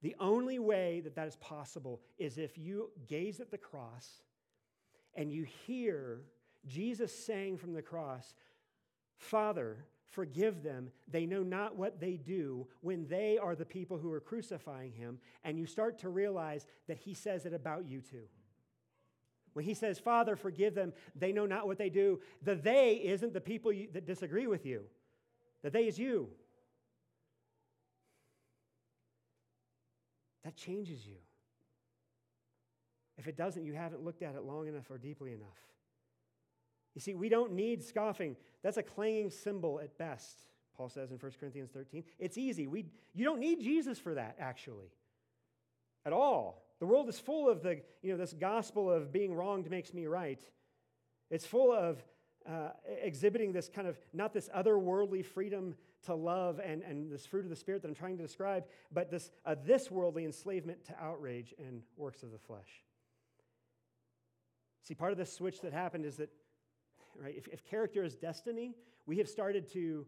The 0.01 0.15
only 0.19 0.59
way 0.59 1.01
that 1.01 1.15
that 1.15 1.27
is 1.27 1.35
possible 1.37 2.01
is 2.17 2.37
if 2.37 2.57
you 2.57 2.91
gaze 3.07 3.39
at 3.39 3.49
the 3.49 3.57
cross 3.57 4.07
and 5.15 5.31
you 5.31 5.43
hear 5.65 6.21
Jesus 6.67 7.11
saying 7.11 7.57
from 7.57 7.73
the 7.73 7.81
cross, 7.81 8.35
Father, 9.17 9.85
forgive 10.11 10.63
them. 10.63 10.91
They 11.07 11.25
know 11.25 11.43
not 11.43 11.75
what 11.75 11.99
they 11.99 12.17
do 12.17 12.67
when 12.81 13.07
they 13.07 13.37
are 13.37 13.55
the 13.55 13.65
people 13.65 13.97
who 13.97 14.11
are 14.11 14.19
crucifying 14.19 14.91
him. 14.91 15.19
And 15.43 15.57
you 15.57 15.65
start 15.65 15.99
to 15.99 16.09
realize 16.09 16.65
that 16.87 16.97
he 16.97 17.13
says 17.13 17.45
it 17.45 17.53
about 17.53 17.87
you 17.87 18.01
too. 18.01 18.27
When 19.53 19.63
he 19.63 19.73
says, 19.73 19.97
Father, 19.97 20.35
forgive 20.35 20.75
them, 20.75 20.91
they 21.15 21.31
know 21.31 21.45
not 21.45 21.65
what 21.65 21.77
they 21.77 21.89
do, 21.89 22.19
the 22.43 22.55
they 22.55 23.01
isn't 23.05 23.33
the 23.33 23.39
people 23.41 23.71
you, 23.71 23.87
that 23.93 24.05
disagree 24.05 24.47
with 24.47 24.65
you, 24.65 24.83
the 25.63 25.69
they 25.69 25.87
is 25.87 25.97
you. 25.97 26.27
That 30.45 30.55
changes 30.55 31.05
you. 31.05 31.17
If 33.17 33.27
it 33.27 33.35
doesn't, 33.35 33.65
you 33.65 33.73
haven't 33.73 34.03
looked 34.03 34.21
at 34.21 34.35
it 34.35 34.43
long 34.43 34.67
enough 34.67 34.89
or 34.89 34.97
deeply 34.97 35.33
enough. 35.33 35.47
You 36.93 37.01
see, 37.01 37.15
we 37.15 37.29
don't 37.29 37.53
need 37.53 37.83
scoffing. 37.83 38.35
That's 38.63 38.77
a 38.77 38.83
clanging 38.83 39.31
cymbal 39.31 39.79
at 39.81 39.97
best, 39.97 40.39
Paul 40.77 40.89
says 40.89 41.11
in 41.11 41.17
1 41.17 41.31
Corinthians 41.39 41.71
13. 41.71 42.03
It's 42.19 42.37
easy. 42.37 42.67
We, 42.67 42.85
you 43.13 43.25
don't 43.25 43.39
need 43.39 43.59
Jesus 43.59 43.97
for 43.97 44.13
that, 44.13 44.35
actually, 44.39 44.91
at 46.05 46.13
all. 46.13 46.63
The 46.79 46.85
world 46.85 47.09
is 47.09 47.19
full 47.19 47.49
of 47.49 47.63
the, 47.63 47.81
you 48.03 48.11
know, 48.11 48.17
this 48.17 48.33
gospel 48.33 48.91
of 48.91 49.11
being 49.11 49.33
wronged 49.33 49.69
makes 49.69 49.93
me 49.93 50.05
right. 50.05 50.41
It's 51.31 51.45
full 51.45 51.73
of 51.73 52.03
uh, 52.49 52.69
exhibiting 53.01 53.51
this 53.51 53.69
kind 53.69 53.87
of, 53.87 53.97
not 54.13 54.33
this 54.33 54.49
otherworldly 54.55 55.25
freedom 55.25 55.75
to 56.03 56.13
love 56.13 56.59
and, 56.63 56.83
and 56.83 57.11
this 57.11 57.25
fruit 57.25 57.43
of 57.43 57.49
the 57.49 57.55
Spirit 57.55 57.81
that 57.81 57.87
I'm 57.87 57.95
trying 57.95 58.17
to 58.17 58.23
describe, 58.23 58.65
but 58.91 59.09
this, 59.09 59.31
uh, 59.45 59.55
this 59.65 59.89
worldly 59.89 60.25
enslavement 60.25 60.85
to 60.85 60.95
outrage 61.01 61.53
and 61.57 61.81
works 61.97 62.23
of 62.23 62.31
the 62.31 62.37
flesh. 62.37 62.83
See, 64.83 64.93
part 64.93 65.11
of 65.11 65.17
the 65.17 65.25
switch 65.25 65.61
that 65.61 65.73
happened 65.73 66.05
is 66.05 66.17
that, 66.17 66.29
right, 67.19 67.33
if, 67.35 67.47
if 67.47 67.65
character 67.65 68.03
is 68.03 68.15
destiny, 68.15 68.75
we 69.07 69.17
have 69.17 69.27
started 69.27 69.71
to 69.73 70.05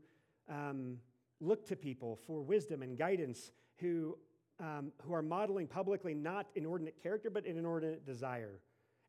um, 0.50 0.98
look 1.40 1.66
to 1.68 1.76
people 1.76 2.16
for 2.16 2.42
wisdom 2.42 2.84
and 2.84 2.98
guidance 2.98 3.52
who, 3.80 4.18
um, 4.60 4.92
who 5.02 5.14
are 5.14 5.24
modeling 5.24 5.66
publicly 5.66 6.14
not 6.14 6.48
inordinate 6.56 7.02
character, 7.02 7.32
but 7.32 7.46
an 7.46 7.58
inordinate 7.58 8.06
desire 8.06 8.60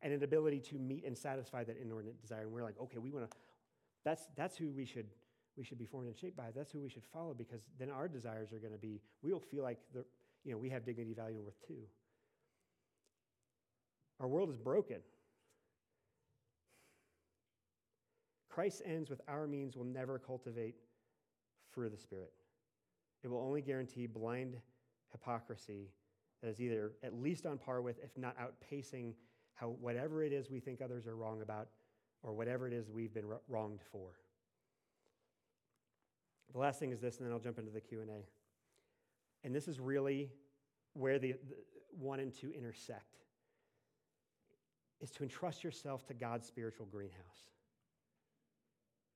and 0.02 0.12
an 0.12 0.22
ability 0.22 0.60
to 0.60 0.76
meet 0.76 1.04
and 1.04 1.16
satisfy 1.16 1.64
that 1.64 1.76
inordinate 1.80 2.20
desire. 2.20 2.42
And 2.42 2.52
we're 2.52 2.62
like, 2.62 2.78
okay, 2.80 2.98
we 2.98 3.10
want 3.10 3.30
to, 3.30 3.36
that's, 4.04 4.28
that's 4.36 4.56
who 4.56 4.70
we 4.70 4.84
should 4.84 5.06
we 5.58 5.64
should 5.64 5.78
be 5.78 5.86
formed 5.86 6.06
and 6.06 6.16
shaped 6.16 6.36
by. 6.36 6.50
That's 6.54 6.70
who 6.70 6.80
we 6.80 6.88
should 6.88 7.02
follow 7.12 7.34
because 7.34 7.62
then 7.78 7.90
our 7.90 8.06
desires 8.06 8.52
are 8.52 8.60
going 8.60 8.72
to 8.72 8.78
be, 8.78 9.00
we'll 9.22 9.40
feel 9.40 9.64
like 9.64 9.78
the, 9.92 10.04
you 10.44 10.52
know, 10.52 10.58
we 10.58 10.70
have 10.70 10.84
dignity, 10.84 11.12
value, 11.12 11.36
and 11.36 11.44
worth 11.44 11.60
too. 11.66 11.82
Our 14.20 14.28
world 14.28 14.50
is 14.50 14.56
broken. 14.56 14.98
Christ's 18.48 18.82
ends 18.84 19.10
with 19.10 19.20
our 19.28 19.46
means 19.46 19.76
will 19.76 19.84
never 19.84 20.18
cultivate 20.18 20.76
fruit 21.70 21.86
of 21.86 21.92
the 21.92 21.98
Spirit. 21.98 22.32
It 23.24 23.28
will 23.28 23.40
only 23.40 23.60
guarantee 23.60 24.06
blind 24.06 24.56
hypocrisy 25.10 25.90
that 26.40 26.48
is 26.48 26.60
either 26.60 26.92
at 27.02 27.14
least 27.14 27.46
on 27.46 27.58
par 27.58 27.82
with, 27.82 27.98
if 28.02 28.16
not 28.16 28.36
outpacing, 28.38 29.14
how 29.58 29.68
whatever 29.80 30.22
it 30.22 30.32
is 30.32 30.50
we 30.50 30.60
think 30.60 30.80
others 30.80 31.06
are 31.06 31.16
wrong 31.16 31.42
about 31.42 31.68
or 32.22 32.32
whatever 32.32 32.66
it 32.66 32.72
is 32.72 32.88
we've 32.88 33.12
been 33.12 33.26
wronged 33.48 33.80
for. 33.92 34.10
The 36.52 36.58
last 36.58 36.78
thing 36.78 36.92
is 36.92 37.00
this, 37.00 37.18
and 37.18 37.26
then 37.26 37.32
I'll 37.32 37.40
jump 37.40 37.58
into 37.58 37.70
the 37.70 37.80
Q&A. 37.80 38.26
And 39.44 39.54
this 39.54 39.68
is 39.68 39.78
really 39.78 40.30
where 40.94 41.18
the, 41.18 41.32
the 41.32 41.56
one 41.98 42.20
and 42.20 42.32
two 42.32 42.52
intersect, 42.52 43.16
is 45.00 45.10
to 45.12 45.22
entrust 45.22 45.62
yourself 45.62 46.06
to 46.06 46.14
God's 46.14 46.46
spiritual 46.46 46.86
greenhouse. 46.86 47.50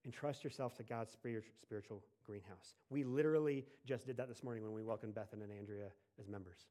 Entrust 0.05 0.45
yourself 0.45 0.75
to 0.77 0.83
God's 0.83 1.13
spiritual 1.13 2.03
greenhouse. 2.25 2.75
We 2.91 3.05
literally 3.05 3.65
just 3.87 4.07
did 4.07 4.17
that 4.17 4.29
this 4.29 4.43
morning 4.43 4.63
when 4.63 4.73
we 4.73 4.83
welcomed 4.83 5.15
Bethan 5.15 5.43
and 5.43 5.53
Andrea 5.53 5.89
as 6.21 6.29
members. 6.29 6.67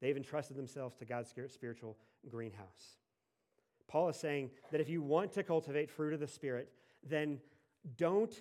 They've 0.00 0.16
entrusted 0.16 0.56
themselves 0.56 0.96
to 0.96 1.04
God's 1.04 1.32
spiritual 1.48 1.96
greenhouse. 2.30 2.96
Paul 3.88 4.08
is 4.08 4.16
saying 4.16 4.50
that 4.70 4.80
if 4.80 4.88
you 4.88 5.02
want 5.02 5.32
to 5.32 5.42
cultivate 5.42 5.90
fruit 5.90 6.14
of 6.14 6.20
the 6.20 6.28
Spirit, 6.28 6.70
then 7.02 7.40
don't 7.96 8.32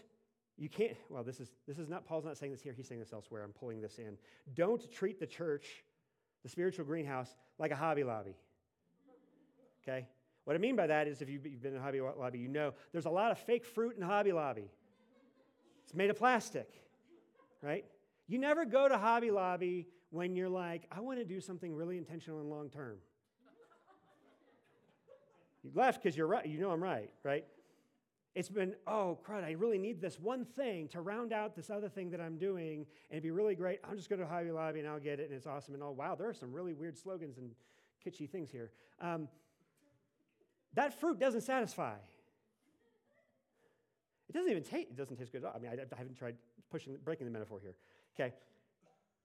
you 0.59 0.67
can't, 0.67 0.97
well, 1.09 1.23
this 1.23 1.39
is, 1.39 1.49
this 1.67 1.79
is 1.79 1.87
not, 1.87 2.05
Paul's 2.05 2.25
not 2.25 2.37
saying 2.37 2.51
this 2.51 2.61
here, 2.61 2.73
he's 2.75 2.87
saying 2.87 2.99
this 2.99 3.13
elsewhere. 3.13 3.43
I'm 3.43 3.53
pulling 3.53 3.79
this 3.79 3.97
in. 3.97 4.17
Don't 4.55 4.91
treat 4.91 5.17
the 5.17 5.25
church, 5.25 5.85
the 6.43 6.49
spiritual 6.49 6.83
greenhouse, 6.83 7.33
like 7.57 7.71
a 7.71 7.75
Hobby 7.75 8.03
Lobby. 8.03 8.35
Okay? 9.81 10.05
What 10.43 10.55
I 10.55 10.59
mean 10.59 10.75
by 10.75 10.87
that 10.87 11.07
is 11.07 11.21
if 11.21 11.29
you've 11.29 11.43
been 11.61 11.73
in 11.75 11.79
Hobby 11.79 12.01
Lobby, 12.01 12.39
you 12.39 12.49
know 12.49 12.73
there's 12.91 13.05
a 13.05 13.09
lot 13.09 13.31
of 13.31 13.39
fake 13.39 13.65
fruit 13.65 13.95
in 13.95 14.01
Hobby 14.01 14.33
Lobby. 14.33 14.69
It's 15.85 15.95
made 15.95 16.09
of 16.09 16.17
plastic, 16.17 16.69
right? 17.61 17.85
You 18.27 18.37
never 18.37 18.65
go 18.65 18.89
to 18.89 18.97
Hobby 18.97 19.31
Lobby 19.31 19.87
when 20.11 20.35
you're 20.35 20.49
like, 20.49 20.87
I 20.91 21.01
want 21.01 21.19
to 21.19 21.25
do 21.25 21.39
something 21.39 21.73
really 21.73 21.97
intentional 21.97 22.39
and 22.39 22.49
long 22.49 22.69
term. 22.69 22.97
You 25.63 25.71
left 25.75 26.01
because 26.01 26.17
you're 26.17 26.27
right. 26.27 26.45
You 26.45 26.59
know 26.59 26.71
I'm 26.71 26.81
right, 26.81 27.11
right? 27.23 27.45
It's 28.35 28.47
been, 28.47 28.75
oh, 28.87 29.19
crud, 29.27 29.43
I 29.43 29.51
really 29.51 29.77
need 29.77 29.99
this 29.99 30.19
one 30.19 30.45
thing 30.45 30.87
to 30.89 31.01
round 31.01 31.33
out 31.33 31.55
this 31.55 31.69
other 31.69 31.89
thing 31.89 32.11
that 32.11 32.21
I'm 32.21 32.37
doing, 32.37 32.85
and 33.09 33.11
it'd 33.11 33.23
be 33.23 33.31
really 33.31 33.55
great. 33.55 33.79
I'm 33.83 33.97
just 33.97 34.07
going 34.07 34.19
to 34.19 34.27
Hobby 34.27 34.51
Lobby 34.51 34.79
and 34.79 34.87
I'll 34.87 34.99
get 34.99 35.19
it, 35.19 35.29
and 35.29 35.33
it's 35.33 35.47
awesome. 35.47 35.73
And 35.73 35.83
oh, 35.83 35.91
wow, 35.91 36.15
there 36.15 36.29
are 36.29 36.33
some 36.33 36.53
really 36.53 36.73
weird 36.73 36.97
slogans 36.97 37.37
and 37.37 37.51
kitschy 38.05 38.29
things 38.29 38.51
here. 38.51 38.71
Um, 39.01 39.27
that 40.75 40.97
fruit 40.99 41.19
doesn't 41.19 41.41
satisfy. 41.41 41.95
It 44.29 44.33
doesn't 44.33 44.49
even 44.49 44.63
taste, 44.63 44.91
it 44.91 44.95
doesn't 44.95 45.17
taste 45.17 45.31
good 45.31 45.43
at 45.43 45.47
all. 45.47 45.53
I 45.55 45.59
mean, 45.59 45.71
I, 45.71 45.73
I 45.73 45.97
haven't 45.97 46.15
tried 46.15 46.35
pushing, 46.69 46.95
breaking 47.03 47.25
the 47.25 47.31
metaphor 47.31 47.59
here. 47.59 47.75
Okay? 48.15 48.33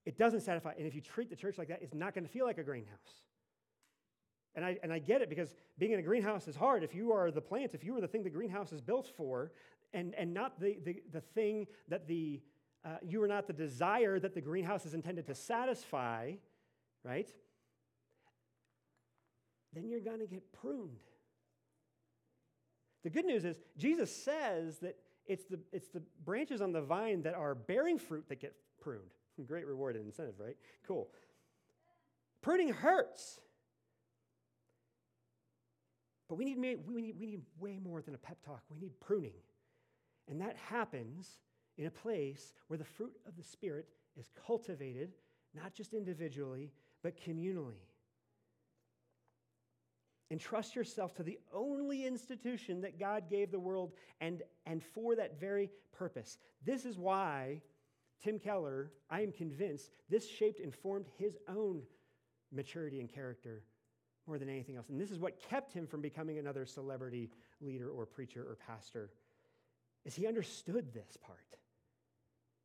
It 0.05 0.19
doesn't 0.19 0.41
satisfy. 0.41 0.73
And 0.77 0.87
if 0.87 0.95
you 0.95 1.01
treat 1.01 1.31
the 1.31 1.37
church 1.37 1.57
like 1.59 1.69
that, 1.69 1.81
it's 1.83 1.95
not 1.95 2.15
going 2.15 2.25
to 2.25 2.31
feel 2.31 2.47
like 2.47 2.59
a 2.59 2.63
greenhouse. 2.63 3.23
And 4.55 4.65
I, 4.65 4.79
and 4.83 4.93
I 4.93 4.99
get 4.99 5.23
it 5.23 5.29
because 5.29 5.55
being 5.79 5.93
in 5.93 5.99
a 5.99 6.03
greenhouse 6.03 6.47
is 6.47 6.55
hard. 6.55 6.85
If 6.85 6.95
you 6.95 7.13
are 7.13 7.31
the 7.31 7.41
plant, 7.41 7.75
if 7.75 7.83
you 7.83 7.97
are 7.97 8.01
the 8.01 8.07
thing 8.09 8.23
the 8.23 8.31
greenhouse 8.31 8.73
is 8.73 8.81
built 8.81 9.11
for, 9.17 9.51
and, 9.93 10.15
and 10.15 10.33
not 10.33 10.61
the, 10.61 10.79
the, 10.85 11.03
the 11.11 11.21
thing 11.21 11.67
that 11.89 12.07
the, 12.07 12.41
uh, 12.85 12.97
you 13.03 13.23
are 13.23 13.29
not 13.29 13.47
the 13.47 13.53
desire 13.53 14.21
that 14.21 14.35
the 14.35 14.41
greenhouse 14.41 14.87
is 14.87 14.95
intended 14.95 15.27
to 15.27 15.35
satisfy, 15.35 16.35
right? 17.03 17.33
Then 19.73 19.89
you're 19.89 20.01
going 20.01 20.21
to 20.21 20.27
get 20.27 20.53
pruned. 20.53 21.01
The 23.03 23.11
good 23.11 23.25
news 23.25 23.45
is, 23.45 23.59
Jesus 23.77 24.15
says 24.15 24.79
that 24.79 24.97
it's 25.27 25.45
the, 25.47 25.59
it's 25.73 25.89
the 25.89 26.03
branches 26.25 26.61
on 26.61 26.73
the 26.73 26.81
vine 26.81 27.23
that 27.23 27.35
are 27.35 27.55
bearing 27.55 27.99
fruit 27.99 28.29
that 28.29 28.41
get 28.41 28.55
pruned. 28.81 29.03
Great 29.47 29.67
reward 29.67 29.97
and 29.97 30.07
incentive, 30.07 30.39
right? 30.39 30.57
Cool. 30.87 31.09
Pruning 32.43 32.71
hurts. 32.71 33.41
But 36.29 36.37
we 36.37 36.45
need, 36.45 36.59
we, 36.87 37.03
need, 37.03 37.19
we 37.19 37.27
need 37.27 37.43
way 37.59 37.79
more 37.79 38.03
than 38.03 38.15
a 38.15 38.19
pep 38.19 38.39
talk. 38.45 38.63
We 38.71 38.79
need 38.79 38.99
pruning. 39.01 39.35
And 40.29 40.41
that 40.41 40.57
happens 40.57 41.39
in 41.77 41.87
a 41.87 41.91
place 41.91 42.53
where 42.69 42.79
the 42.79 42.85
fruit 42.85 43.13
of 43.27 43.37
the 43.37 43.43
Spirit 43.43 43.89
is 44.17 44.31
cultivated, 44.47 45.13
not 45.55 45.75
just 45.75 45.93
individually, 45.93 46.73
but 47.03 47.19
communally. 47.21 47.83
Entrust 50.31 50.75
yourself 50.75 51.15
to 51.15 51.23
the 51.23 51.39
only 51.53 52.07
institution 52.07 52.81
that 52.81 52.99
God 52.99 53.29
gave 53.29 53.51
the 53.51 53.59
world 53.59 53.93
and, 54.21 54.43
and 54.67 54.83
for 54.83 55.15
that 55.15 55.39
very 55.39 55.71
purpose. 55.93 56.39
This 56.65 56.87
is 56.87 56.99
why 56.99 57.61
Tim 58.25 58.39
Keller, 58.39 58.91
I 59.11 59.21
am 59.21 59.33
convinced, 59.33 59.91
this 60.09 60.27
shaped 60.27 60.59
and 60.59 60.75
formed 60.75 61.05
his 61.19 61.37
own 61.47 61.83
maturity 62.51 63.01
and 63.01 63.13
character 63.13 63.63
more 64.27 64.39
than 64.39 64.49
anything 64.49 64.77
else. 64.77 64.89
And 64.89 64.99
this 64.99 65.11
is 65.11 65.19
what 65.19 65.39
kept 65.51 65.75
him 65.75 65.87
from 65.87 66.01
becoming 66.01 66.39
another 66.39 66.65
celebrity 66.65 67.31
leader 67.61 67.91
or 67.91 68.07
preacher 68.07 68.41
or 68.41 68.57
pastor. 68.67 69.11
Is 70.07 70.15
he 70.15 70.27
understood 70.27 70.95
this 70.95 71.19
part. 71.23 71.39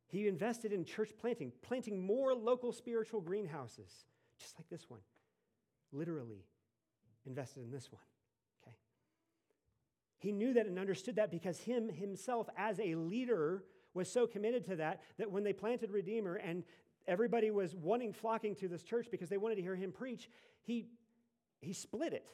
He 0.06 0.28
invested 0.28 0.72
in 0.72 0.86
church 0.86 1.10
planting, 1.20 1.52
planting 1.60 2.04
more 2.04 2.34
local 2.34 2.72
spiritual 2.72 3.20
greenhouses, 3.20 4.06
just 4.38 4.58
like 4.58 4.68
this 4.70 4.88
one. 4.88 5.00
Literally 5.92 6.46
invested 7.26 7.64
in 7.64 7.70
this 7.70 7.92
one. 7.92 8.02
Okay. 8.62 8.74
He 10.18 10.32
knew 10.32 10.54
that 10.54 10.66
and 10.66 10.78
understood 10.78 11.16
that 11.16 11.30
because 11.30 11.58
him 11.58 11.90
himself 11.90 12.48
as 12.56 12.80
a 12.80 12.94
leader 12.94 13.62
was 13.94 14.10
so 14.10 14.26
committed 14.26 14.64
to 14.66 14.76
that 14.76 15.00
that 15.18 15.30
when 15.30 15.42
they 15.42 15.52
planted 15.52 15.90
Redeemer 15.90 16.36
and 16.36 16.64
everybody 17.06 17.50
was 17.50 17.74
wanting 17.74 18.12
flocking 18.12 18.54
to 18.56 18.68
this 18.68 18.82
church 18.82 19.08
because 19.10 19.28
they 19.28 19.38
wanted 19.38 19.56
to 19.56 19.62
hear 19.62 19.76
him 19.76 19.92
preach, 19.92 20.28
he 20.62 20.86
he 21.60 21.72
split 21.72 22.12
it 22.12 22.26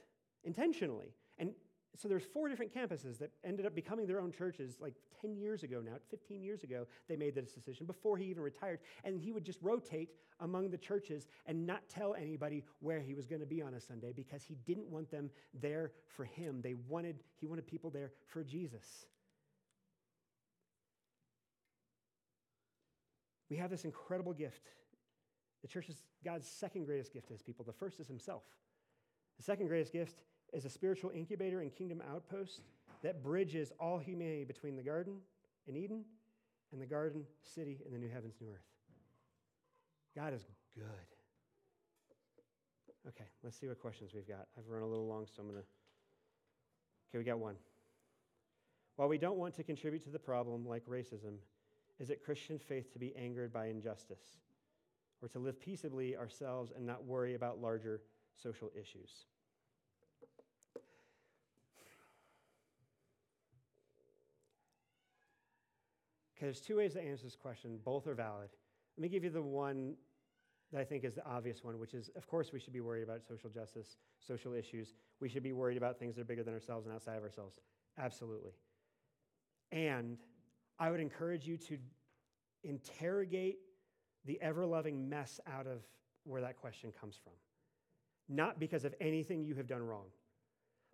intentionally. 0.45 1.13
And 1.39 1.51
so 1.97 2.09
there's 2.09 2.25
four 2.25 2.49
different 2.49 2.75
campuses 2.75 3.19
that 3.19 3.31
ended 3.43 3.67
up 3.67 3.75
becoming 3.75 4.07
their 4.07 4.21
own 4.21 4.31
churches 4.31 4.77
like 4.81 4.95
10 5.23 5.35
years 5.35 5.63
ago 5.63 5.81
now 5.83 5.95
15 6.11 6.43
years 6.43 6.63
ago 6.63 6.87
they 7.09 7.17
made 7.17 7.35
this 7.35 7.53
decision 7.53 7.87
before 7.87 8.17
he 8.17 8.27
even 8.27 8.43
retired. 8.43 8.81
And 9.05 9.21
he 9.21 9.33
would 9.33 9.45
just 9.45 9.61
rotate 9.63 10.11
among 10.41 10.71
the 10.71 10.77
churches 10.77 11.27
and 11.47 11.67
not 11.67 11.89
tell 11.89 12.15
anybody 12.15 12.65
where 12.81 13.01
he 13.01 13.15
was 13.15 13.27
going 13.27 13.41
to 13.41 13.47
be 13.47 13.63
on 13.63 13.75
a 13.75 13.81
sunday 13.81 14.13
because 14.13 14.43
he 14.43 14.57
didn't 14.67 14.89
want 14.89 15.11
them 15.11 15.31
there 15.55 15.93
for 16.07 16.25
him. 16.25 16.61
They 16.63 16.75
wanted 16.75 17.23
he 17.41 17.47
wanted 17.47 17.67
people 17.67 17.91
there 17.91 18.13
for 18.27 18.45
jesus 18.45 19.07
we 23.51 23.57
have 23.57 23.71
this 23.71 23.85
incredible 23.85 24.33
gift 24.33 24.69
the 25.63 25.69
church 25.69 25.89
is 25.89 26.03
god's 26.25 26.49
second 26.49 26.85
greatest 26.85 27.13
gift 27.13 27.27
to 27.29 27.33
his 27.33 27.43
people 27.43 27.65
the 27.65 27.73
first 27.73 28.01
is 28.01 28.07
himself 28.07 28.43
the 29.37 29.43
second 29.43 29.69
greatest 29.69 29.93
gift 29.93 30.23
is 30.53 30.65
a 30.65 30.71
spiritual 30.71 31.11
incubator 31.15 31.61
and 31.61 31.75
kingdom 31.75 32.03
outpost 32.11 32.63
that 33.03 33.23
bridges 33.23 33.73
all 33.79 33.99
humanity 33.99 34.45
between 34.45 34.77
the 34.77 34.83
garden 34.83 35.19
in 35.67 35.77
Eden 35.77 36.05
and 36.73 36.81
the 36.81 36.87
garden 36.87 37.25
city 37.43 37.79
in 37.85 37.93
the 37.93 37.99
new 37.99 38.09
heavens, 38.09 38.35
new 38.41 38.49
earth. 38.49 38.67
God 40.15 40.33
is 40.35 40.47
good. 40.75 40.85
Okay, 43.09 43.25
let's 43.45 43.57
see 43.57 43.69
what 43.69 43.81
questions 43.81 44.13
we've 44.15 44.27
got. 44.27 44.47
I've 44.59 44.67
run 44.69 44.83
a 44.83 44.87
little 44.87 45.07
long, 45.07 45.27
so 45.27 45.43
I'm 45.43 45.49
going 45.49 45.61
to. 45.61 45.67
Okay, 47.11 47.19
we 47.19 47.25
got 47.25 47.39
one. 47.39 47.55
While 48.97 49.09
we 49.09 49.19
don't 49.19 49.37
want 49.37 49.55
to 49.55 49.63
contribute 49.63 50.03
to 50.05 50.11
the 50.11 50.19
problem 50.19 50.67
like 50.67 50.85
racism, 50.87 51.37
is 51.99 52.11
it 52.11 52.23
Christian 52.25 52.59
faith 52.59 52.93
to 52.93 52.99
be 52.99 53.15
angered 53.17 53.53
by 53.53 53.67
injustice 53.67 54.39
or 55.23 55.29
to 55.29 55.39
live 55.39 55.61
peaceably 55.61 56.17
ourselves 56.17 56.73
and 56.77 56.87
not 56.87 57.05
worry 57.05 57.35
about 57.35 57.61
larger 57.61 58.03
social 58.37 58.71
issues. 58.79 59.25
Okay, 66.37 66.47
there's 66.47 66.61
two 66.61 66.77
ways 66.77 66.93
to 66.93 67.03
answer 67.03 67.25
this 67.25 67.37
question. 67.37 67.79
Both 67.83 68.07
are 68.07 68.15
valid. 68.15 68.51
Let 68.99 69.03
me 69.03 69.09
give 69.09 69.25
you 69.25 69.31
the 69.31 69.41
one 69.41 69.95
that 70.71 70.81
I 70.81 70.85
think 70.85 71.05
is 71.05 71.15
the 71.15 71.25
obvious 71.25 71.65
one, 71.65 71.79
which 71.79 71.95
is 71.95 72.11
of 72.15 72.27
course, 72.27 72.53
we 72.53 72.61
should 72.61 72.75
be 72.75 72.83
worried 72.83 73.05
about 73.05 73.25
social 73.25 73.49
justice, 73.49 73.97
social 74.21 74.53
issues. 74.53 74.93
We 75.21 75.31
should 75.31 75.43
be 75.43 75.55
worried 75.55 75.79
about 75.79 75.99
things 75.99 76.15
that 76.17 76.23
are 76.23 76.27
bigger 76.27 76.43
than 76.43 76.53
ourselves 76.53 76.85
and 76.85 76.95
outside 76.95 77.17
of 77.17 77.23
ourselves. 77.23 77.61
Absolutely. 77.99 78.53
And 79.73 80.19
I 80.79 80.91
would 80.91 81.01
encourage 81.01 81.47
you 81.47 81.57
to 81.57 81.79
interrogate 82.63 83.59
the 84.25 84.41
ever 84.43 84.67
loving 84.67 85.09
mess 85.09 85.41
out 85.47 85.67
of 85.67 85.83
where 86.25 86.41
that 86.41 86.57
question 86.57 86.93
comes 87.01 87.17
from 87.23 87.33
not 88.29 88.59
because 88.59 88.85
of 88.85 88.95
anything 89.01 89.45
you 89.45 89.55
have 89.55 89.67
done 89.67 89.83
wrong, 89.83 90.07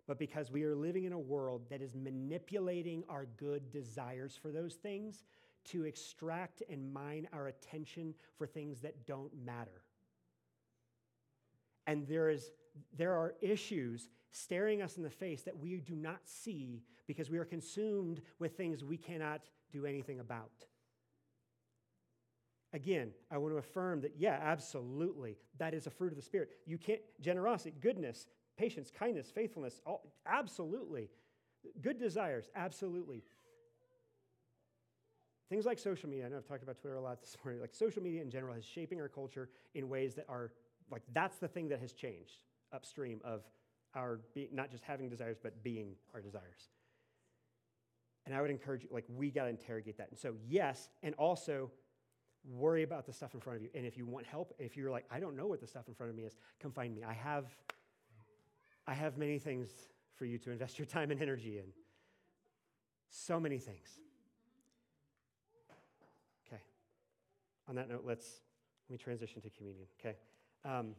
but 0.07 0.19
because 0.19 0.51
we 0.51 0.63
are 0.63 0.75
living 0.75 1.05
in 1.05 1.13
a 1.13 1.19
world 1.19 1.63
that 1.69 1.81
is 1.81 1.95
manipulating 1.95 3.03
our 3.09 3.25
good 3.37 3.71
desires 3.71 4.37
for 4.39 4.51
those 4.51 4.75
things 4.75 5.23
to 5.65 5.85
extract 5.85 6.61
and 6.69 6.93
mine 6.93 7.27
our 7.31 7.47
attention 7.47 8.13
for 8.37 8.45
things 8.45 8.81
that 8.81 9.05
don't 9.07 9.31
matter. 9.45 9.83
And 11.87 12.07
there, 12.07 12.29
is, 12.29 12.51
there 12.95 13.13
are 13.13 13.33
issues 13.41 14.09
staring 14.31 14.81
us 14.81 14.97
in 14.97 15.03
the 15.03 15.09
face 15.09 15.41
that 15.43 15.57
we 15.57 15.77
do 15.77 15.95
not 15.95 16.19
see 16.25 16.83
because 17.07 17.29
we 17.29 17.37
are 17.37 17.45
consumed 17.45 18.21
with 18.39 18.57
things 18.57 18.83
we 18.83 18.97
cannot 18.97 19.41
do 19.73 19.85
anything 19.85 20.19
about. 20.19 20.51
Again, 22.71 23.11
I 23.29 23.37
want 23.37 23.53
to 23.53 23.57
affirm 23.57 24.01
that, 24.01 24.13
yeah, 24.17 24.39
absolutely, 24.41 25.37
that 25.59 25.73
is 25.73 25.85
a 25.85 25.91
fruit 25.91 26.11
of 26.11 26.15
the 26.15 26.23
Spirit. 26.23 26.49
You 26.65 26.77
can't, 26.77 27.01
generosity, 27.21 27.73
goodness, 27.79 28.27
patience, 28.57 28.89
kindness, 28.89 29.29
faithfulness, 29.29 29.81
all, 29.85 30.13
absolutely. 30.25 31.09
Good 31.81 31.99
desires, 31.99 32.49
absolutely. 32.55 33.23
Things 35.49 35.65
like 35.65 35.77
social 35.77 36.09
media, 36.09 36.25
I 36.25 36.29
know 36.29 36.37
I've 36.37 36.47
talked 36.47 36.63
about 36.63 36.79
Twitter 36.79 36.95
a 36.95 37.01
lot 37.01 37.21
this 37.21 37.37
morning, 37.45 37.61
like 37.61 37.75
social 37.75 38.01
media 38.01 38.21
in 38.21 38.31
general 38.31 38.55
is 38.55 38.65
shaping 38.65 38.99
our 38.99 39.09
culture 39.09 39.49
in 39.75 39.87
ways 39.89 40.15
that 40.15 40.25
are, 40.27 40.51
like, 40.91 41.03
that's 41.13 41.37
the 41.37 41.47
thing 41.47 41.69
that 41.69 41.79
has 41.79 41.93
changed 41.93 42.43
upstream 42.73 43.21
of 43.23 43.43
our, 43.93 44.19
be, 44.33 44.49
not 44.51 44.71
just 44.71 44.83
having 44.83 45.09
desires, 45.09 45.37
but 45.41 45.63
being 45.63 45.93
our 46.15 46.21
desires. 46.21 46.69
And 48.25 48.35
I 48.35 48.41
would 48.41 48.49
encourage 48.49 48.83
you, 48.83 48.89
like, 48.91 49.05
we 49.09 49.31
got 49.31 49.43
to 49.43 49.49
interrogate 49.49 49.97
that. 49.97 50.09
And 50.09 50.17
so, 50.17 50.35
yes, 50.47 50.89
and 51.01 51.13
also, 51.15 51.71
worry 52.45 52.83
about 52.83 53.05
the 53.05 53.13
stuff 53.13 53.33
in 53.33 53.39
front 53.39 53.57
of 53.57 53.63
you. 53.63 53.69
And 53.73 53.85
if 53.85 53.97
you 53.97 54.05
want 54.05 54.25
help, 54.25 54.53
if 54.59 54.75
you're 54.75 54.91
like, 54.91 55.05
I 55.09 55.19
don't 55.19 55.35
know 55.35 55.47
what 55.47 55.61
the 55.61 55.67
stuff 55.67 55.87
in 55.87 55.93
front 55.93 56.09
of 56.09 56.15
me 56.15 56.23
is, 56.23 56.35
come 56.61 56.71
find 56.71 56.93
me. 56.93 57.03
I 57.03 57.13
have, 57.13 57.45
I 58.87 58.93
have 58.93 59.17
many 59.17 59.39
things 59.39 59.69
for 60.15 60.25
you 60.25 60.37
to 60.39 60.51
invest 60.51 60.77
your 60.77 60.85
time 60.85 61.11
and 61.11 61.21
energy 61.21 61.57
in. 61.57 61.65
So 63.09 63.39
many 63.39 63.59
things. 63.59 63.97
Okay. 66.47 66.61
On 67.69 67.75
that 67.75 67.89
note, 67.89 68.03
let's 68.05 68.41
let 68.89 68.93
me 68.93 68.97
transition 68.97 69.41
to 69.41 69.49
communion. 69.49 69.85
Okay. 69.99 70.17
Um, 70.65 70.95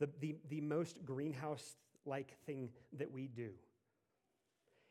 the, 0.00 0.08
the, 0.20 0.34
the 0.48 0.60
most 0.60 1.04
greenhouse 1.04 1.76
like 2.04 2.36
thing 2.44 2.70
that 2.94 3.10
we 3.10 3.28
do, 3.28 3.50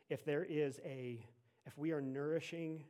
if 0.08 0.24
there 0.24 0.44
is 0.44 0.80
a, 0.84 1.24
if 1.66 1.76
we 1.78 1.92
are 1.92 2.00
nourishing 2.00 2.84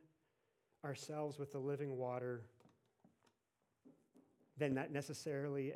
ourselves 0.83 1.39
with 1.39 1.51
the 1.51 1.59
living 1.59 1.97
water, 1.97 2.43
then 4.57 4.73
that 4.75 4.91
necessarily 4.91 5.73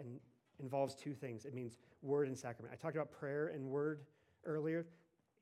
involves 0.59 0.95
two 0.95 1.13
things. 1.13 1.45
It 1.45 1.53
means 1.53 1.77
word 2.01 2.27
and 2.27 2.37
sacrament. 2.37 2.73
I 2.73 2.77
talked 2.77 2.95
about 2.95 3.11
prayer 3.11 3.47
and 3.47 3.65
word 3.65 4.01
earlier, 4.45 4.85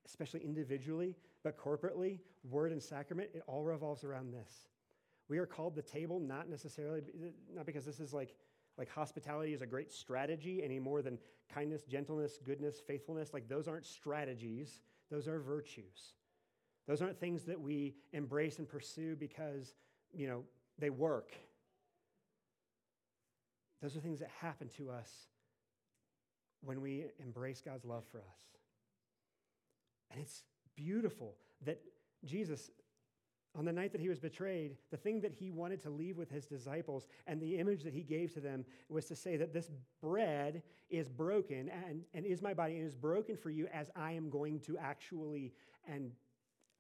especially 0.05 0.41
individually, 0.43 1.15
but 1.43 1.57
corporately, 1.57 2.19
word 2.49 2.71
and 2.71 2.81
sacrament, 2.81 3.29
it 3.33 3.43
all 3.47 3.63
revolves 3.63 4.03
around 4.03 4.33
this. 4.33 4.67
We 5.29 5.37
are 5.39 5.45
called 5.45 5.75
the 5.75 5.81
table 5.81 6.19
not 6.19 6.49
necessarily, 6.49 7.01
not 7.53 7.65
because 7.65 7.85
this 7.85 7.99
is 7.99 8.13
like, 8.13 8.35
like 8.77 8.89
hospitality 8.89 9.53
is 9.53 9.61
a 9.61 9.65
great 9.65 9.91
strategy 9.91 10.61
any 10.63 10.79
more 10.79 11.01
than 11.01 11.17
kindness, 11.53 11.83
gentleness, 11.83 12.39
goodness, 12.43 12.79
faithfulness. 12.79 13.33
Like 13.33 13.49
those 13.49 13.67
aren't 13.67 13.85
strategies, 13.85 14.81
those 15.09 15.27
are 15.27 15.39
virtues. 15.39 16.13
Those 16.87 17.01
aren't 17.01 17.19
things 17.19 17.43
that 17.43 17.59
we 17.59 17.95
embrace 18.13 18.59
and 18.59 18.67
pursue 18.67 19.15
because, 19.15 19.73
you 20.13 20.27
know, 20.27 20.43
they 20.79 20.89
work. 20.89 21.33
Those 23.81 23.95
are 23.95 23.99
things 23.99 24.19
that 24.19 24.29
happen 24.41 24.69
to 24.77 24.89
us 24.89 25.09
when 26.61 26.81
we 26.81 27.05
embrace 27.19 27.61
God's 27.61 27.85
love 27.85 28.03
for 28.11 28.19
us. 28.19 28.39
And 30.11 30.21
it's 30.21 30.43
beautiful 30.75 31.35
that 31.65 31.79
Jesus 32.25 32.71
On 33.57 33.65
the 33.65 33.73
night 33.73 33.91
that 33.91 34.01
he 34.01 34.07
was 34.07 34.19
betrayed, 34.19 34.75
the 34.91 34.97
thing 34.97 35.19
that 35.21 35.33
he 35.33 35.49
wanted 35.49 35.81
to 35.81 35.89
leave 35.89 36.15
with 36.15 36.29
his 36.29 36.45
disciples 36.45 37.07
and 37.25 37.41
the 37.41 37.57
image 37.57 37.83
that 37.83 37.93
he 37.93 38.03
gave 38.03 38.31
to 38.35 38.39
them 38.39 38.63
was 38.87 39.05
to 39.05 39.15
say 39.15 39.35
that 39.35 39.51
this 39.51 39.71
bread 39.99 40.61
is 40.91 41.09
broken 41.09 41.69
and, 41.69 42.03
and 42.13 42.23
is 42.23 42.43
my 42.43 42.53
body 42.53 42.77
and 42.77 42.85
is 42.85 42.93
broken 42.93 43.35
for 43.35 43.49
you 43.49 43.67
as 43.73 43.89
I 43.95 44.11
am 44.11 44.29
going 44.29 44.59
to 44.61 44.77
actually 44.77 45.53
and 45.87 46.11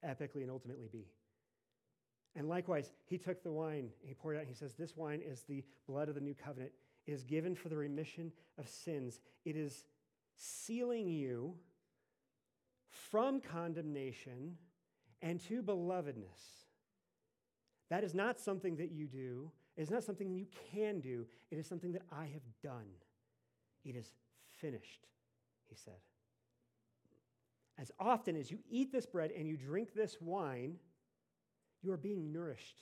epically 0.05 0.43
and 0.43 0.51
ultimately 0.51 0.87
be. 0.87 1.07
And 2.35 2.47
likewise, 2.47 2.91
he 3.05 3.17
took 3.17 3.41
the 3.41 3.51
wine, 3.51 3.89
he 4.03 4.13
poured 4.13 4.35
it 4.35 4.37
out, 4.37 4.41
and 4.41 4.49
he 4.49 4.55
says, 4.55 4.75
This 4.75 4.95
wine 4.95 5.21
is 5.25 5.41
the 5.49 5.63
blood 5.87 6.09
of 6.09 6.13
the 6.15 6.21
new 6.21 6.35
covenant. 6.35 6.71
It 7.07 7.13
is 7.13 7.23
given 7.23 7.55
for 7.55 7.69
the 7.69 7.77
remission 7.77 8.31
of 8.59 8.69
sins. 8.69 9.19
It 9.45 9.55
is 9.55 9.83
sealing 10.35 11.09
you 11.09 11.55
from 12.87 13.41
condemnation 13.41 14.57
and 15.23 15.41
to 15.47 15.63
belovedness. 15.63 16.66
That 17.89 18.03
is 18.03 18.13
not 18.13 18.39
something 18.39 18.75
that 18.77 18.91
you 18.91 19.07
do. 19.07 19.51
It 19.75 19.81
is 19.81 19.91
not 19.91 20.03
something 20.03 20.31
you 20.31 20.47
can 20.71 20.99
do. 20.99 21.25
It 21.51 21.57
is 21.57 21.67
something 21.67 21.91
that 21.93 22.01
I 22.11 22.23
have 22.25 22.43
done. 22.63 22.87
It 23.85 23.95
is 23.95 24.11
finished, 24.59 25.07
he 25.69 25.75
said. 25.75 25.93
As 27.79 27.91
often 27.99 28.35
as 28.35 28.49
you 28.49 28.59
eat 28.69 28.91
this 28.91 29.05
bread 29.05 29.31
and 29.31 29.47
you 29.47 29.55
drink 29.55 29.93
this 29.93 30.17
wine, 30.19 30.75
you 31.83 31.91
are 31.91 31.97
being 31.97 32.31
nourished. 32.31 32.77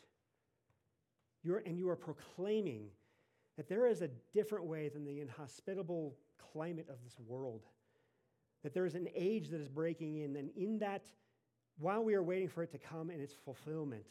You're, 1.44 1.62
and 1.66 1.78
you 1.78 1.90
are 1.90 1.98
proclaiming 1.98 2.88
that 3.58 3.70
there 3.70 3.88
is 3.88 4.02
a 4.02 4.10
different 4.34 4.66
way 4.66 4.90
than 4.90 5.06
the 5.06 5.20
inhospitable 5.20 6.16
climate 6.54 6.88
of 6.90 6.96
this 7.04 7.18
world. 7.20 7.66
That 8.64 8.74
there 8.74 8.86
is 8.86 8.96
an 8.96 9.10
age 9.14 9.50
that 9.50 9.62
is 9.62 9.70
breaking 9.70 10.22
in, 10.22 10.38
and 10.38 10.50
in 10.56 10.80
that, 10.80 11.06
while 11.78 12.04
we 12.04 12.16
are 12.16 12.24
waiting 12.24 12.48
for 12.48 12.64
it 12.64 12.72
to 12.72 12.78
come 12.78 13.10
in 13.12 13.20
its 13.20 13.36
fulfillment, 13.36 14.06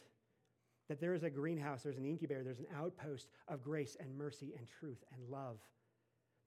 that 0.87 0.99
there 0.99 1.13
is 1.13 1.23
a 1.23 1.29
greenhouse, 1.29 1.83
there's 1.83 1.97
an 1.97 2.05
incubator, 2.05 2.43
there's 2.43 2.59
an 2.59 2.67
outpost 2.75 3.27
of 3.47 3.63
grace 3.63 3.97
and 3.99 4.17
mercy 4.17 4.53
and 4.57 4.67
truth 4.79 5.03
and 5.13 5.29
love 5.29 5.57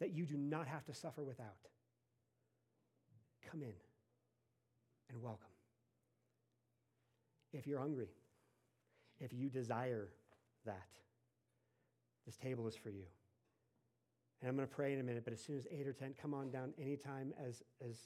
that 0.01 0.13
you 0.13 0.25
do 0.25 0.37
not 0.37 0.69
have 0.69 0.85
to 0.85 0.95
suffer 0.95 1.25
without. 1.25 1.47
Come 3.51 3.63
in 3.63 3.73
and 5.11 5.23
welcome. 5.23 5.49
If 7.53 7.67
you're 7.67 7.81
hungry, 7.81 8.11
if 9.21 9.33
you 9.33 9.49
desire 9.49 10.09
that, 10.67 10.89
this 12.27 12.37
table 12.37 12.69
is 12.69 12.77
for 12.77 12.91
you. 12.91 13.05
And 14.41 14.49
I'm 14.49 14.57
going 14.57 14.69
to 14.69 14.75
pray 14.75 14.93
in 14.93 15.01
a 15.01 15.03
minute, 15.03 15.25
but 15.25 15.33
as 15.33 15.41
soon 15.41 15.57
as 15.57 15.67
8 15.71 15.87
or 15.87 15.93
10, 15.93 16.15
come 16.21 16.35
on 16.35 16.51
down 16.51 16.73
anytime 16.81 17.33
as, 17.45 17.63
as 17.85 17.97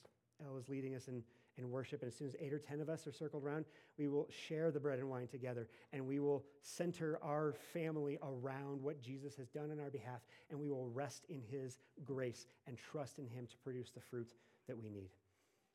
Elle 0.43 0.57
is 0.57 0.69
leading 0.69 0.95
us 0.95 1.09
in, 1.09 1.23
in 1.59 1.71
worship. 1.71 2.03
And 2.03 2.11
as 2.11 2.17
soon 2.17 2.29
as 2.29 2.37
8 2.41 2.53
or 2.53 2.59
10 2.59 2.81
of 2.81 2.89
us 2.89 3.07
are 3.07 3.13
circled 3.13 3.45
around, 3.45 3.65
we 3.99 4.09
will 4.09 4.29
share 4.31 4.71
the 4.71 4.81
bread 4.81 4.99
and 4.99 5.09
wine 5.09 5.29
together. 5.29 5.69
And 5.93 6.07
we 6.07 6.19
will 6.19 6.45
center 6.63 7.19
our 7.23 7.55
family 7.73 8.19
around 8.23 8.83
what 8.83 9.03
Jesus 9.03 9.37
has 9.37 9.49
done 9.49 9.71
on 9.71 9.81
our 9.81 9.91
behalf. 9.91 10.21
And 10.51 10.59
we 10.59 10.71
will 10.71 10.89
rest 10.89 11.25
in 11.29 11.43
his 11.43 11.79
grace 12.05 12.47
and 12.67 12.77
trust 12.77 13.19
in 13.19 13.27
him 13.27 13.47
to 13.47 13.57
produce 13.59 13.91
the 13.91 14.01
fruit 14.01 14.33
that 14.67 14.79
we 14.79 14.89
need. 14.89 15.11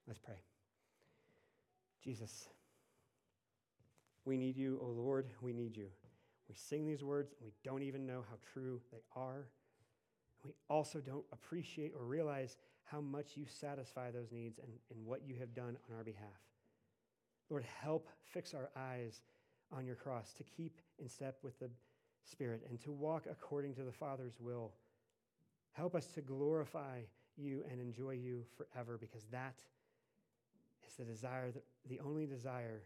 Let's 0.07 0.19
pray. 0.19 0.41
Jesus, 2.03 2.47
we 4.25 4.37
need 4.37 4.55
you, 4.55 4.79
O 4.81 4.87
oh 4.87 4.89
Lord, 4.89 5.27
we 5.41 5.53
need 5.53 5.75
you. 5.75 5.87
We 6.47 6.55
sing 6.55 6.87
these 6.87 7.03
words 7.03 7.33
and 7.33 7.45
we 7.45 7.51
don't 7.63 7.83
even 7.83 8.05
know 8.05 8.23
how 8.29 8.37
true 8.53 8.79
they 8.91 9.01
are. 9.15 9.47
We 10.45 10.53
also 10.69 10.99
don't 10.99 11.25
appreciate 11.33 11.91
or 11.97 12.05
realize 12.05 12.55
how 12.91 13.01
much 13.01 13.31
you 13.35 13.45
satisfy 13.47 14.11
those 14.11 14.31
needs 14.31 14.59
and, 14.59 14.71
and 14.91 15.05
what 15.05 15.21
you 15.25 15.35
have 15.39 15.53
done 15.53 15.77
on 15.89 15.97
our 15.97 16.03
behalf. 16.03 16.41
Lord, 17.49 17.65
help 17.81 18.07
fix 18.33 18.53
our 18.53 18.69
eyes 18.75 19.21
on 19.71 19.85
your 19.85 19.95
cross 19.95 20.33
to 20.33 20.43
keep 20.43 20.79
in 20.99 21.09
step 21.09 21.37
with 21.43 21.59
the 21.59 21.69
Spirit 22.23 22.65
and 22.69 22.79
to 22.81 22.91
walk 22.91 23.25
according 23.29 23.73
to 23.75 23.83
the 23.83 23.91
Father's 23.91 24.39
will. 24.39 24.71
Help 25.73 25.95
us 25.95 26.07
to 26.07 26.21
glorify 26.21 26.99
you 27.37 27.63
and 27.71 27.79
enjoy 27.79 28.11
you 28.11 28.43
forever 28.57 28.97
because 28.99 29.25
that 29.31 29.55
is 30.87 30.95
the 30.95 31.03
desire, 31.03 31.51
the 31.87 31.99
only 31.99 32.25
desire 32.25 32.81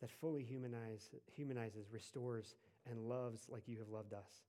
that 0.00 0.10
fully 0.10 0.42
humanize, 0.42 1.10
humanizes, 1.34 1.86
restores, 1.92 2.54
and 2.90 3.08
loves 3.08 3.46
like 3.48 3.62
you 3.66 3.78
have 3.78 3.88
loved 3.88 4.12
us. 4.12 4.42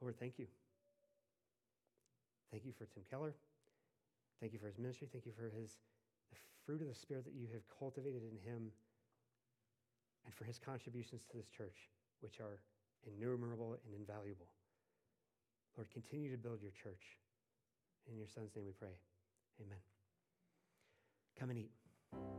Lord, 0.00 0.18
thank 0.18 0.38
you. 0.38 0.46
Thank 2.50 2.64
you 2.64 2.72
for 2.72 2.86
Tim 2.86 3.02
Keller. 3.10 3.34
Thank 4.40 4.52
you 4.52 4.58
for 4.58 4.66
his 4.66 4.78
ministry. 4.78 5.08
Thank 5.10 5.26
you 5.26 5.32
for 5.32 5.50
his 5.50 5.76
the 6.30 6.36
fruit 6.64 6.80
of 6.80 6.88
the 6.88 6.94
Spirit 6.94 7.24
that 7.24 7.34
you 7.34 7.48
have 7.52 7.62
cultivated 7.78 8.22
in 8.22 8.36
him 8.44 8.70
and 10.24 10.34
for 10.34 10.44
his 10.44 10.58
contributions 10.58 11.24
to 11.30 11.36
this 11.36 11.48
church, 11.48 11.88
which 12.20 12.40
are 12.40 12.60
innumerable 13.06 13.76
and 13.84 13.94
invaluable. 13.94 14.48
Lord, 15.76 15.88
continue 15.90 16.30
to 16.30 16.36
build 16.36 16.60
your 16.60 16.72
church. 16.72 17.16
In 18.10 18.16
your 18.16 18.26
son's 18.26 18.54
name 18.56 18.64
we 18.66 18.72
pray. 18.72 18.96
Amen. 19.60 19.78
Come 21.38 21.50
and 21.50 21.58
eat. 21.58 22.38